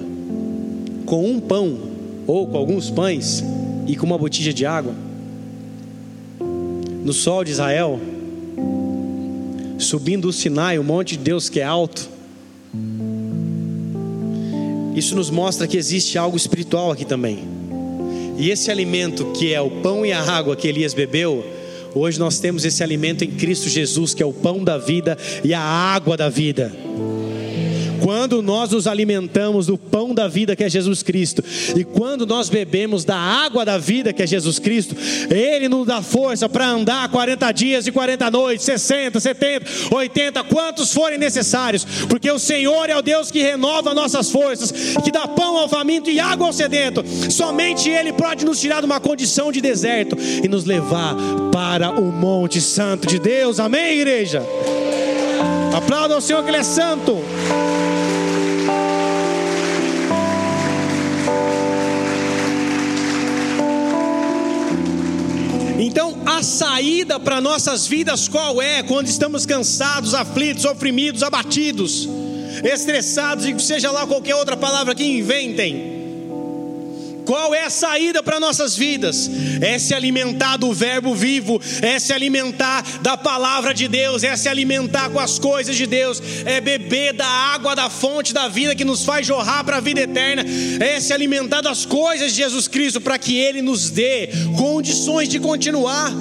Com 1.06 1.30
um 1.30 1.40
pão 1.40 1.78
ou 2.26 2.48
com 2.48 2.58
alguns 2.58 2.90
pães 2.90 3.44
e 3.88 3.96
com 3.96 4.06
uma 4.06 4.18
botija 4.18 4.54
de 4.54 4.66
água? 4.66 4.94
No 7.04 7.12
sol 7.12 7.44
de 7.44 7.52
Israel, 7.52 8.00
subindo 9.78 10.30
o 10.30 10.34
Sinai, 10.34 10.80
o 10.80 10.84
monte 10.84 11.18
de 11.18 11.24
Deus 11.24 11.50
que 11.50 11.60
é 11.60 11.64
alto. 11.64 12.17
Isso 14.98 15.16
nos 15.16 15.30
mostra 15.30 15.68
que 15.68 15.78
existe 15.78 16.18
algo 16.18 16.36
espiritual 16.36 16.92
aqui 16.92 17.06
também. 17.06 17.44
E 18.36 18.50
esse 18.50 18.72
alimento 18.72 19.32
que 19.32 19.54
é 19.54 19.62
o 19.62 19.70
pão 19.70 20.04
e 20.04 20.12
a 20.12 20.20
água 20.20 20.56
que 20.56 20.68
Elias 20.68 20.92
bebeu, 20.96 21.46
hoje 21.94 22.18
nós 22.18 22.40
temos 22.40 22.66
esse 22.66 22.82
alimento 22.82 23.24
em 23.24 23.30
Cristo 23.30 23.70
Jesus, 23.70 24.16
que 24.16 24.24
é 24.24 24.26
o 24.26 24.34
pão 24.34 24.64
da 24.64 24.80
vida 24.80 25.16
e 25.44 25.54
a 25.54 25.62
água 25.62 26.18
da 26.18 26.30
vida. 26.30 26.76
Quando 28.08 28.42
nós 28.42 28.72
nos 28.72 28.88
alimentamos 28.88 29.68
do 29.68 29.78
pão 29.78 30.16
da 30.16 30.30
vida 30.30 30.56
que 30.56 30.64
é 30.64 30.70
Jesus 30.70 31.04
Cristo, 31.04 31.44
e 31.76 31.84
quando 31.84 32.26
nós 32.26 32.48
bebemos 32.48 33.04
da 33.04 33.18
água 33.18 33.66
da 33.66 33.78
vida 33.78 34.14
que 34.14 34.24
é 34.24 34.26
Jesus 34.26 34.60
Cristo, 34.60 34.96
Ele 35.30 35.68
nos 35.68 35.86
dá 35.86 36.02
força 36.02 36.48
para 36.48 36.70
andar 36.70 37.10
40 37.10 37.52
dias 37.52 37.86
e 37.86 37.92
40 37.92 38.32
noites, 38.32 38.64
60, 38.64 39.20
70, 39.20 39.66
80, 39.92 40.42
quantos 40.46 40.94
forem 40.94 41.18
necessários, 41.18 41.84
porque 42.08 42.32
o 42.32 42.40
Senhor 42.40 42.90
é 42.90 42.96
o 42.96 43.02
Deus 43.02 43.30
que 43.30 43.42
renova 43.42 43.94
nossas 43.94 44.32
forças, 44.32 44.72
que 45.04 45.12
dá 45.12 45.28
pão 45.28 45.58
ao 45.58 45.68
faminto 45.68 46.10
e 46.10 46.18
água 46.18 46.48
ao 46.48 46.54
sedento. 46.54 47.04
Somente 47.30 47.90
Ele 47.90 48.14
pode 48.14 48.46
nos 48.46 48.62
tirar 48.62 48.80
de 48.80 48.86
uma 48.86 49.02
condição 49.02 49.52
de 49.52 49.60
deserto 49.60 50.18
e 50.42 50.48
nos 50.48 50.64
levar 50.64 51.14
para 51.52 51.92
o 51.92 52.10
Monte 52.10 52.62
Santo 52.62 53.06
de 53.06 53.20
Deus. 53.20 53.60
Amém, 53.60 53.98
igreja? 54.00 54.42
Aplauda 55.76 56.14
ao 56.14 56.22
Senhor 56.22 56.42
que 56.42 56.50
Ele 56.50 56.56
é 56.56 56.64
santo. 56.64 57.18
A 66.38 66.44
saída 66.44 67.20
para 67.20 67.42
nossas 67.42 67.88
vidas 67.88 68.28
qual 68.28 68.62
é? 68.62 68.84
Quando 68.84 69.08
estamos 69.08 69.44
cansados, 69.44 70.14
aflitos, 70.14 70.66
oprimidos, 70.66 71.24
abatidos, 71.24 72.08
estressados 72.64 73.44
e 73.46 73.60
seja 73.60 73.90
lá 73.90 74.06
qualquer 74.06 74.36
outra 74.36 74.56
palavra 74.56 74.94
que 74.94 75.04
inventem. 75.04 75.97
Qual 77.28 77.54
é 77.54 77.66
a 77.66 77.70
saída 77.70 78.24
para 78.24 78.40
nossas 78.40 78.78
vidas? 78.78 79.30
É 79.60 79.78
se 79.78 79.94
alimentar 79.94 80.56
do 80.56 80.72
Verbo 80.72 81.14
vivo, 81.14 81.60
é 81.82 82.00
se 82.00 82.14
alimentar 82.14 82.82
da 83.02 83.18
palavra 83.18 83.74
de 83.74 83.86
Deus, 83.86 84.24
é 84.24 84.34
se 84.38 84.48
alimentar 84.48 85.10
com 85.10 85.20
as 85.20 85.38
coisas 85.38 85.76
de 85.76 85.86
Deus, 85.86 86.24
é 86.46 86.62
beber 86.62 87.12
da 87.12 87.28
água 87.28 87.76
da 87.76 87.90
fonte 87.90 88.34
da 88.34 88.48
vida 88.48 88.74
que 88.74 88.86
nos 88.86 89.04
faz 89.04 89.28
jorrar 89.28 89.66
para 89.66 89.76
a 89.76 89.82
vida 89.82 90.00
eterna, 90.00 90.46
é 90.80 91.02
se 91.02 91.12
alimentar 91.12 91.60
das 91.60 91.86
coisas 91.86 92.32
de 92.32 92.38
Jesus 92.38 92.66
Cristo 92.66 93.02
para 93.02 93.18
que 93.18 93.36
Ele 93.38 93.62
nos 93.62 93.90
dê 93.90 94.30
condições 94.56 95.28
de 95.28 95.38
continuar 95.38 96.14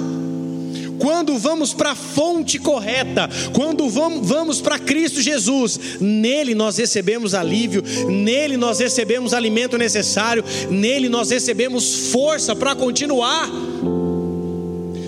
quando 0.99 1.37
vamos 1.37 1.73
para 1.73 1.91
a 1.91 1.95
fonte 1.95 2.59
correta, 2.59 3.29
quando 3.53 3.89
vamos, 3.89 4.61
para 4.61 4.79
Cristo 4.79 5.21
Jesus, 5.21 5.79
nele 5.99 6.55
nós 6.55 6.77
recebemos 6.77 7.33
alívio, 7.33 7.83
nele 8.07 8.57
nós 8.57 8.79
recebemos 8.79 9.33
alimento 9.33 9.77
necessário, 9.77 10.43
nele 10.69 11.09
nós 11.09 11.29
recebemos 11.29 12.11
força 12.11 12.55
para 12.55 12.75
continuar. 12.75 13.49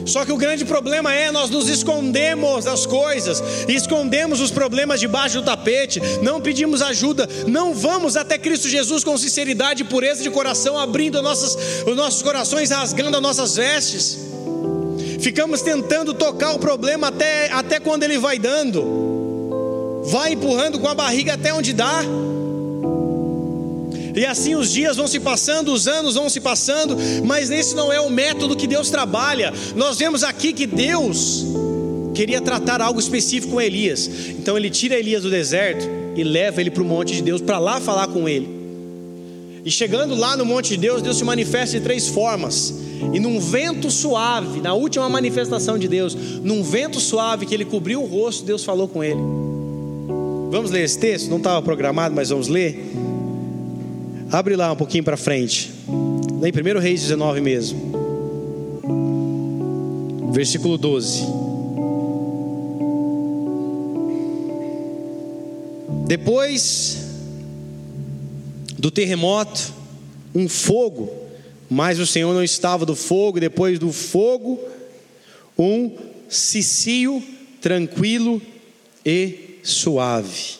Só 0.06 0.26
que 0.26 0.32
o 0.32 0.38
grande 0.38 0.66
problema 0.66 1.14
é 1.14 1.32
nós 1.32 1.52
nos 1.52 1.70
escondemos 1.70 2.66
das 2.66 2.86
coisas, 2.86 3.44
escondemos 3.68 4.42
os 4.42 4.50
problemas 4.50 5.00
debaixo 5.00 5.40
do 5.40 5.46
tapete, 5.46 6.02
não 6.24 6.42
pedimos 6.42 6.82
ajuda, 6.82 7.30
não 7.46 7.76
vamos 7.76 8.18
até 8.18 8.36
Cristo 8.38 8.68
Jesus 8.68 9.04
com 9.04 9.16
sinceridade 9.18 9.84
e 9.84 9.86
pureza 9.86 10.24
de 10.24 10.32
coração, 10.32 10.80
abrindo 10.80 11.22
nossas, 11.22 11.86
os 11.86 11.96
nossos 11.96 12.24
corações, 12.24 12.72
rasgando 12.72 13.18
as 13.18 13.22
nossas 13.22 13.56
vestes 13.56 14.29
ficamos 15.20 15.62
tentando 15.62 16.14
tocar 16.14 16.54
o 16.54 16.60
problema 16.60 17.08
até, 17.08 17.52
até 17.52 17.80
quando 17.80 18.04
ele 18.04 18.18
vai 18.18 18.40
dando, 18.40 20.02
vai 20.06 20.34
empurrando 20.34 20.80
com 20.80 20.88
a 20.88 20.96
barriga 20.96 21.34
até 21.34 21.54
onde 21.54 21.74
dá. 21.74 22.04
E 24.16 24.26
assim 24.26 24.56
os 24.56 24.72
dias 24.72 24.98
vão 24.98 25.08
se 25.08 25.20
passando, 25.20 25.72
os 25.72 25.88
anos 25.88 26.16
vão 26.16 26.30
se 26.30 26.42
passando, 26.42 26.98
mas 27.24 27.50
esse 27.50 27.76
não 27.76 27.94
é 27.94 28.02
o 28.02 28.10
método 28.10 28.56
que 28.56 28.68
Deus 28.68 28.90
trabalha. 28.90 29.54
Nós 29.76 29.98
vemos 29.98 30.24
aqui 30.24 30.52
que 30.52 30.66
Deus 30.66 31.46
queria 32.14 32.42
tratar 32.42 32.82
algo 32.82 33.00
específico 33.00 33.54
com 33.54 33.62
Elias. 33.62 34.10
Então 34.30 34.58
ele 34.58 34.70
tira 34.70 34.96
Elias 34.96 35.24
do 35.24 35.30
deserto 35.30 35.88
e 36.16 36.24
leva 36.24 36.60
ele 36.60 36.72
para 36.72 36.84
o 36.84 36.86
monte 36.86 37.14
de 37.14 37.22
Deus 37.22 37.42
para 37.42 37.60
lá 37.60 37.80
falar 37.80 38.08
com 38.08 38.28
ele. 38.28 38.60
E 39.64 39.72
chegando 39.72 40.16
lá 40.16 40.36
no 40.36 40.46
monte 40.46 40.70
de 40.70 40.78
Deus, 40.78 41.02
Deus 41.02 41.18
se 41.18 41.24
manifesta 41.24 41.78
de 41.78 41.84
três 41.84 42.08
formas. 42.08 42.74
E 43.14 43.20
num 43.20 43.40
vento 43.40 43.90
suave, 43.90 44.62
na 44.62 44.74
última 44.74 45.08
manifestação 45.10 45.78
de 45.78 45.88
Deus, 45.88 46.16
num 46.44 46.62
vento 46.64 47.00
suave 47.00 47.46
que 47.46 47.54
ele 47.54 47.66
cobriu 47.66 48.02
o 48.02 48.06
rosto, 48.06 48.46
Deus 48.46 48.64
falou 48.64 48.88
com 48.88 49.04
ele. 49.04 49.22
Vamos 50.52 50.72
ler 50.72 50.84
esse 50.84 50.98
texto? 50.98 51.30
Não 51.30 51.38
estava 51.38 51.62
programado, 51.62 52.16
mas 52.16 52.30
vamos 52.30 52.48
ler. 52.48 52.92
Abre 54.32 54.56
lá 54.56 54.72
um 54.72 54.76
pouquinho 54.76 55.04
para 55.04 55.18
frente. 55.18 55.72
Em 55.88 56.76
1 56.76 56.80
Reis 56.80 57.02
19 57.02 57.42
mesmo. 57.42 57.80
Versículo 60.32 60.78
12. 60.78 61.40
Depois 66.08 66.98
do 68.78 68.90
terremoto, 68.90 69.74
um 70.34 70.50
fogo, 70.50 71.10
mas 71.70 72.00
o 72.00 72.08
Senhor 72.08 72.34
não 72.34 72.44
estava 72.44 72.86
do 72.86 72.96
fogo, 72.96 73.40
depois 73.40 73.78
do 73.78 73.94
fogo, 73.94 74.60
um 75.58 75.96
cicio 76.28 77.22
tranquilo 77.62 78.42
e 79.06 79.60
suave. 79.64 80.58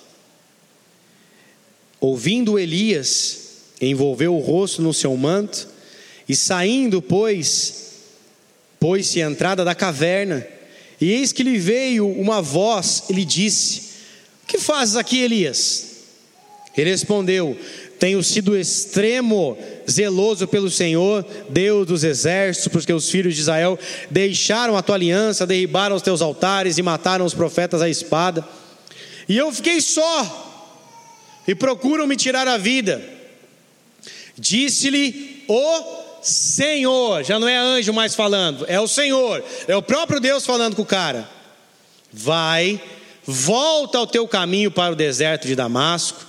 Ouvindo 2.00 2.60
Elias, 2.60 3.40
envolveu 3.82 4.36
o 4.36 4.40
rosto 4.40 4.82
no 4.82 4.94
seu 4.94 5.16
manto, 5.18 5.68
e 6.28 6.36
saindo, 6.36 7.02
pois, 7.02 7.94
pôs-se 8.80 9.22
à 9.22 9.28
entrada 9.28 9.66
da 9.66 9.74
caverna, 9.74 10.46
e 11.02 11.12
eis 11.12 11.32
que 11.32 11.44
lhe 11.44 11.58
veio 11.58 12.08
uma 12.08 12.42
voz, 12.42 13.04
e 13.10 13.14
lhe 13.14 13.26
disse: 13.26 13.82
O 14.44 14.48
que 14.48 14.60
fazes 14.60 14.96
aqui, 14.96 15.20
Elias? 15.20 15.88
Ele 16.78 16.92
respondeu: 16.92 17.58
tenho 18.00 18.24
sido 18.24 18.58
extremo 18.58 19.58
zeloso 19.90 20.48
pelo 20.48 20.72
Senhor, 20.72 21.26
Deus 21.50 21.86
dos 21.86 22.04
exércitos, 22.06 22.72
porque 22.72 22.94
os 22.94 23.10
filhos 23.10 23.36
de 23.36 23.42
Israel 23.42 23.78
deixaram 24.10 24.78
a 24.78 24.82
tua 24.82 24.96
aliança, 24.96 25.46
derribaram 25.46 25.98
os 25.98 26.02
teus 26.02 26.22
altares 26.22 26.78
e 26.78 26.82
mataram 26.82 27.26
os 27.26 27.34
profetas 27.34 27.82
à 27.82 27.90
espada. 27.90 28.48
E 29.28 29.38
eu 29.38 29.52
fiquei 29.52 29.82
só, 29.82 31.44
e 31.46 31.54
procuram 31.54 32.08
me 32.08 32.16
tirar 32.16 32.48
a 32.48 32.58
vida. 32.58 33.04
Disse-lhe 34.38 35.44
o 35.48 36.00
Senhor, 36.22 37.24
já 37.24 37.38
não 37.38 37.50
é 37.50 37.58
anjo 37.58 37.92
mais 37.92 38.16
falando, 38.16 38.66
é 38.70 38.80
o 38.80 38.88
Senhor, 38.88 39.44
é 39.68 39.76
o 39.76 39.82
próprio 39.82 40.22
Deus 40.22 40.46
falando 40.46 40.76
com 40.76 40.84
o 40.84 40.86
cara. 40.86 41.30
Vai, 42.14 42.82
volta 43.26 43.98
ao 43.98 44.08
teu 44.08 44.26
caminho 44.26 44.72
para 44.72 44.94
o 44.94 44.96
deserto 44.96 45.48
de 45.48 45.56
Damasco, 45.56 46.26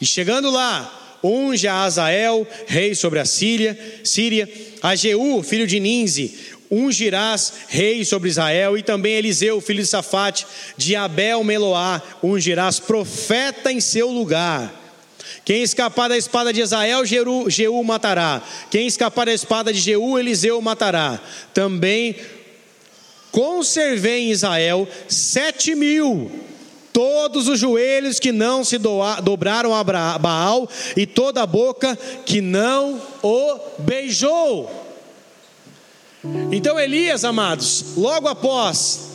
e 0.00 0.04
chegando 0.04 0.50
lá, 0.50 1.00
unge 1.24 1.66
a 1.66 1.82
Azael, 1.84 2.46
rei 2.66 2.94
sobre 2.94 3.18
a 3.18 3.24
Síria, 3.24 3.78
Síria, 4.04 4.46
a 4.82 4.94
Jeú, 4.94 5.42
filho 5.42 5.66
de 5.66 5.80
Ninze, 5.80 6.38
ungirás 6.70 7.52
rei 7.68 8.04
sobre 8.04 8.28
Israel, 8.28 8.76
e 8.76 8.82
também 8.82 9.14
Eliseu, 9.14 9.60
filho 9.60 9.82
de 9.82 9.88
Safate, 9.88 10.46
de 10.76 10.94
Abel 10.94 11.42
Meloá, 11.42 12.02
ungirás 12.22 12.78
profeta 12.78 13.72
em 13.72 13.80
seu 13.80 14.10
lugar. 14.10 14.82
Quem 15.44 15.62
escapar 15.62 16.08
da 16.08 16.16
espada 16.16 16.52
de 16.52 16.60
Israel, 16.60 17.04
Jeú, 17.04 17.48
Jeú 17.48 17.82
matará. 17.82 18.42
Quem 18.70 18.86
escapar 18.86 19.26
da 19.26 19.32
espada 19.32 19.72
de 19.72 19.80
Jeú, 19.80 20.18
Eliseu 20.18 20.60
matará. 20.60 21.20
Também 21.52 22.16
conservei 23.30 24.24
em 24.24 24.30
Israel 24.30 24.88
sete 25.08 25.74
mil 25.74 26.30
todos 26.94 27.48
os 27.48 27.58
joelhos 27.58 28.20
que 28.20 28.30
não 28.30 28.62
se 28.62 28.78
dobraram 28.78 29.74
a 29.74 29.82
Baal 29.82 30.68
e 30.96 31.04
toda 31.04 31.42
a 31.42 31.46
boca 31.46 31.98
que 32.24 32.40
não 32.40 33.02
o 33.20 33.58
beijou. 33.80 34.70
Então 36.52 36.78
Elias, 36.78 37.24
amados, 37.24 37.96
logo 37.96 38.28
após 38.28 39.10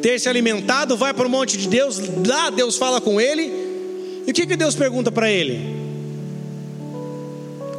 ter 0.00 0.18
se 0.18 0.26
alimentado, 0.30 0.96
vai 0.96 1.12
para 1.12 1.26
o 1.26 1.30
monte 1.30 1.58
de 1.58 1.68
Deus, 1.68 2.00
lá 2.26 2.48
Deus 2.48 2.78
fala 2.78 2.98
com 2.98 3.20
ele, 3.20 4.22
e 4.26 4.30
o 4.30 4.34
que, 4.34 4.46
que 4.46 4.56
Deus 4.56 4.74
pergunta 4.74 5.12
para 5.12 5.30
ele? 5.30 5.78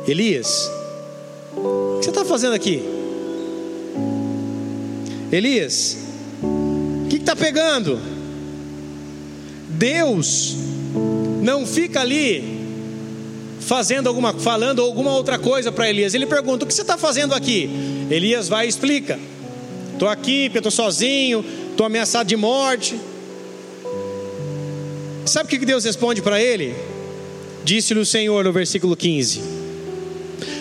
Elias, 0.07 0.69
o 1.57 1.97
que 1.97 2.05
você 2.05 2.09
está 2.11 2.23
fazendo 2.23 2.53
aqui? 2.53 2.83
Elias, 5.31 5.97
o 6.43 7.07
que 7.09 7.15
está 7.15 7.35
pegando? 7.35 8.10
Deus 9.81 10.55
não 11.41 11.65
fica 11.65 12.01
ali 12.01 12.61
fazendo 13.61 14.07
alguma, 14.07 14.31
falando 14.31 14.79
alguma 14.79 15.11
outra 15.11 15.39
coisa 15.39 15.71
para 15.71 15.89
Elias. 15.89 16.13
Ele 16.13 16.27
pergunta: 16.27 16.63
O 16.63 16.67
que 16.67 16.73
você 16.73 16.83
está 16.83 16.99
fazendo 16.99 17.33
aqui? 17.33 17.67
Elias 18.07 18.47
vai 18.47 18.67
e 18.67 18.69
explica: 18.69 19.19
Estou 19.93 20.07
aqui 20.07 20.49
porque 20.49 20.59
estou 20.59 20.71
sozinho, 20.71 21.43
estou 21.71 21.83
ameaçado 21.83 22.27
de 22.27 22.35
morte. 22.35 22.95
Sabe 25.25 25.47
o 25.47 25.59
que 25.59 25.65
Deus 25.65 25.83
responde 25.83 26.21
para 26.21 26.39
ele? 26.39 26.75
Disse-lhe 27.63 27.99
o 27.99 28.05
Senhor 28.05 28.43
no 28.43 28.53
versículo 28.53 28.95
15: 28.95 29.41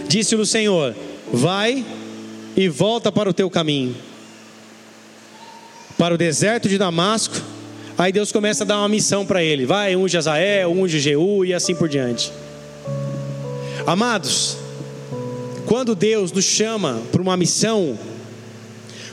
Disse-lhe 0.09 0.41
o 0.41 0.47
Senhor: 0.47 0.97
Vai 1.31 1.85
e 2.57 2.71
volta 2.71 3.13
para 3.13 3.29
o 3.29 3.35
teu 3.35 3.51
caminho, 3.51 3.95
para 5.99 6.15
o 6.15 6.17
deserto 6.17 6.71
de 6.71 6.79
Damasco 6.79 7.60
Aí 7.99 8.13
Deus 8.13 8.33
começa 8.33 8.65
a 8.65 8.67
dar 8.67 8.79
uma 8.79 8.89
missão 8.89 9.27
para 9.27 9.43
ele: 9.43 9.67
vai, 9.67 9.95
unge 9.97 10.17
Azael, 10.17 10.73
unge 10.73 10.99
Jeú 10.99 11.45
e 11.45 11.53
assim 11.53 11.75
por 11.75 11.89
diante. 11.89 12.33
Amados, 13.87 14.57
quando 15.67 15.95
Deus 15.95 16.33
nos 16.33 16.45
chama 16.45 17.01
para 17.11 17.23
uma 17.23 17.37
missão, 17.37 17.99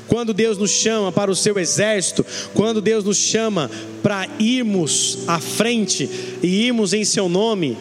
quando 0.08 0.34
Deus 0.34 0.58
nos 0.58 0.72
chama 0.72 1.12
para 1.12 1.30
o 1.30 1.36
seu 1.36 1.60
exército, 1.60 2.26
quando 2.54 2.82
Deus 2.82 3.04
nos 3.04 3.18
chama 3.18 3.70
para 4.02 4.28
irmos 4.40 5.20
à 5.28 5.40
frente 5.40 6.10
e 6.42 6.66
irmos 6.66 6.94
em 6.94 7.04
seu 7.04 7.28
nome, 7.28 7.78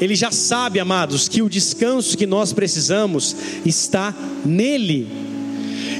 Ele 0.00 0.14
já 0.14 0.30
sabe, 0.30 0.78
amados, 0.78 1.28
que 1.28 1.42
o 1.42 1.48
descanso 1.48 2.16
que 2.16 2.26
nós 2.26 2.52
precisamos 2.52 3.36
está 3.64 4.14
nele. 4.44 5.33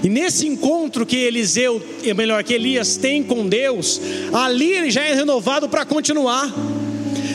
E 0.05 0.09
nesse 0.11 0.47
encontro 0.47 1.07
que 1.07 1.17
Eliseu, 1.17 1.83
melhor, 2.15 2.45
que 2.45 2.53
Elias 2.53 2.99
tem 2.99 3.23
com 3.23 3.49
Deus, 3.49 3.99
ali 4.35 4.71
ele 4.71 4.91
já 4.91 5.03
é 5.03 5.15
renovado 5.15 5.67
para 5.67 5.87
continuar. 5.87 6.53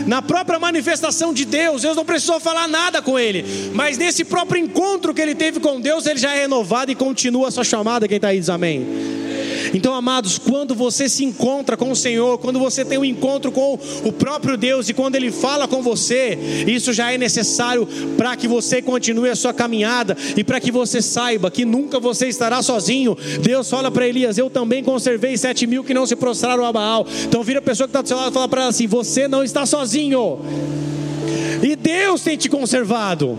Na 0.05 0.21
própria 0.21 0.59
manifestação 0.59 1.33
de 1.33 1.45
Deus, 1.45 1.81
Deus 1.81 1.95
não 1.95 2.05
precisou 2.05 2.39
falar 2.39 2.67
nada 2.67 3.01
com 3.01 3.17
ele, 3.17 3.43
mas 3.73 3.97
nesse 3.97 4.23
próprio 4.23 4.63
encontro 4.63 5.15
que 5.15 5.21
ele 5.21 5.33
teve 5.33 5.59
com 5.59 5.81
Deus, 5.81 6.05
ele 6.05 6.19
já 6.19 6.33
é 6.35 6.41
renovado 6.41 6.91
e 6.91 6.95
continua 6.95 7.47
a 7.47 7.51
sua 7.51 7.63
chamada. 7.63 8.07
Quem 8.07 8.17
está 8.17 8.27
aí 8.27 8.39
diz 8.39 8.49
amém. 8.49 9.18
Então, 9.73 9.93
amados, 9.93 10.37
quando 10.37 10.73
você 10.73 11.07
se 11.07 11.23
encontra 11.23 11.77
com 11.77 11.91
o 11.91 11.95
Senhor, 11.95 12.37
quando 12.37 12.59
você 12.59 12.83
tem 12.83 12.97
um 12.97 13.05
encontro 13.05 13.51
com 13.51 13.77
o 14.03 14.11
próprio 14.11 14.57
Deus 14.57 14.89
e 14.89 14.93
quando 14.93 15.15
Ele 15.15 15.31
fala 15.31 15.67
com 15.67 15.81
você, 15.81 16.37
isso 16.67 16.93
já 16.93 17.11
é 17.11 17.17
necessário 17.17 17.87
para 18.17 18.35
que 18.35 18.47
você 18.47 18.81
continue 18.81 19.29
a 19.29 19.35
sua 19.35 19.53
caminhada 19.53 20.17
e 20.35 20.43
para 20.43 20.59
que 20.59 20.71
você 20.71 21.01
saiba 21.01 21.51
que 21.51 21.65
nunca 21.65 21.99
você 21.99 22.27
estará 22.27 22.61
sozinho. 22.61 23.17
Deus 23.41 23.69
fala 23.69 23.91
para 23.91 24.07
Elias: 24.07 24.37
Eu 24.37 24.49
também 24.49 24.83
conservei 24.83 25.37
sete 25.37 25.67
mil 25.67 25.83
que 25.83 25.93
não 25.93 26.05
se 26.05 26.15
prostraram 26.15 26.65
a 26.65 26.71
Baal. 26.71 27.05
Então, 27.25 27.43
vira 27.43 27.59
a 27.59 27.61
pessoa 27.61 27.87
que 27.87 27.91
está 27.91 28.01
do 28.01 28.07
seu 28.07 28.17
lado 28.17 28.31
e 28.31 28.33
fala 28.33 28.47
para 28.47 28.61
ela 28.61 28.69
assim: 28.69 28.87
Você 28.87 29.27
não 29.27 29.43
está 29.43 29.65
sozinho. 29.65 30.39
E 31.61 31.75
Deus 31.75 32.21
tem 32.21 32.37
te 32.37 32.49
conservado. 32.49 33.37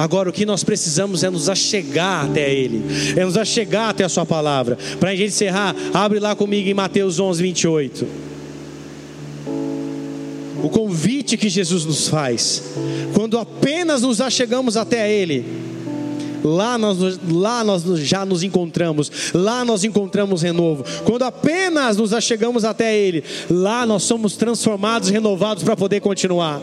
Agora 0.00 0.30
o 0.30 0.32
que 0.32 0.46
nós 0.46 0.64
precisamos 0.64 1.22
é 1.22 1.28
nos 1.28 1.50
achegar 1.50 2.24
até 2.24 2.50
Ele, 2.50 2.82
é 3.14 3.22
nos 3.22 3.36
achegar 3.36 3.90
até 3.90 4.02
a 4.02 4.08
Sua 4.08 4.24
palavra. 4.24 4.78
Para 4.98 5.10
a 5.10 5.14
gente 5.14 5.28
encerrar, 5.28 5.76
abre 5.92 6.18
lá 6.18 6.34
comigo 6.34 6.66
em 6.70 6.72
Mateus 6.72 7.20
11, 7.20 7.42
28. 7.42 8.06
O 10.64 10.70
convite 10.70 11.36
que 11.36 11.50
Jesus 11.50 11.84
nos 11.84 12.08
faz, 12.08 12.62
quando 13.12 13.36
apenas 13.36 14.00
nos 14.00 14.22
achegamos 14.22 14.74
até 14.74 15.12
Ele, 15.12 15.44
lá 16.42 16.78
nós, 16.78 17.20
lá 17.30 17.62
nós 17.62 17.84
já 17.98 18.24
nos 18.24 18.42
encontramos, 18.42 19.12
lá 19.34 19.66
nós 19.66 19.84
encontramos 19.84 20.40
renovo. 20.40 20.82
Quando 21.04 21.24
apenas 21.24 21.98
nos 21.98 22.14
achegamos 22.14 22.64
até 22.64 22.96
Ele, 22.96 23.22
lá 23.50 23.84
nós 23.84 24.04
somos 24.04 24.34
transformados, 24.34 25.10
renovados 25.10 25.62
para 25.62 25.76
poder 25.76 26.00
continuar. 26.00 26.58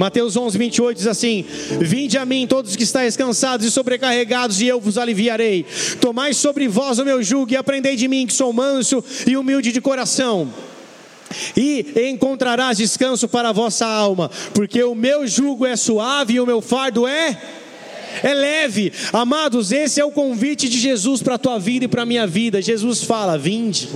Mateus 0.00 0.34
11, 0.34 0.56
28 0.56 0.96
diz 0.96 1.06
assim: 1.06 1.44
Vinde 1.78 2.16
a 2.16 2.24
mim, 2.24 2.46
todos 2.46 2.74
que 2.74 2.84
estáis 2.84 3.18
cansados 3.18 3.66
e 3.66 3.70
sobrecarregados, 3.70 4.58
e 4.58 4.66
eu 4.66 4.80
vos 4.80 4.96
aliviarei. 4.96 5.66
Tomai 6.00 6.32
sobre 6.32 6.66
vós 6.66 6.98
o 6.98 7.04
meu 7.04 7.22
jugo 7.22 7.52
e 7.52 7.56
aprendei 7.56 7.96
de 7.96 8.08
mim, 8.08 8.26
que 8.26 8.32
sou 8.32 8.50
manso 8.50 9.04
e 9.26 9.36
humilde 9.36 9.70
de 9.70 9.78
coração. 9.78 10.50
E 11.54 11.84
encontrarás 12.08 12.78
descanso 12.78 13.28
para 13.28 13.50
a 13.50 13.52
vossa 13.52 13.84
alma, 13.84 14.30
porque 14.54 14.82
o 14.82 14.94
meu 14.94 15.26
jugo 15.26 15.66
é 15.66 15.76
suave 15.76 16.32
e 16.32 16.40
o 16.40 16.46
meu 16.46 16.62
fardo 16.62 17.06
é 17.06 17.38
é 18.22 18.32
leve. 18.32 18.94
Amados, 19.12 19.70
esse 19.70 20.00
é 20.00 20.04
o 20.04 20.10
convite 20.10 20.66
de 20.66 20.78
Jesus 20.78 21.22
para 21.22 21.34
a 21.34 21.38
tua 21.38 21.58
vida 21.58 21.84
e 21.84 21.88
para 21.88 22.04
a 22.04 22.06
minha 22.06 22.26
vida. 22.26 22.62
Jesus 22.62 23.04
fala: 23.04 23.36
Vinde. 23.36 23.86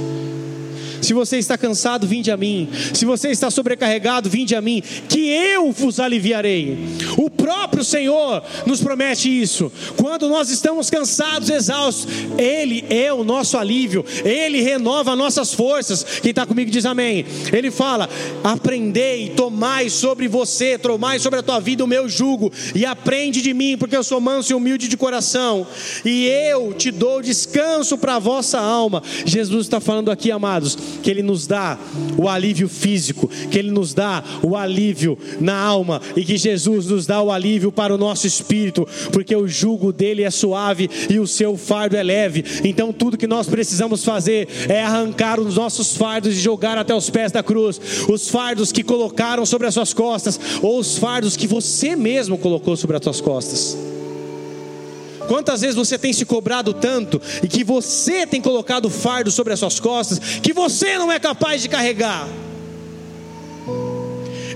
Se 1.05 1.13
você 1.13 1.37
está 1.39 1.59
cansado, 1.59 2.07
vinde 2.07 2.31
a 2.31 2.37
mim. 2.37 2.69
Se 2.95 3.05
você 3.05 3.29
está 3.29 3.51
sobrecarregado, 3.51 4.31
vinde 4.31 4.55
a 4.55 4.61
mim, 4.61 4.83
que 5.09 5.29
eu 5.29 5.71
vos 5.71 6.01
aliviarei. 6.01 6.79
O 7.19 7.29
próprio 7.29 7.85
Senhor 7.85 8.43
nos 8.65 8.81
promete 8.81 9.29
isso. 9.29 9.71
Quando 9.97 10.29
nós 10.29 10.49
estamos 10.49 10.89
cansados, 10.89 11.51
exaustos, 11.51 12.07
Ele 12.39 12.85
é 12.89 13.13
o 13.13 13.23
nosso 13.23 13.59
alívio, 13.59 14.05
Ele 14.25 14.63
renova 14.63 15.15
nossas 15.15 15.53
forças. 15.53 16.05
Quem 16.23 16.31
está 16.31 16.47
comigo 16.47 16.71
diz 16.71 16.87
amém. 16.87 17.27
Ele 17.53 17.71
fala: 17.71 18.09
aprendei, 18.43 19.29
tomai 19.31 19.91
sobre 19.91 20.27
você, 20.27 20.79
tomai 20.79 21.19
sobre 21.19 21.41
a 21.41 21.43
tua 21.43 21.61
vida 21.61 21.85
o 21.85 21.89
meu 21.89 22.09
jugo, 22.09 22.51
e 22.75 22.87
aprende 22.87 23.43
de 23.43 23.53
mim, 23.53 23.77
porque 23.77 23.97
eu 23.97 24.05
sou 24.05 24.21
manso 24.21 24.53
e 24.53 24.55
humilde 24.55 24.89
de 24.89 24.97
coração, 24.97 25.67
e 26.05 26.27
eu 26.27 26.73
te 26.73 26.91
dou 26.91 27.21
descanso 27.21 27.99
para 27.99 28.17
a 28.17 28.19
vossa 28.19 28.59
alma. 28.59 29.03
Jesus 29.27 29.67
está 29.67 29.81
falando 29.81 30.11
aqui, 30.11 30.31
amados, 30.31 30.79
que 31.03 31.11
Ele 31.11 31.23
nos 31.23 31.47
dá 31.47 31.79
o 32.17 32.29
alívio 32.29 32.69
físico, 32.69 33.29
que 33.51 33.59
Ele 33.59 33.71
nos 33.71 33.95
dá 33.95 34.23
o 34.43 34.57
alívio 34.57 35.19
na 35.41 35.57
alma 35.57 36.01
e 36.17 36.25
que 36.25 36.37
Jesus 36.37 36.87
nos 36.87 37.07
dá 37.07 37.21
o 37.23 37.31
alívio 37.31 37.73
para 37.73 37.95
o 37.95 37.99
nosso 37.99 38.27
espírito, 38.27 38.87
porque 39.13 39.35
o 39.35 39.47
jugo 39.47 39.93
dele 39.93 40.23
é 40.23 40.31
suave 40.31 40.91
e 41.09 41.19
o 41.19 41.27
seu 41.27 41.57
fardo 41.57 41.97
é 41.97 42.03
leve. 42.03 42.45
Então, 42.65 42.93
tudo 42.93 43.19
que 43.19 43.27
nós 43.27 43.47
precisamos 43.47 44.05
fazer 44.05 44.49
é 44.69 44.83
arrancar 44.83 45.41
os 45.41 45.57
nossos 45.57 45.97
fardos 45.97 46.35
e 46.35 46.41
jogar 46.41 46.79
até 46.79 46.95
os 46.95 47.11
pés 47.11 47.33
da 47.33 47.43
cruz, 47.43 47.81
os 48.09 48.29
fardos 48.29 48.73
que 48.73 48.83
colocaram 48.83 49.45
sobre 49.47 49.67
as 49.67 49.75
suas 49.75 49.93
costas, 49.93 50.39
ou 50.63 50.79
os 50.79 50.99
fardos 50.99 51.37
que 51.37 51.47
você 51.47 51.97
mesmo 51.97 52.39
colocou 52.39 52.77
sobre 52.77 52.97
as 52.97 53.03
suas 53.03 53.21
costas. 53.21 53.77
Quantas 55.27 55.61
vezes 55.63 55.77
você 55.77 55.99
tem 55.99 56.13
se 56.13 56.25
cobrado 56.25 56.73
tanto 56.73 57.21
e 57.43 57.49
que 57.49 57.65
você 57.65 58.27
tem 58.27 58.41
colocado 58.41 58.91
fardo 58.91 59.31
sobre 59.31 59.53
as 59.53 59.59
suas 59.59 59.81
costas 59.81 60.19
que 60.43 60.53
você 60.53 60.99
não 60.99 61.11
é 61.11 61.19
capaz 61.19 61.63
de 61.63 61.69
carregar? 61.69 62.29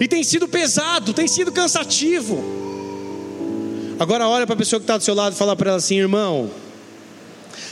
E 0.01 0.07
tem 0.07 0.23
sido 0.23 0.47
pesado, 0.47 1.13
tem 1.13 1.27
sido 1.27 1.51
cansativo. 1.51 2.43
Agora 3.99 4.29
olha 4.29 4.47
para 4.47 4.55
a 4.55 4.59
pessoa 4.59 4.79
que 4.79 4.85
está 4.85 4.97
do 4.97 5.03
seu 5.03 5.15
lado 5.15 5.33
e 5.35 5.37
fala 5.37 5.57
para 5.57 5.71
ela 5.71 5.79
assim, 5.79 5.99
irmão, 5.99 6.51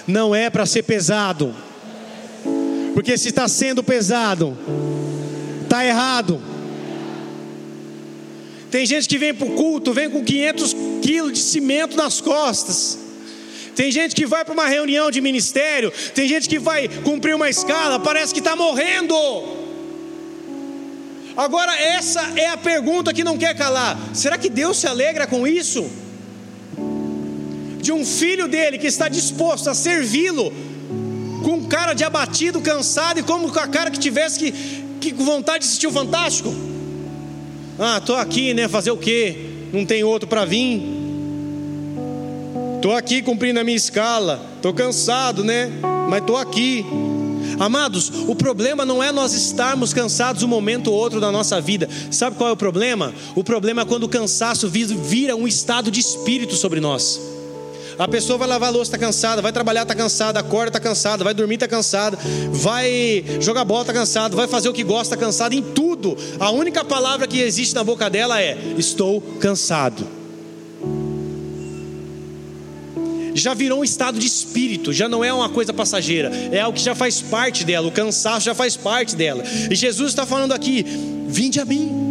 não 0.07 0.35
é 0.35 0.51
para 0.51 0.67
ser 0.67 0.83
pesado. 0.83 1.55
Porque 2.95 3.17
se 3.17 3.29
está 3.29 3.47
sendo 3.47 3.83
pesado, 3.83 4.57
está 5.63 5.85
errado. 5.85 6.41
Tem 8.71 8.85
gente 8.85 9.09
que 9.09 9.19
vem 9.19 9.33
para 9.33 9.47
o 9.47 9.51
culto, 9.51 9.93
vem 9.93 10.11
com 10.11 10.25
500 10.25 10.75
quilos 11.07 11.33
de 11.33 11.39
cimento 11.39 11.97
nas 11.97 12.21
costas. 12.21 12.99
Tem 13.77 13.93
gente 13.93 14.17
que 14.17 14.27
vai 14.27 14.45
para 14.45 14.55
uma 14.55 14.67
reunião 14.67 15.09
de 15.11 15.21
ministério, 15.21 15.93
tem 16.15 16.27
gente 16.27 16.49
que 16.49 16.59
vai 16.59 16.89
cumprir 16.89 17.37
uma 17.37 17.49
escala, 17.49 18.01
parece 18.01 18.33
que 18.35 18.41
está 18.41 18.57
morrendo. 18.57 19.15
Agora, 21.37 21.79
essa 21.79 22.23
é 22.37 22.49
a 22.49 22.57
pergunta 22.57 23.13
que 23.13 23.23
não 23.23 23.39
quer 23.39 23.55
calar: 23.55 23.97
será 24.15 24.37
que 24.37 24.49
Deus 24.49 24.79
se 24.79 24.89
alegra 24.89 25.27
com 25.27 25.47
isso? 25.47 25.89
De 27.81 27.93
um 27.93 28.05
filho 28.05 28.49
dele 28.49 28.79
que 28.79 28.89
está 28.89 29.09
disposto 29.09 29.71
a 29.71 29.75
servi-lo, 29.75 30.53
com 31.45 31.67
cara 31.67 31.93
de 31.93 32.03
abatido, 32.03 32.61
cansado 32.61 33.21
e 33.21 33.23
como 33.23 33.53
com 33.53 33.61
a 33.61 33.69
cara 33.69 33.93
que 33.93 33.99
tivesse 34.01 34.39
que, 34.41 34.53
que 35.01 35.13
com 35.13 35.25
vontade 35.25 35.61
de 35.61 35.67
assistir 35.67 35.87
o 35.87 35.93
Fantástico. 35.93 36.53
Ah, 37.79 37.99
estou 37.99 38.17
aqui, 38.17 38.55
né? 38.55 38.67
Fazer 38.67 38.91
o 38.91 38.97
quê? 38.97 39.37
Não 39.73 39.85
tem 39.85 40.03
outro 40.03 40.27
para 40.27 40.45
vir. 40.47 40.96
Estou 42.87 42.97
aqui 42.97 43.21
cumprindo 43.21 43.59
a 43.59 43.65
minha 43.65 43.77
escala. 43.77 44.41
Estou 44.55 44.73
cansado, 44.73 45.43
né? 45.43 45.73
Mas 46.09 46.21
estou 46.21 46.37
aqui. 46.37 46.87
Amados, 47.59 48.13
o 48.29 48.37
problema 48.37 48.85
não 48.85 49.03
é 49.03 49.11
nós 49.11 49.33
estarmos 49.33 49.93
cansados 49.93 50.45
um 50.45 50.47
momento 50.47 50.93
ou 50.93 50.97
outro 50.97 51.21
da 51.21 51.33
nossa 51.33 51.61
vida. 51.61 51.89
Sabe 52.13 52.37
qual 52.37 52.49
é 52.49 52.53
o 52.53 52.57
problema? 52.57 53.13
O 53.35 53.43
problema 53.43 53.83
é 53.83 53.85
quando 53.85 54.05
o 54.05 54.09
cansaço 54.09 54.69
vira 54.69 55.35
um 55.35 55.49
estado 55.49 55.91
de 55.91 55.99
espírito 55.99 56.55
sobre 56.55 56.79
nós. 56.79 57.21
A 57.99 58.07
pessoa 58.07 58.39
vai 58.39 58.47
lavar 58.47 58.69
a 58.69 58.73
louça, 58.73 58.95
está 58.95 59.05
cansada, 59.05 59.43
vai 59.43 59.51
trabalhar, 59.51 59.83
está 59.83 59.97
cansada, 59.97 60.39
acorda, 60.39 60.69
está 60.69 60.79
cansada, 60.79 61.25
vai 61.25 61.35
dormir, 61.35 61.55
está 61.55 61.67
cansada, 61.67 62.17
vai 62.53 63.25
jogar 63.41 63.65
bola, 63.65 63.81
está 63.81 63.93
cansada, 63.93 64.37
vai 64.37 64.47
fazer 64.47 64.69
o 64.69 64.73
que 64.73 64.85
gosta, 64.85 65.17
está 65.17 65.17
cansada, 65.17 65.57
em 65.57 65.63
tudo. 65.63 66.17
A 66.39 66.53
única 66.53 66.85
palavra 66.85 67.27
que 67.27 67.41
existe 67.41 67.75
na 67.75 67.83
boca 67.83 68.09
dela 68.09 68.41
é: 68.41 68.57
Estou 68.79 69.21
cansado. 69.41 70.26
Já 73.37 73.55
virou 73.55 73.81
um 73.81 73.85
estado 73.85 74.19
de 74.19 74.27
espírito, 74.27 74.93
já 74.93 75.09
não 75.09 75.25
é 75.25 75.33
uma 75.33 75.49
coisa 75.49 75.73
passageira, 75.73 76.31
é 76.51 76.61
algo 76.61 76.77
que 76.77 76.85
já 76.85 76.95
faz 76.95 77.21
parte 77.21 77.65
dela, 77.65 77.87
o 77.87 77.93
cansaço 77.93 78.47
já 78.47 78.55
faz 78.55 78.77
parte 78.77 79.15
dela. 79.15 79.45
E 79.71 79.75
Jesus 79.75 80.11
está 80.11 80.25
falando 80.27 80.53
aqui: 80.53 80.85
vinde 81.27 81.61
a 81.61 81.65
mim, 81.65 82.07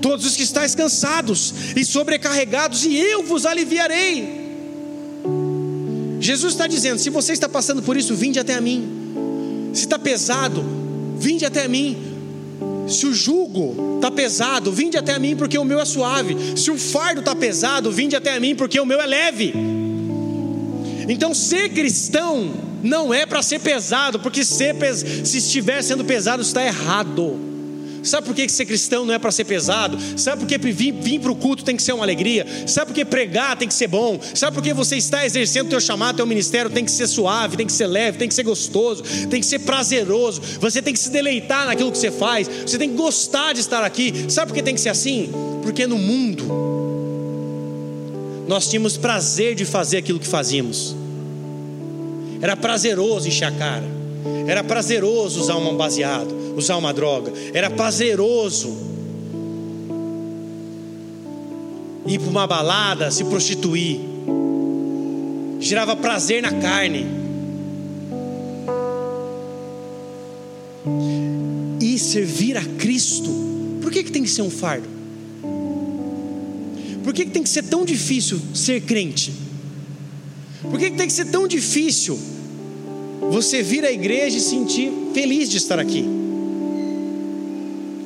todos 0.00 0.26
os 0.26 0.36
que 0.36 0.42
estáis 0.42 0.74
cansados 0.74 1.54
e 1.76 1.84
sobrecarregados, 1.84 2.84
e 2.84 2.96
eu 2.96 3.22
vos 3.22 3.46
aliviarei. 3.46 4.44
Jesus 6.20 6.54
está 6.54 6.66
dizendo: 6.66 6.98
se 6.98 7.10
você 7.10 7.32
está 7.32 7.48
passando 7.48 7.82
por 7.82 7.96
isso, 7.96 8.14
vinde 8.14 8.38
até 8.38 8.54
a 8.54 8.60
mim. 8.60 9.70
Se 9.72 9.82
está 9.82 9.98
pesado, 9.98 10.64
vinde 11.18 11.44
até 11.44 11.64
a 11.64 11.68
mim. 11.68 11.96
Se 12.88 13.06
o 13.06 13.14
jugo 13.14 13.96
está 13.96 14.10
pesado, 14.10 14.70
vinde 14.70 14.96
até 14.96 15.14
a 15.14 15.18
mim, 15.18 15.36
porque 15.36 15.58
o 15.58 15.64
meu 15.64 15.80
é 15.80 15.84
suave. 15.84 16.36
Se 16.56 16.70
o 16.70 16.78
fardo 16.78 17.20
está 17.20 17.34
pesado, 17.34 17.90
vinde 17.90 18.14
até 18.14 18.34
a 18.34 18.40
mim, 18.40 18.54
porque 18.54 18.78
o 18.78 18.86
meu 18.86 19.00
é 19.00 19.06
leve. 19.06 19.52
Então, 21.08 21.34
ser 21.34 21.70
cristão 21.70 22.50
não 22.82 23.12
é 23.12 23.24
para 23.24 23.42
ser 23.42 23.60
pesado, 23.60 24.20
porque 24.20 24.44
ser 24.44 24.74
pes... 24.74 25.04
se 25.24 25.38
estiver 25.38 25.82
sendo 25.82 26.04
pesado 26.04 26.42
está 26.42 26.64
errado. 26.64 27.54
Sabe 28.04 28.26
por 28.26 28.36
que 28.36 28.46
ser 28.50 28.66
cristão 28.66 29.06
não 29.06 29.14
é 29.14 29.18
para 29.18 29.32
ser 29.32 29.44
pesado? 29.44 29.98
Sabe 30.16 30.40
por 30.40 30.46
que 30.46 30.58
vir, 30.58 30.92
vir 30.92 31.18
para 31.18 31.32
o 31.32 31.34
culto 31.34 31.64
tem 31.64 31.74
que 31.74 31.82
ser 31.82 31.94
uma 31.94 32.04
alegria? 32.04 32.46
Sabe 32.66 32.88
por 32.88 32.94
que 32.94 33.04
pregar 33.04 33.56
tem 33.56 33.66
que 33.66 33.72
ser 33.72 33.88
bom? 33.88 34.20
Sabe 34.34 34.54
por 34.54 34.62
que 34.62 34.74
você 34.74 34.96
está 34.96 35.24
exercendo 35.24 35.66
o 35.66 35.70
teu 35.70 35.80
chamado, 35.80 36.16
teu 36.16 36.26
ministério 36.26 36.70
tem 36.70 36.84
que 36.84 36.90
ser 36.90 37.06
suave, 37.06 37.56
tem 37.56 37.66
que 37.66 37.72
ser 37.72 37.86
leve, 37.86 38.18
tem 38.18 38.28
que 38.28 38.34
ser 38.34 38.42
gostoso, 38.42 39.02
tem 39.30 39.40
que 39.40 39.46
ser 39.46 39.60
prazeroso. 39.60 40.42
Você 40.60 40.82
tem 40.82 40.92
que 40.92 41.00
se 41.00 41.10
deleitar 41.10 41.66
naquilo 41.66 41.90
que 41.90 41.98
você 41.98 42.10
faz. 42.10 42.46
Você 42.46 42.76
tem 42.76 42.90
que 42.90 42.96
gostar 42.96 43.54
de 43.54 43.60
estar 43.60 43.82
aqui. 43.82 44.26
Sabe 44.28 44.48
por 44.48 44.54
que 44.54 44.62
tem 44.62 44.74
que 44.74 44.80
ser 44.80 44.90
assim? 44.90 45.30
Porque 45.62 45.86
no 45.86 45.98
mundo 45.98 46.73
nós 48.46 48.68
tínhamos 48.68 48.96
prazer 48.96 49.54
de 49.54 49.64
fazer 49.64 49.98
aquilo 49.98 50.18
que 50.18 50.26
fazíamos. 50.26 50.94
Era 52.40 52.56
prazeroso 52.56 53.26
encher 53.26 53.46
a 53.46 53.52
cara. 53.52 53.84
Era 54.46 54.62
prazeroso 54.62 55.40
usar 55.40 55.56
um 55.56 55.76
baseado, 55.76 56.34
usar 56.56 56.76
uma 56.76 56.92
droga. 56.92 57.32
Era 57.52 57.70
prazeroso 57.70 58.76
ir 62.06 62.18
para 62.18 62.28
uma 62.28 62.46
balada, 62.46 63.10
se 63.10 63.24
prostituir. 63.24 63.98
Gerava 65.58 65.96
prazer 65.96 66.42
na 66.42 66.52
carne. 66.52 67.06
E 71.80 71.98
servir 71.98 72.56
a 72.56 72.64
Cristo. 72.78 73.30
Por 73.80 73.90
que, 73.90 74.04
que 74.04 74.12
tem 74.12 74.22
que 74.22 74.28
ser 74.28 74.42
um 74.42 74.50
fardo? 74.50 74.88
Por 77.04 77.12
que, 77.12 77.26
que 77.26 77.30
tem 77.30 77.42
que 77.42 77.48
ser 77.50 77.64
tão 77.64 77.84
difícil 77.84 78.40
ser 78.54 78.80
crente? 78.80 79.32
Por 80.62 80.78
que, 80.78 80.90
que 80.90 80.96
tem 80.96 81.06
que 81.06 81.12
ser 81.12 81.26
tão 81.26 81.46
difícil 81.46 82.18
você 83.30 83.62
vir 83.62 83.84
à 83.84 83.92
igreja 83.92 84.38
e 84.38 84.40
sentir 84.40 84.90
feliz 85.12 85.50
de 85.50 85.58
estar 85.58 85.78
aqui? 85.78 86.23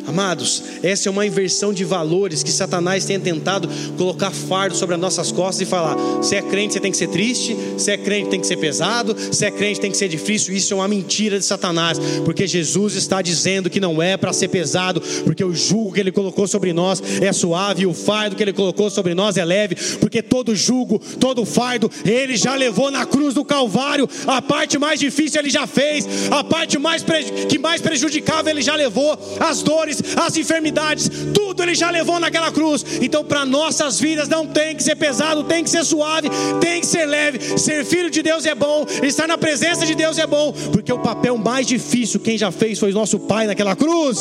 Amados, 0.08 0.62
essa 0.82 1.10
é 1.10 1.12
uma 1.12 1.26
inversão 1.26 1.70
de 1.70 1.84
valores 1.84 2.42
que 2.42 2.50
Satanás 2.50 3.04
tem 3.04 3.20
tentado 3.20 3.68
colocar 3.98 4.30
fardo 4.30 4.74
sobre 4.74 4.94
as 4.94 5.00
nossas 5.00 5.30
costas 5.30 5.60
e 5.60 5.70
falar: 5.70 5.96
se 6.22 6.34
é 6.34 6.40
crente, 6.40 6.72
você 6.72 6.80
tem 6.80 6.90
que 6.90 6.96
ser 6.96 7.08
triste, 7.08 7.54
se 7.76 7.90
é 7.90 7.98
crente, 7.98 8.30
tem 8.30 8.40
que 8.40 8.46
ser 8.46 8.56
pesado, 8.56 9.14
se 9.30 9.44
é 9.44 9.50
crente, 9.50 9.78
tem 9.78 9.90
que 9.90 9.98
ser 9.98 10.08
difícil. 10.08 10.54
Isso 10.54 10.72
é 10.72 10.76
uma 10.78 10.88
mentira 10.88 11.38
de 11.38 11.44
Satanás, 11.44 11.98
porque 12.24 12.46
Jesus 12.46 12.94
está 12.94 13.20
dizendo 13.20 13.68
que 13.68 13.78
não 13.78 14.00
é 14.00 14.16
para 14.16 14.32
ser 14.32 14.48
pesado, 14.48 15.02
porque 15.24 15.44
o 15.44 15.54
jugo 15.54 15.92
que 15.92 16.00
ele 16.00 16.10
colocou 16.10 16.48
sobre 16.48 16.72
nós 16.72 17.02
é 17.20 17.30
suave 17.30 17.82
e 17.82 17.86
o 17.86 17.92
fardo 17.92 18.34
que 18.34 18.42
ele 18.42 18.54
colocou 18.54 18.88
sobre 18.88 19.12
nós 19.12 19.36
é 19.36 19.44
leve, 19.44 19.76
porque 20.00 20.22
todo 20.22 20.56
jugo, 20.56 20.98
todo 21.20 21.44
fardo, 21.44 21.90
ele 22.02 22.34
já 22.34 22.54
levou 22.54 22.90
na 22.90 23.04
cruz 23.04 23.34
do 23.34 23.44
Calvário, 23.44 24.08
a 24.26 24.40
parte 24.40 24.78
mais 24.78 24.98
difícil 24.98 25.38
ele 25.38 25.50
já 25.50 25.66
fez, 25.66 26.06
a 26.30 26.42
parte 26.42 26.78
mais 26.78 27.04
que 27.46 27.58
mais 27.58 27.82
prejudicava 27.82 28.50
ele 28.50 28.62
já 28.62 28.74
levou, 28.74 29.18
as 29.38 29.62
dores 29.62 29.97
as 30.16 30.36
enfermidades, 30.36 31.08
tudo 31.34 31.62
Ele 31.62 31.74
já 31.74 31.90
levou 31.90 32.18
naquela 32.18 32.50
cruz. 32.50 32.84
Então, 33.00 33.24
para 33.24 33.44
nossas 33.44 34.00
vidas, 34.00 34.28
não 34.28 34.46
tem 34.46 34.76
que 34.76 34.82
ser 34.82 34.96
pesado, 34.96 35.44
tem 35.44 35.64
que 35.64 35.70
ser 35.70 35.84
suave, 35.84 36.28
tem 36.60 36.80
que 36.80 36.86
ser 36.86 37.06
leve. 37.06 37.58
Ser 37.58 37.84
filho 37.84 38.10
de 38.10 38.22
Deus 38.22 38.46
é 38.46 38.54
bom, 38.54 38.86
estar 39.02 39.26
na 39.26 39.38
presença 39.38 39.84
de 39.86 39.94
Deus 39.94 40.18
é 40.18 40.26
bom, 40.26 40.52
porque 40.72 40.92
o 40.92 40.98
papel 40.98 41.36
mais 41.36 41.66
difícil, 41.66 42.20
quem 42.20 42.36
já 42.38 42.50
fez 42.50 42.78
foi 42.78 42.92
nosso 42.92 43.18
Pai 43.18 43.46
naquela 43.46 43.76
cruz. 43.76 44.18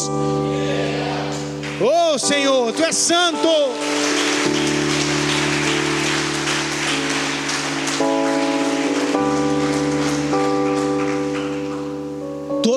Oh 1.79 2.17
Senhor, 2.17 2.73
Tu 2.73 2.83
és 2.83 2.95
santo. 2.95 3.47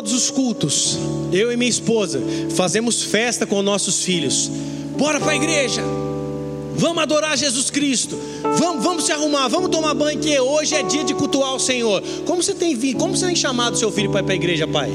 todos 0.01 0.13
os 0.13 0.31
cultos, 0.31 0.99
eu 1.33 1.53
e 1.53 1.57
minha 1.57 1.71
esposa, 1.71 2.21
fazemos 2.51 3.03
festa 3.03 3.47
com 3.47 3.63
nossos 3.63 4.03
filhos. 4.03 4.51
Bora 4.97 5.19
para 5.19 5.33
a 5.33 5.37
igreja. 5.37 5.83
Vamos 6.75 7.03
adorar 7.03 7.37
Jesus 7.37 7.71
Cristo. 7.71 8.19
Vamos, 8.59 8.83
vamos 8.83 9.05
se 9.05 9.13
arrumar, 9.13 9.49
vamos 9.49 9.71
tomar 9.71 9.93
banho 9.95 10.19
que 10.19 10.39
hoje 10.41 10.75
é 10.75 10.83
dia 10.83 11.05
de 11.05 11.15
cultuar 11.15 11.55
o 11.55 11.61
Senhor. 11.61 12.03
Como 12.27 12.43
você 12.43 12.55
tem 12.55 12.75
como 12.95 13.17
você 13.17 13.27
tem 13.27 13.37
chamado 13.37 13.77
seu 13.77 13.91
filho 13.93 14.11
para 14.11 14.21
ir 14.21 14.25
para 14.25 14.33
a 14.33 14.37
igreja, 14.37 14.67
pai? 14.67 14.91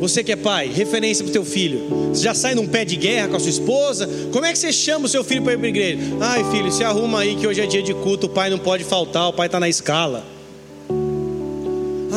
Você 0.00 0.22
que 0.22 0.32
é 0.32 0.36
pai, 0.36 0.68
referência 0.68 1.24
para 1.24 1.30
o 1.30 1.32
teu 1.32 1.44
filho. 1.44 2.08
Você 2.08 2.22
já 2.22 2.34
sai 2.34 2.54
num 2.54 2.66
pé 2.66 2.84
de 2.84 2.96
guerra 2.96 3.28
com 3.28 3.36
a 3.36 3.40
sua 3.40 3.50
esposa? 3.50 4.08
Como 4.30 4.44
é 4.44 4.52
que 4.52 4.58
você 4.58 4.72
chama 4.72 5.06
o 5.06 5.08
seu 5.08 5.24
filho 5.24 5.42
para 5.42 5.54
ir 5.54 5.58
para 5.58 5.66
a 5.66 5.68
igreja? 5.68 5.98
Ai, 6.20 6.44
filho, 6.50 6.70
se 6.70 6.84
arruma 6.84 7.20
aí 7.20 7.36
que 7.36 7.46
hoje 7.46 7.60
é 7.60 7.66
dia 7.66 7.82
de 7.82 7.94
culto, 7.94 8.26
o 8.26 8.30
pai 8.30 8.50
não 8.50 8.58
pode 8.58 8.84
faltar, 8.84 9.28
o 9.28 9.32
pai 9.32 9.46
está 9.46 9.58
na 9.58 9.68
escala. 9.68 10.35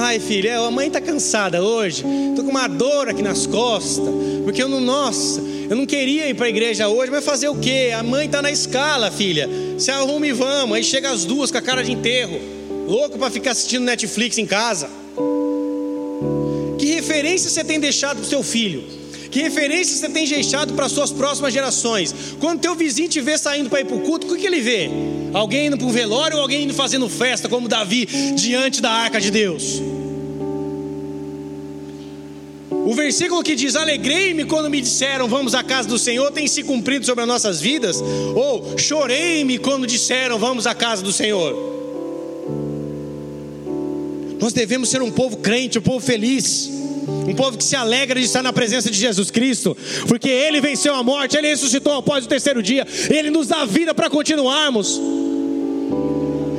Ai, 0.02 0.18
filho, 0.18 0.50
é, 0.50 0.56
a 0.56 0.72
mãe 0.72 0.88
está 0.88 1.02
cansada 1.02 1.62
hoje. 1.62 2.06
Estou 2.30 2.46
com 2.46 2.52
uma 2.52 2.70
dor 2.70 3.10
aqui 3.10 3.22
nas 3.22 3.46
costas. 3.46 4.08
Porque 4.46 4.64
eu 4.64 4.70
não, 4.70 4.80
nossa, 4.80 5.42
eu 5.42 5.76
não 5.76 5.86
queria 5.86 6.30
ir 6.30 6.36
para 6.36 6.46
a 6.46 6.50
igreja 6.50 6.88
hoje, 6.88 7.12
mas 7.12 7.24
fazer 7.24 7.50
o 7.50 7.56
quê? 7.56 7.92
A 7.94 8.02
mãe 8.02 8.26
está 8.26 8.42
na 8.42 8.50
escala, 8.50 9.12
filha. 9.12 9.50
Se 9.78 9.92
arruma 9.92 10.26
e 10.26 10.32
vamos. 10.32 10.78
Aí 10.78 10.86
chega 10.86 11.12
as 11.12 11.26
duas 11.26 11.52
com 11.52 11.58
a 11.58 11.62
cara 11.62 11.84
de 11.84 11.92
enterro. 11.92 12.40
Louco 12.88 13.20
para 13.20 13.30
ficar 13.30 13.52
assistindo 13.52 13.84
Netflix 13.84 14.38
em 14.38 14.46
casa. 14.46 14.90
Que 16.80 16.86
referência 16.94 17.50
você 17.50 17.62
tem 17.62 17.78
deixado 17.78 18.18
para 18.18 18.26
o 18.26 18.30
seu 18.30 18.42
filho? 18.42 18.99
Que 19.32 19.42
referência 19.42 19.96
você 19.96 20.10
tem 20.10 20.28
deixado 20.28 20.74
para 20.74 20.86
as 20.86 20.92
suas 20.92 21.12
próximas 21.12 21.54
gerações? 21.54 22.14
Quando 22.40 22.62
teu 22.62 22.76
vizinho 22.76 23.10
te 23.10 23.22
vê 23.22 23.38
saindo 23.38 23.70
para 23.70 23.82
ir 23.82 23.86
para 23.86 23.96
o 23.96 24.02
culto, 24.02 24.26
o 24.26 24.36
que, 24.36 24.42
que 24.42 24.48
ele 24.48 24.60
vê? 24.60 24.90
Alguém 25.34 25.68
indo 25.68 25.78
para 25.78 25.86
o 25.86 25.92
velório 25.92 26.38
ou 26.38 26.42
alguém 26.42 26.64
indo 26.64 26.74
fazendo 26.74 27.08
festa, 27.08 27.48
como 27.48 27.68
Davi, 27.68 28.08
diante 28.36 28.82
da 28.82 28.92
arca 28.92 29.22
de 29.22 29.30
Deus? 29.30 29.82
O 32.72 32.94
versículo 32.96 33.44
que 33.44 33.56
diz: 33.56 33.76
Alegrei-me 33.76 34.46
quando 34.46 34.68
me 34.68 34.82
disseram, 34.82 35.28
vamos 35.28 35.54
à 35.54 35.62
casa 35.62 35.88
do 35.88 36.00
Senhor, 36.00 36.32
tem 36.32 36.48
se 36.48 36.64
cumprido 36.64 37.06
sobre 37.06 37.22
as 37.22 37.28
nossas 37.28 37.62
vidas? 37.62 38.02
Ou 38.36 38.78
chorei-me 38.80 39.60
quando 39.60 39.86
disseram, 39.86 40.40
vamos 40.40 40.66
à 40.66 40.74
casa 40.74 41.04
do 41.04 41.12
Senhor? 41.12 41.70
Nós 44.40 44.54
devemos 44.54 44.90
ser 44.90 45.04
um 45.04 45.12
povo 45.12 45.38
crente, 45.38 45.78
um 45.78 45.82
povo 45.84 46.00
feliz. 46.04 46.72
Um 47.28 47.36
povo 47.36 47.58
que 47.58 47.64
se 47.64 47.76
alegra 47.76 48.20
de 48.20 48.26
estar 48.26 48.42
na 48.42 48.52
presença 48.52 48.90
de 48.90 48.98
Jesus 48.98 49.32
Cristo, 49.32 49.76
porque 50.08 50.30
Ele 50.30 50.60
venceu 50.60 50.96
a 50.96 51.04
morte, 51.04 51.38
Ele 51.38 51.48
ressuscitou 51.48 51.94
após 51.94 52.26
o 52.26 52.28
terceiro 52.28 52.62
dia, 52.62 52.86
Ele 53.10 53.30
nos 53.30 53.48
dá 53.48 53.66
vida 53.66 53.94
para 53.94 54.10
continuarmos. 54.10 55.00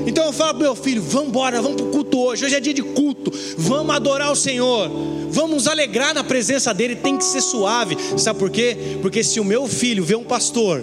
Então 0.07 0.24
eu 0.24 0.32
falo 0.32 0.55
para 0.55 0.64
meu 0.64 0.74
filho: 0.74 1.03
vamos 1.03 1.28
embora, 1.28 1.62
vamos 1.62 1.80
para 1.80 1.86
o 1.86 1.91
culto 1.91 2.18
hoje. 2.18 2.45
Hoje 2.45 2.55
é 2.55 2.61
dia 2.61 2.74
de 2.74 2.82
culto, 2.82 3.32
vamos 3.57 3.95
adorar 3.95 4.32
o 4.32 4.36
Senhor, 4.36 4.91
vamos 5.30 5.51
nos 5.51 5.66
alegrar 5.68 6.14
na 6.14 6.24
presença 6.24 6.74
dEle. 6.74 6.97
Tem 6.97 7.16
que 7.16 7.24
ser 7.24 7.41
suave, 7.41 7.97
sabe 8.16 8.38
por 8.38 8.51
quê? 8.51 8.99
Porque 9.03 9.22
se 9.22 9.38
o 9.38 9.45
meu 9.45 9.66
filho 9.68 10.05
vê 10.05 10.16
um 10.16 10.24
pastor, 10.24 10.82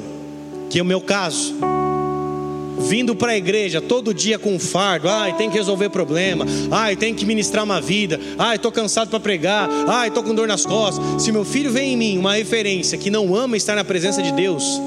que 0.70 0.80
é 0.80 0.82
o 0.82 0.86
meu 0.86 1.02
caso, 1.02 1.56
vindo 2.78 3.16
para 3.16 3.32
a 3.34 3.38
igreja 3.38 3.82
todo 3.82 4.14
dia 4.14 4.38
com 4.38 4.54
um 4.54 4.60
fardo, 4.60 5.10
ai, 5.10 5.36
tem 5.36 5.50
que 5.50 5.58
resolver 5.58 5.90
problema, 5.90 6.46
ai, 6.72 6.96
tem 6.96 7.14
que 7.14 7.26
ministrar 7.26 7.64
uma 7.64 7.82
vida, 7.82 8.20
ai, 8.38 8.56
estou 8.56 8.72
cansado 8.72 9.10
para 9.10 9.20
pregar, 9.20 9.70
ai, 9.88 10.10
estou 10.10 10.24
com 10.24 10.34
dor 10.34 10.48
nas 10.48 10.66
costas. 10.66 11.22
Se 11.22 11.32
meu 11.32 11.44
filho 11.44 11.72
vê 11.72 11.82
em 11.82 11.98
mim 11.98 12.18
uma 12.18 12.36
referência 12.36 12.98
que 12.98 13.10
não 13.10 13.36
ama 13.36 13.58
estar 13.58 13.76
na 13.76 13.84
presença 13.84 14.22
de 14.22 14.32
Deus, 14.32 14.80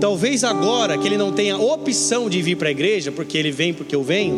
talvez 0.00 0.44
agora 0.44 0.96
que 0.96 1.06
ele 1.06 1.16
não 1.16 1.32
tenha 1.32 1.56
opção 1.56 2.28
de 2.28 2.40
vir 2.42 2.56
para 2.56 2.68
a 2.68 2.70
igreja, 2.70 3.12
porque 3.12 3.36
ele 3.36 3.50
vem 3.50 3.74
porque 3.74 3.94
eu 3.94 4.02
venho, 4.02 4.36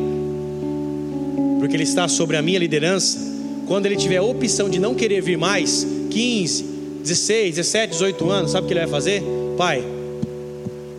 porque 1.58 1.76
ele 1.76 1.84
está 1.84 2.08
sobre 2.08 2.36
a 2.36 2.42
minha 2.42 2.58
liderança, 2.58 3.18
quando 3.66 3.86
ele 3.86 3.96
tiver 3.96 4.16
a 4.16 4.22
opção 4.22 4.68
de 4.68 4.78
não 4.78 4.94
querer 4.94 5.20
vir 5.20 5.36
mais, 5.36 5.86
15, 6.10 6.64
16, 7.02 7.56
17, 7.56 7.92
18 7.92 8.30
anos, 8.30 8.50
sabe 8.52 8.64
o 8.64 8.66
que 8.66 8.72
ele 8.72 8.80
vai 8.80 8.88
fazer? 8.88 9.22
Pai, 9.56 9.84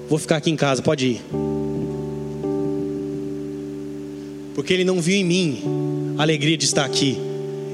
vou 0.08 0.20
ficar 0.20 0.38
aqui 0.38 0.52
em 0.52 0.56
casa, 0.56 0.82
pode 0.82 1.08
ir. 1.08 1.49
Porque 4.60 4.74
ele 4.74 4.84
não 4.84 5.00
viu 5.00 5.16
em 5.16 5.24
mim 5.24 6.16
a 6.18 6.22
alegria 6.22 6.58
de 6.58 6.66
estar 6.66 6.84
aqui. 6.84 7.18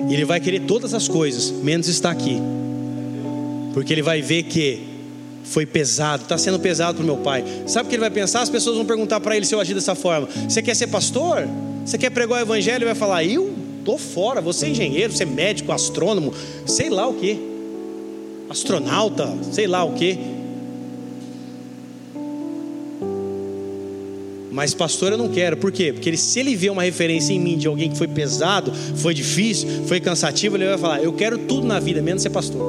E 0.07 0.13
ele 0.13 0.23
vai 0.23 0.39
querer 0.39 0.59
todas 0.67 0.93
as 0.93 1.07
coisas, 1.07 1.49
menos 1.49 1.87
estar 1.87 2.11
aqui. 2.11 2.39
Porque 3.73 3.91
ele 3.91 4.03
vai 4.03 4.21
ver 4.21 4.43
que 4.43 4.83
foi 5.45 5.65
pesado, 5.65 6.21
está 6.21 6.37
sendo 6.37 6.59
pesado 6.59 6.93
para 6.93 7.01
o 7.01 7.05
meu 7.07 7.17
pai. 7.17 7.43
Sabe 7.65 7.87
o 7.87 7.89
que 7.89 7.95
ele 7.95 8.01
vai 8.01 8.11
pensar? 8.11 8.41
As 8.41 8.51
pessoas 8.51 8.75
vão 8.75 8.85
perguntar 8.85 9.19
para 9.19 9.35
ele 9.35 9.47
se 9.47 9.55
eu 9.55 9.59
agir 9.59 9.73
dessa 9.73 9.95
forma: 9.95 10.29
Você 10.47 10.61
quer 10.61 10.75
ser 10.75 10.85
pastor? 10.85 11.47
Você 11.83 11.97
quer 11.97 12.11
pregar 12.11 12.37
o 12.37 12.41
evangelho? 12.43 12.77
Ele 12.77 12.85
vai 12.85 12.93
falar: 12.93 13.23
Eu 13.23 13.51
estou 13.79 13.97
fora, 13.97 14.39
você 14.39 14.67
é 14.67 14.69
engenheiro, 14.69 15.11
você 15.11 15.23
é 15.23 15.25
médico, 15.25 15.71
astrônomo, 15.71 16.35
sei 16.67 16.91
lá 16.91 17.07
o 17.07 17.15
que, 17.15 17.39
astronauta, 18.47 19.35
sei 19.51 19.65
lá 19.65 19.83
o 19.83 19.93
que. 19.93 20.19
Mas 24.55 24.73
pastor 24.73 25.11
eu 25.11 25.17
não 25.17 25.27
quero, 25.27 25.57
por 25.57 25.69
quê? 25.69 25.91
Porque 25.91 26.07
ele, 26.07 26.15
se 26.15 26.39
ele 26.39 26.55
vê 26.55 26.69
uma 26.69 26.81
referência 26.81 27.33
em 27.33 27.39
mim 27.39 27.57
de 27.57 27.67
alguém 27.67 27.89
que 27.89 27.97
foi 27.97 28.07
pesado, 28.07 28.71
foi 28.95 29.13
difícil, 29.13 29.67
foi 29.85 29.99
cansativo, 29.99 30.55
ele 30.55 30.65
vai 30.65 30.77
falar: 30.77 31.03
Eu 31.03 31.11
quero 31.11 31.37
tudo 31.39 31.67
na 31.67 31.77
vida, 31.77 32.01
menos 32.01 32.23
ser 32.23 32.29
pastor. 32.29 32.61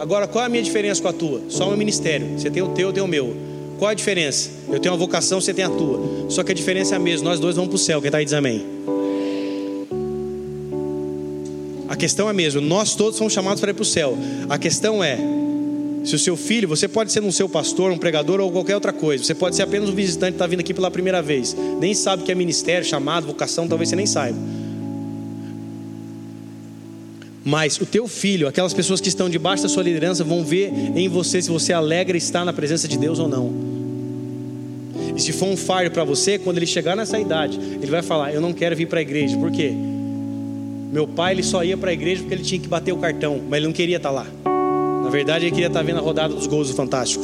Agora, 0.00 0.26
qual 0.26 0.42
é 0.42 0.46
a 0.46 0.48
minha 0.48 0.62
diferença 0.62 1.02
com 1.02 1.08
a 1.08 1.12
tua? 1.12 1.42
Só 1.50 1.68
um 1.70 1.76
ministério. 1.76 2.38
Você 2.38 2.50
tem 2.50 2.62
o 2.62 2.68
teu, 2.68 2.88
eu 2.88 2.92
tenho 2.94 3.04
o 3.04 3.08
meu. 3.08 3.36
Qual 3.78 3.90
a 3.90 3.94
diferença? 3.94 4.48
Eu 4.70 4.80
tenho 4.80 4.94
uma 4.94 4.98
vocação, 4.98 5.38
você 5.38 5.52
tem 5.52 5.66
a 5.66 5.68
tua. 5.68 6.00
Só 6.30 6.42
que 6.42 6.50
a 6.50 6.54
diferença 6.54 6.94
é 6.94 6.96
a 6.96 6.98
mesma. 6.98 7.28
Nós 7.28 7.38
dois 7.38 7.54
vamos 7.54 7.68
para 7.68 7.76
o 7.76 7.78
céu. 7.78 8.00
Quem 8.00 8.08
está 8.08 8.16
aí 8.16 8.24
diz 8.24 8.32
amém. 8.32 8.64
A 11.90 11.94
questão 11.94 12.26
é 12.26 12.30
a 12.30 12.34
mesma. 12.34 12.58
Nós 12.62 12.94
todos 12.94 13.18
somos 13.18 13.34
chamados 13.34 13.60
para 13.60 13.70
ir 13.70 13.74
para 13.74 13.82
o 13.82 13.84
céu. 13.84 14.16
A 14.48 14.58
questão 14.58 15.04
é: 15.04 15.18
se 16.04 16.16
o 16.16 16.18
seu 16.18 16.36
filho, 16.36 16.68
você 16.68 16.88
pode 16.88 17.12
ser 17.12 17.22
um 17.22 17.30
seu 17.30 17.48
pastor, 17.48 17.92
um 17.92 17.98
pregador 17.98 18.40
ou 18.40 18.50
qualquer 18.50 18.74
outra 18.74 18.92
coisa. 18.92 19.22
Você 19.22 19.34
pode 19.34 19.54
ser 19.54 19.62
apenas 19.62 19.88
um 19.88 19.94
visitante 19.94 20.32
que 20.32 20.36
está 20.36 20.46
vindo 20.46 20.60
aqui 20.60 20.74
pela 20.74 20.90
primeira 20.90 21.22
vez. 21.22 21.56
Nem 21.80 21.94
sabe 21.94 22.22
o 22.22 22.26
que 22.26 22.32
é 22.32 22.34
ministério, 22.34 22.84
chamado, 22.84 23.26
vocação, 23.26 23.68
talvez 23.68 23.88
você 23.88 23.96
nem 23.96 24.06
saiba. 24.06 24.38
Mas 27.44 27.80
o 27.80 27.86
teu 27.86 28.06
filho, 28.06 28.46
aquelas 28.46 28.72
pessoas 28.72 29.00
que 29.00 29.08
estão 29.08 29.28
debaixo 29.28 29.62
da 29.62 29.68
sua 29.68 29.82
liderança, 29.82 30.22
vão 30.22 30.44
ver 30.44 30.72
em 30.94 31.08
você 31.08 31.42
se 31.42 31.50
você 31.50 31.72
alegra 31.72 32.16
estar 32.16 32.44
na 32.44 32.52
presença 32.52 32.86
de 32.86 32.96
Deus 32.98 33.18
ou 33.18 33.28
não. 33.28 33.52
E 35.16 35.20
se 35.20 35.32
for 35.32 35.46
um 35.46 35.56
fardo 35.56 35.90
para 35.90 36.04
você, 36.04 36.38
quando 36.38 36.56
ele 36.56 36.66
chegar 36.66 36.96
nessa 36.96 37.18
idade, 37.18 37.58
ele 37.58 37.90
vai 37.90 38.02
falar: 38.02 38.32
Eu 38.32 38.40
não 38.40 38.52
quero 38.52 38.74
vir 38.76 38.86
para 38.86 39.00
a 39.00 39.02
igreja. 39.02 39.36
Por 39.36 39.50
quê? 39.50 39.72
Meu 40.92 41.06
pai 41.06 41.32
ele 41.32 41.42
só 41.42 41.64
ia 41.64 41.76
para 41.76 41.90
a 41.90 41.92
igreja 41.92 42.22
porque 42.22 42.34
ele 42.34 42.44
tinha 42.44 42.60
que 42.60 42.68
bater 42.68 42.92
o 42.92 42.98
cartão, 42.98 43.40
mas 43.48 43.58
ele 43.58 43.66
não 43.66 43.72
queria 43.72 43.96
estar 43.96 44.10
tá 44.10 44.14
lá. 44.14 44.26
Verdade, 45.12 45.44
ele 45.44 45.50
queria 45.50 45.66
estar 45.66 45.82
vendo 45.82 45.98
a 45.98 46.00
rodada 46.00 46.34
dos 46.34 46.46
gols 46.46 46.68
do 46.68 46.74
Fantástico. 46.74 47.22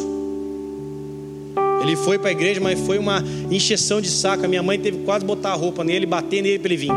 Ele 1.81 1.97
foi 1.97 2.19
para 2.19 2.29
a 2.29 2.33
igreja, 2.33 2.61
mas 2.61 2.79
foi 2.81 2.99
uma 2.99 3.25
encheção 3.51 3.99
de 3.99 4.11
saco. 4.11 4.45
A 4.45 4.49
minha 4.49 4.63
mãe 4.63 4.79
teve 4.79 4.99
quase 5.05 5.25
botar 5.25 5.53
a 5.53 5.55
roupa 5.55 5.83
nele, 5.83 6.05
bater 6.05 6.43
nele 6.43 6.59
para 6.59 6.75
ele 6.75 6.77
vir. 6.77 6.93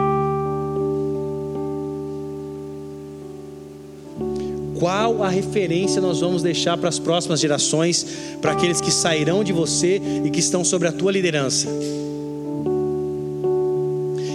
Qual 4.77 5.23
a 5.23 5.29
referência 5.29 6.01
nós 6.01 6.19
vamos 6.19 6.43
deixar 6.43 6.75
para 6.75 6.89
as 6.89 6.99
próximas 6.99 7.39
gerações, 7.39 8.05
para 8.41 8.51
aqueles 8.51 8.81
que 8.81 8.91
sairão 8.91 9.45
de 9.45 9.53
você 9.53 10.01
e 10.25 10.29
que 10.29 10.41
estão 10.41 10.65
sobre 10.65 10.89
a 10.89 10.91
tua 10.91 11.13
liderança? 11.13 11.69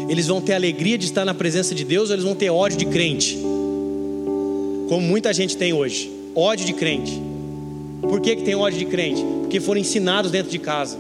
Eles 0.09 0.27
vão 0.27 0.41
ter 0.41 0.55
alegria 0.55 0.97
de 0.97 1.05
estar 1.05 1.27
na 1.27 1.35
presença 1.35 1.75
de 1.75 1.85
Deus 1.85 2.09
ou 2.09 2.15
eles 2.15 2.25
vão 2.25 2.35
ter 2.35 2.49
ódio 2.49 2.79
de 2.79 2.87
crente? 2.87 3.37
Como 4.89 5.03
muita 5.03 5.35
gente 5.35 5.55
tem 5.55 5.75
hoje 5.75 6.16
ódio 6.37 6.67
de 6.67 6.75
crente. 6.75 7.21
Por 8.03 8.21
que, 8.21 8.37
que 8.37 8.43
tem 8.43 8.55
ódio 8.55 8.79
de 8.79 8.85
crente? 8.85 9.25
Porque 9.41 9.59
foram 9.59 9.81
ensinados 9.81 10.31
dentro 10.31 10.51
de 10.51 10.59
casa. 10.59 10.99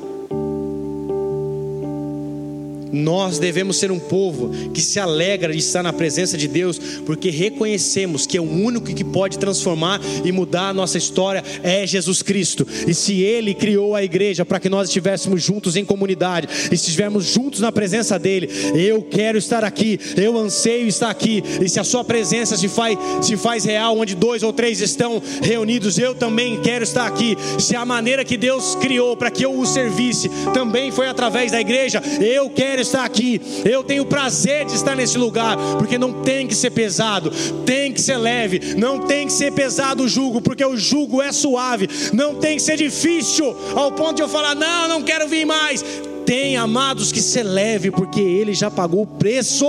Nós 2.92 3.38
devemos 3.38 3.76
ser 3.76 3.90
um 3.90 3.98
povo 3.98 4.50
que 4.72 4.80
se 4.80 4.98
alegra 4.98 5.52
de 5.52 5.58
estar 5.58 5.82
na 5.82 5.92
presença 5.92 6.36
de 6.36 6.48
Deus, 6.48 6.78
porque 7.04 7.30
reconhecemos 7.30 8.26
que 8.26 8.36
é 8.36 8.40
o 8.40 8.44
único 8.44 8.86
que 8.86 9.04
pode 9.04 9.38
transformar 9.38 10.00
e 10.24 10.32
mudar 10.32 10.68
a 10.68 10.74
nossa 10.74 10.98
história 10.98 11.42
é 11.62 11.86
Jesus 11.86 12.22
Cristo. 12.22 12.66
E 12.86 12.94
se 12.94 13.20
Ele 13.22 13.54
criou 13.54 13.94
a 13.94 14.02
igreja 14.02 14.44
para 14.44 14.60
que 14.60 14.68
nós 14.68 14.88
estivéssemos 14.88 15.42
juntos 15.42 15.76
em 15.76 15.84
comunidade, 15.84 16.48
estivermos 16.70 17.24
juntos 17.24 17.60
na 17.60 17.72
presença 17.72 18.18
dEle, 18.18 18.48
eu 18.74 19.02
quero 19.02 19.38
estar 19.38 19.64
aqui, 19.64 19.98
eu 20.16 20.36
anseio 20.38 20.86
estar 20.86 21.10
aqui. 21.10 21.42
E 21.60 21.68
se 21.68 21.80
a 21.80 21.84
Sua 21.84 22.04
presença 22.04 22.56
se 22.56 22.68
faz, 22.68 22.98
se 23.22 23.36
faz 23.36 23.64
real, 23.64 23.98
onde 23.98 24.14
dois 24.14 24.42
ou 24.42 24.52
três 24.52 24.80
estão 24.80 25.22
reunidos, 25.42 25.98
eu 25.98 26.14
também 26.14 26.60
quero 26.60 26.84
estar 26.84 27.06
aqui. 27.06 27.36
Se 27.58 27.74
a 27.74 27.84
maneira 27.84 28.24
que 28.24 28.36
Deus 28.36 28.74
criou 28.76 29.16
para 29.16 29.30
que 29.30 29.44
eu 29.44 29.58
o 29.58 29.66
servisse 29.66 30.28
também 30.52 30.90
foi 30.90 31.08
através 31.08 31.52
da 31.52 31.60
igreja, 31.60 32.02
eu 32.20 32.48
quero 32.50 32.75
estar 32.80 33.04
aqui. 33.04 33.40
Eu 33.64 33.82
tenho 33.82 34.04
prazer 34.04 34.64
de 34.66 34.74
estar 34.74 34.94
nesse 34.94 35.18
lugar, 35.18 35.56
porque 35.78 35.98
não 35.98 36.22
tem 36.22 36.46
que 36.46 36.54
ser 36.54 36.70
pesado, 36.70 37.30
tem 37.64 37.92
que 37.92 38.00
ser 38.00 38.16
leve, 38.16 38.74
não 38.76 39.00
tem 39.00 39.26
que 39.26 39.32
ser 39.32 39.52
pesado 39.52 40.04
o 40.04 40.08
jugo, 40.08 40.40
porque 40.40 40.64
o 40.64 40.76
jugo 40.76 41.22
é 41.22 41.32
suave, 41.32 41.88
não 42.12 42.34
tem 42.34 42.56
que 42.56 42.62
ser 42.62 42.76
difícil 42.76 43.54
ao 43.74 43.92
ponto 43.92 44.16
de 44.16 44.22
eu 44.22 44.28
falar, 44.28 44.54
não, 44.54 44.88
não 44.88 45.02
quero 45.02 45.28
vir 45.28 45.44
mais. 45.44 45.84
Tem 46.24 46.56
amados 46.56 47.12
que 47.12 47.22
ser 47.22 47.44
leve, 47.44 47.90
porque 47.90 48.20
ele 48.20 48.52
já 48.52 48.70
pagou 48.70 49.02
o 49.02 49.06
preço. 49.06 49.66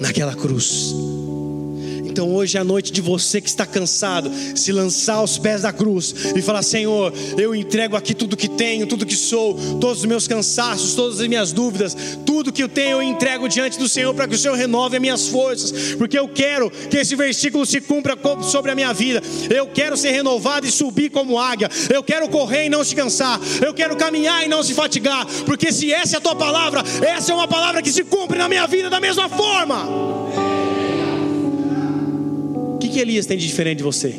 Naquela 0.00 0.34
cruz. 0.34 1.15
Então 2.16 2.34
hoje 2.34 2.56
é 2.56 2.60
a 2.62 2.64
noite 2.64 2.90
de 2.90 3.02
você 3.02 3.42
que 3.42 3.48
está 3.50 3.66
cansado, 3.66 4.32
se 4.54 4.72
lançar 4.72 5.16
aos 5.16 5.36
pés 5.36 5.60
da 5.60 5.70
cruz 5.70 6.14
e 6.34 6.40
falar: 6.40 6.62
Senhor, 6.62 7.12
eu 7.36 7.54
entrego 7.54 7.94
aqui 7.94 8.14
tudo 8.14 8.38
que 8.38 8.48
tenho, 8.48 8.86
tudo 8.86 9.04
que 9.04 9.14
sou, 9.14 9.52
todos 9.78 9.98
os 9.98 10.04
meus 10.06 10.26
cansaços, 10.26 10.94
todas 10.94 11.20
as 11.20 11.28
minhas 11.28 11.52
dúvidas, 11.52 11.94
tudo 12.24 12.50
que 12.50 12.62
eu 12.62 12.70
tenho 12.70 12.92
eu 12.92 13.02
entrego 13.02 13.50
diante 13.50 13.78
do 13.78 13.86
Senhor 13.86 14.14
para 14.14 14.26
que 14.26 14.34
o 14.34 14.38
Senhor 14.38 14.54
renove 14.54 14.96
as 14.96 15.02
minhas 15.02 15.28
forças, 15.28 15.94
porque 15.96 16.18
eu 16.18 16.26
quero 16.26 16.70
que 16.70 16.96
esse 16.96 17.14
versículo 17.14 17.66
se 17.66 17.82
cumpra 17.82 18.16
sobre 18.44 18.70
a 18.70 18.74
minha 18.74 18.94
vida. 18.94 19.22
Eu 19.54 19.66
quero 19.66 19.94
ser 19.94 20.12
renovado 20.12 20.66
e 20.66 20.70
subir 20.70 21.10
como 21.10 21.38
águia. 21.38 21.68
Eu 21.92 22.02
quero 22.02 22.30
correr 22.30 22.64
e 22.64 22.70
não 22.70 22.82
se 22.82 22.94
cansar. 22.94 23.38
Eu 23.60 23.74
quero 23.74 23.94
caminhar 23.94 24.42
e 24.42 24.48
não 24.48 24.62
se 24.62 24.72
fatigar, 24.72 25.26
porque 25.44 25.70
se 25.70 25.92
essa 25.92 26.16
é 26.16 26.18
a 26.18 26.22
tua 26.22 26.34
palavra, 26.34 26.82
essa 27.02 27.30
é 27.30 27.34
uma 27.34 27.46
palavra 27.46 27.82
que 27.82 27.92
se 27.92 28.04
cumpre 28.04 28.38
na 28.38 28.48
minha 28.48 28.66
vida 28.66 28.88
da 28.88 29.00
mesma 29.00 29.28
forma 29.28 30.25
que 32.96 33.00
Elias 33.02 33.26
tem 33.26 33.36
de 33.36 33.46
diferente 33.46 33.78
de 33.78 33.84
você? 33.84 34.14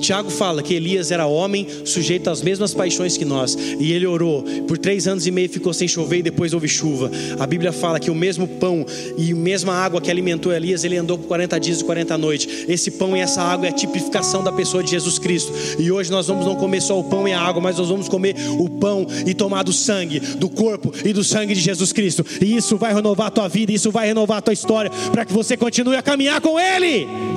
Tiago 0.00 0.30
fala 0.30 0.62
que 0.62 0.74
Elias 0.74 1.10
era 1.10 1.26
homem 1.26 1.66
sujeito 1.84 2.28
às 2.30 2.42
mesmas 2.42 2.74
paixões 2.74 3.16
que 3.16 3.24
nós, 3.24 3.56
e 3.78 3.92
ele 3.92 4.06
orou 4.06 4.44
por 4.66 4.78
três 4.78 5.06
anos 5.06 5.26
e 5.26 5.30
meio, 5.30 5.48
ficou 5.48 5.72
sem 5.72 5.88
chover 5.88 6.18
e 6.18 6.22
depois 6.22 6.52
houve 6.52 6.68
chuva. 6.68 7.10
A 7.38 7.46
Bíblia 7.46 7.72
fala 7.72 7.98
que 7.98 8.10
o 8.10 8.14
mesmo 8.14 8.46
pão 8.46 8.84
e 9.16 9.32
a 9.32 9.34
mesma 9.34 9.72
água 9.72 10.00
que 10.00 10.10
alimentou 10.10 10.52
Elias, 10.52 10.84
ele 10.84 10.96
andou 10.96 11.18
por 11.18 11.26
40 11.26 11.58
dias 11.60 11.80
e 11.80 11.84
40 11.84 12.18
noites. 12.18 12.64
Esse 12.68 12.90
pão 12.90 13.16
e 13.16 13.20
essa 13.20 13.42
água 13.42 13.66
é 13.66 13.70
a 13.70 13.72
tipificação 13.72 14.42
da 14.42 14.52
pessoa 14.52 14.82
de 14.82 14.90
Jesus 14.90 15.18
Cristo. 15.18 15.52
E 15.78 15.90
hoje 15.90 16.10
nós 16.10 16.26
vamos 16.26 16.46
não 16.46 16.56
comer 16.56 16.80
só 16.80 16.98
o 16.98 17.04
pão 17.04 17.26
e 17.26 17.32
a 17.32 17.40
água, 17.40 17.60
mas 17.60 17.78
nós 17.78 17.88
vamos 17.88 18.08
comer 18.08 18.34
o 18.58 18.68
pão 18.68 19.06
e 19.26 19.34
tomar 19.34 19.62
do 19.62 19.72
sangue, 19.72 20.20
do 20.20 20.48
corpo 20.48 20.92
e 21.04 21.12
do 21.12 21.22
sangue 21.22 21.54
de 21.54 21.60
Jesus 21.60 21.92
Cristo. 21.92 22.24
E 22.40 22.56
isso 22.56 22.76
vai 22.76 22.94
renovar 22.94 23.28
a 23.28 23.30
tua 23.30 23.48
vida, 23.48 23.72
isso 23.72 23.90
vai 23.90 24.06
renovar 24.06 24.38
a 24.38 24.42
tua 24.42 24.52
história, 24.52 24.90
para 25.12 25.24
que 25.24 25.32
você 25.32 25.56
continue 25.56 25.96
a 25.96 26.02
caminhar 26.02 26.40
com 26.40 26.58
Ele. 26.58 27.35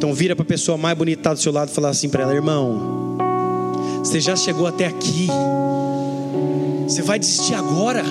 Então 0.00 0.14
vira 0.14 0.34
para 0.34 0.44
a 0.44 0.46
pessoa 0.46 0.78
mais 0.78 0.96
bonita 0.96 1.34
do 1.34 1.38
seu 1.38 1.52
lado 1.52 1.68
e 1.70 1.74
fala 1.74 1.90
assim 1.90 2.08
para 2.08 2.22
ela, 2.22 2.32
irmão, 2.32 3.18
Você 3.98 4.18
já 4.18 4.34
chegou 4.34 4.66
até 4.66 4.86
aqui. 4.86 5.26
Você 6.88 7.02
vai 7.02 7.18
desistir 7.18 7.52
agora? 7.52 8.02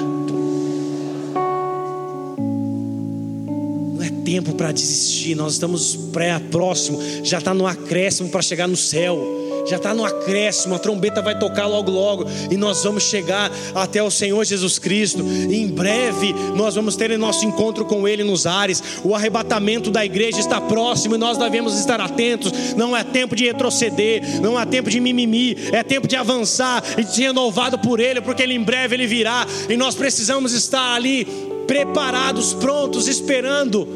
Não 3.91 4.03
é 4.03 4.11
tempo 4.23 4.53
para 4.53 4.71
desistir. 4.71 5.33
Nós 5.33 5.53
estamos 5.53 5.95
pré-próximo. 6.13 6.99
Já 7.23 7.39
está 7.39 7.55
no 7.55 7.65
acréscimo 7.65 8.29
para 8.29 8.43
chegar 8.43 8.67
no 8.67 8.77
céu 8.77 9.38
já 9.69 9.77
está 9.77 9.93
no 9.93 10.03
acréscimo, 10.03 10.75
a 10.75 10.79
trombeta 10.79 11.21
vai 11.21 11.37
tocar 11.37 11.67
logo, 11.67 11.91
logo, 11.91 12.25
e 12.49 12.57
nós 12.57 12.83
vamos 12.83 13.03
chegar 13.03 13.51
até 13.75 14.01
o 14.01 14.09
Senhor 14.09 14.43
Jesus 14.43 14.79
Cristo. 14.79 15.23
E 15.23 15.55
em 15.61 15.67
breve 15.67 16.33
nós 16.55 16.75
vamos 16.75 16.95
ter 16.95 17.17
nosso 17.17 17.45
encontro 17.45 17.85
com 17.85 18.07
Ele 18.07 18.23
nos 18.23 18.45
ares. 18.45 18.81
O 19.03 19.15
arrebatamento 19.15 19.91
da 19.91 20.05
igreja 20.05 20.39
está 20.39 20.59
próximo 20.59 21.15
e 21.15 21.17
nós 21.17 21.37
devemos 21.37 21.77
estar 21.79 21.99
atentos. 22.01 22.51
Não 22.75 22.95
é 22.95 23.03
tempo 23.03 23.35
de 23.35 23.45
retroceder, 23.45 24.41
não 24.41 24.59
é 24.59 24.65
tempo 24.65 24.89
de 24.89 24.99
mimimi, 24.99 25.57
é 25.71 25.83
tempo 25.83 26.07
de 26.07 26.15
avançar 26.15 26.83
e 26.97 27.03
de 27.03 27.13
ser 27.13 27.23
renovado 27.23 27.77
por 27.79 27.99
Ele, 27.99 28.21
porque 28.21 28.43
Ele 28.43 28.53
em 28.53 28.63
breve 28.63 28.95
Ele 28.95 29.07
virá 29.07 29.45
e 29.69 29.77
nós 29.77 29.95
precisamos 29.95 30.53
estar 30.53 30.95
ali 30.95 31.27
preparados, 31.67 32.53
prontos, 32.53 33.07
esperando 33.07 33.87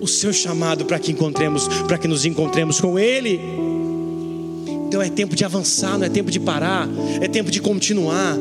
o 0.00 0.06
seu 0.06 0.32
chamado 0.32 0.84
para 0.84 0.98
que 0.98 1.12
encontremos, 1.12 1.68
para 1.86 1.98
que 1.98 2.08
nos 2.08 2.24
encontremos 2.24 2.80
com 2.80 2.98
Ele. 2.98 3.40
Então 4.96 5.04
é 5.04 5.10
tempo 5.10 5.36
de 5.36 5.44
avançar, 5.44 5.98
não 5.98 6.06
é 6.06 6.08
tempo 6.08 6.30
de 6.30 6.40
parar, 6.40 6.88
é 7.20 7.28
tempo 7.28 7.50
de 7.50 7.60
continuar 7.60 8.34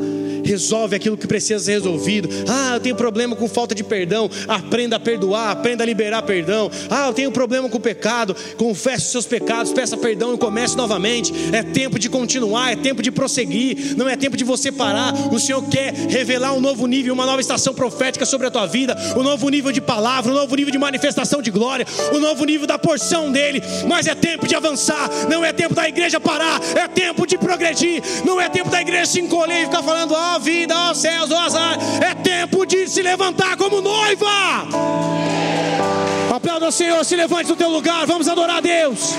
resolve 0.46 0.96
aquilo 0.96 1.18
que 1.18 1.28
precisa 1.28 1.64
ser 1.64 1.72
resolvido. 1.74 2.30
Ah, 2.48 2.76
eu 2.76 2.80
tenho 2.80 2.96
problema 2.96 3.36
com 3.36 3.48
falta 3.48 3.74
de 3.74 3.84
perdão. 3.84 4.30
Aprenda 4.48 4.96
a 4.96 5.00
perdoar, 5.00 5.52
aprenda 5.52 5.84
a 5.84 5.86
liberar 5.86 6.22
perdão. 6.22 6.70
Ah, 6.90 7.08
eu 7.08 7.14
tenho 7.14 7.32
problema 7.32 7.68
com 7.68 7.80
pecado. 7.80 8.36
Confesse 8.58 9.06
os 9.06 9.12
seus 9.12 9.26
pecados, 9.26 9.74
peça 9.74 9.98
perdão 9.98 10.34
e 10.34 10.38
comece 10.38 10.78
novamente. 10.78 11.34
É 11.52 11.64
tempo 11.64 11.98
de 11.98 12.10
continuar, 12.10 12.72
é 12.72 12.76
tempo 12.76 13.02
de 13.02 13.12
prosseguir. 13.12 13.96
Não 13.98 14.08
é 14.08 14.16
tempo 14.16 14.38
de 14.38 14.44
você 14.44 14.72
parar. 14.72 15.14
O 15.34 15.40
Senhor 15.40 15.64
quer 15.64 15.94
revelar 15.94 16.54
um 16.54 16.62
novo 16.62 16.86
nível, 16.86 17.14
uma 17.14 17.26
nova 17.26 17.42
estação 17.42 17.74
profética 17.74 18.26
sobre 18.26 18.48
a 18.48 18.52
tua 18.52 18.66
vida, 18.66 18.96
um 19.18 19.24
novo 19.24 19.50
nível 19.50 19.72
de 19.72 19.82
palavra, 19.82 20.32
um 20.32 20.36
novo 20.36 20.56
nível 20.56 20.72
de 20.72 20.78
manifestação 20.78 21.42
de 21.42 21.52
glória, 21.52 21.86
um 22.14 22.20
novo 22.20 22.46
nível 22.46 22.68
da 22.68 22.78
porção 22.78 23.32
dele. 23.32 23.62
Mas 23.88 24.08
é 24.08 24.16
tempo 24.16 24.48
de 24.48 24.56
avançar. 24.56 25.10
Não 25.30 25.44
é 25.44 25.52
tempo 25.52 25.74
da 25.74 25.88
igreja 25.88 26.20
parar. 26.20 26.62
É 26.76 26.88
tempo 26.88 27.26
de 27.26 27.38
progredir. 27.38 28.02
Não 28.24 28.40
é 28.40 28.50
tempo 28.50 28.70
da 28.70 28.82
igreja 28.82 29.06
se 29.06 29.20
encolher 29.20 29.64
e 29.64 29.66
ficar 29.66 29.84
falando, 29.84 30.16
ah, 30.16 30.35
vida, 30.40 30.76
ó 30.90 30.94
céus, 30.94 31.32
ó 31.32 31.40
azar. 31.40 31.78
É 32.02 32.14
tempo 32.14 32.66
de 32.66 32.88
se 32.88 33.02
levantar 33.02 33.58
como 33.58 33.82
noiva. 33.82 34.68
Aplauda 36.36 36.68
o 36.68 36.72
Senhor, 36.72 37.04
se 37.06 37.16
levante 37.16 37.48
do 37.48 37.56
teu 37.56 37.70
lugar, 37.70 38.06
vamos 38.06 38.28
adorar 38.28 38.58
a 38.58 38.62
Deus. 38.62 39.16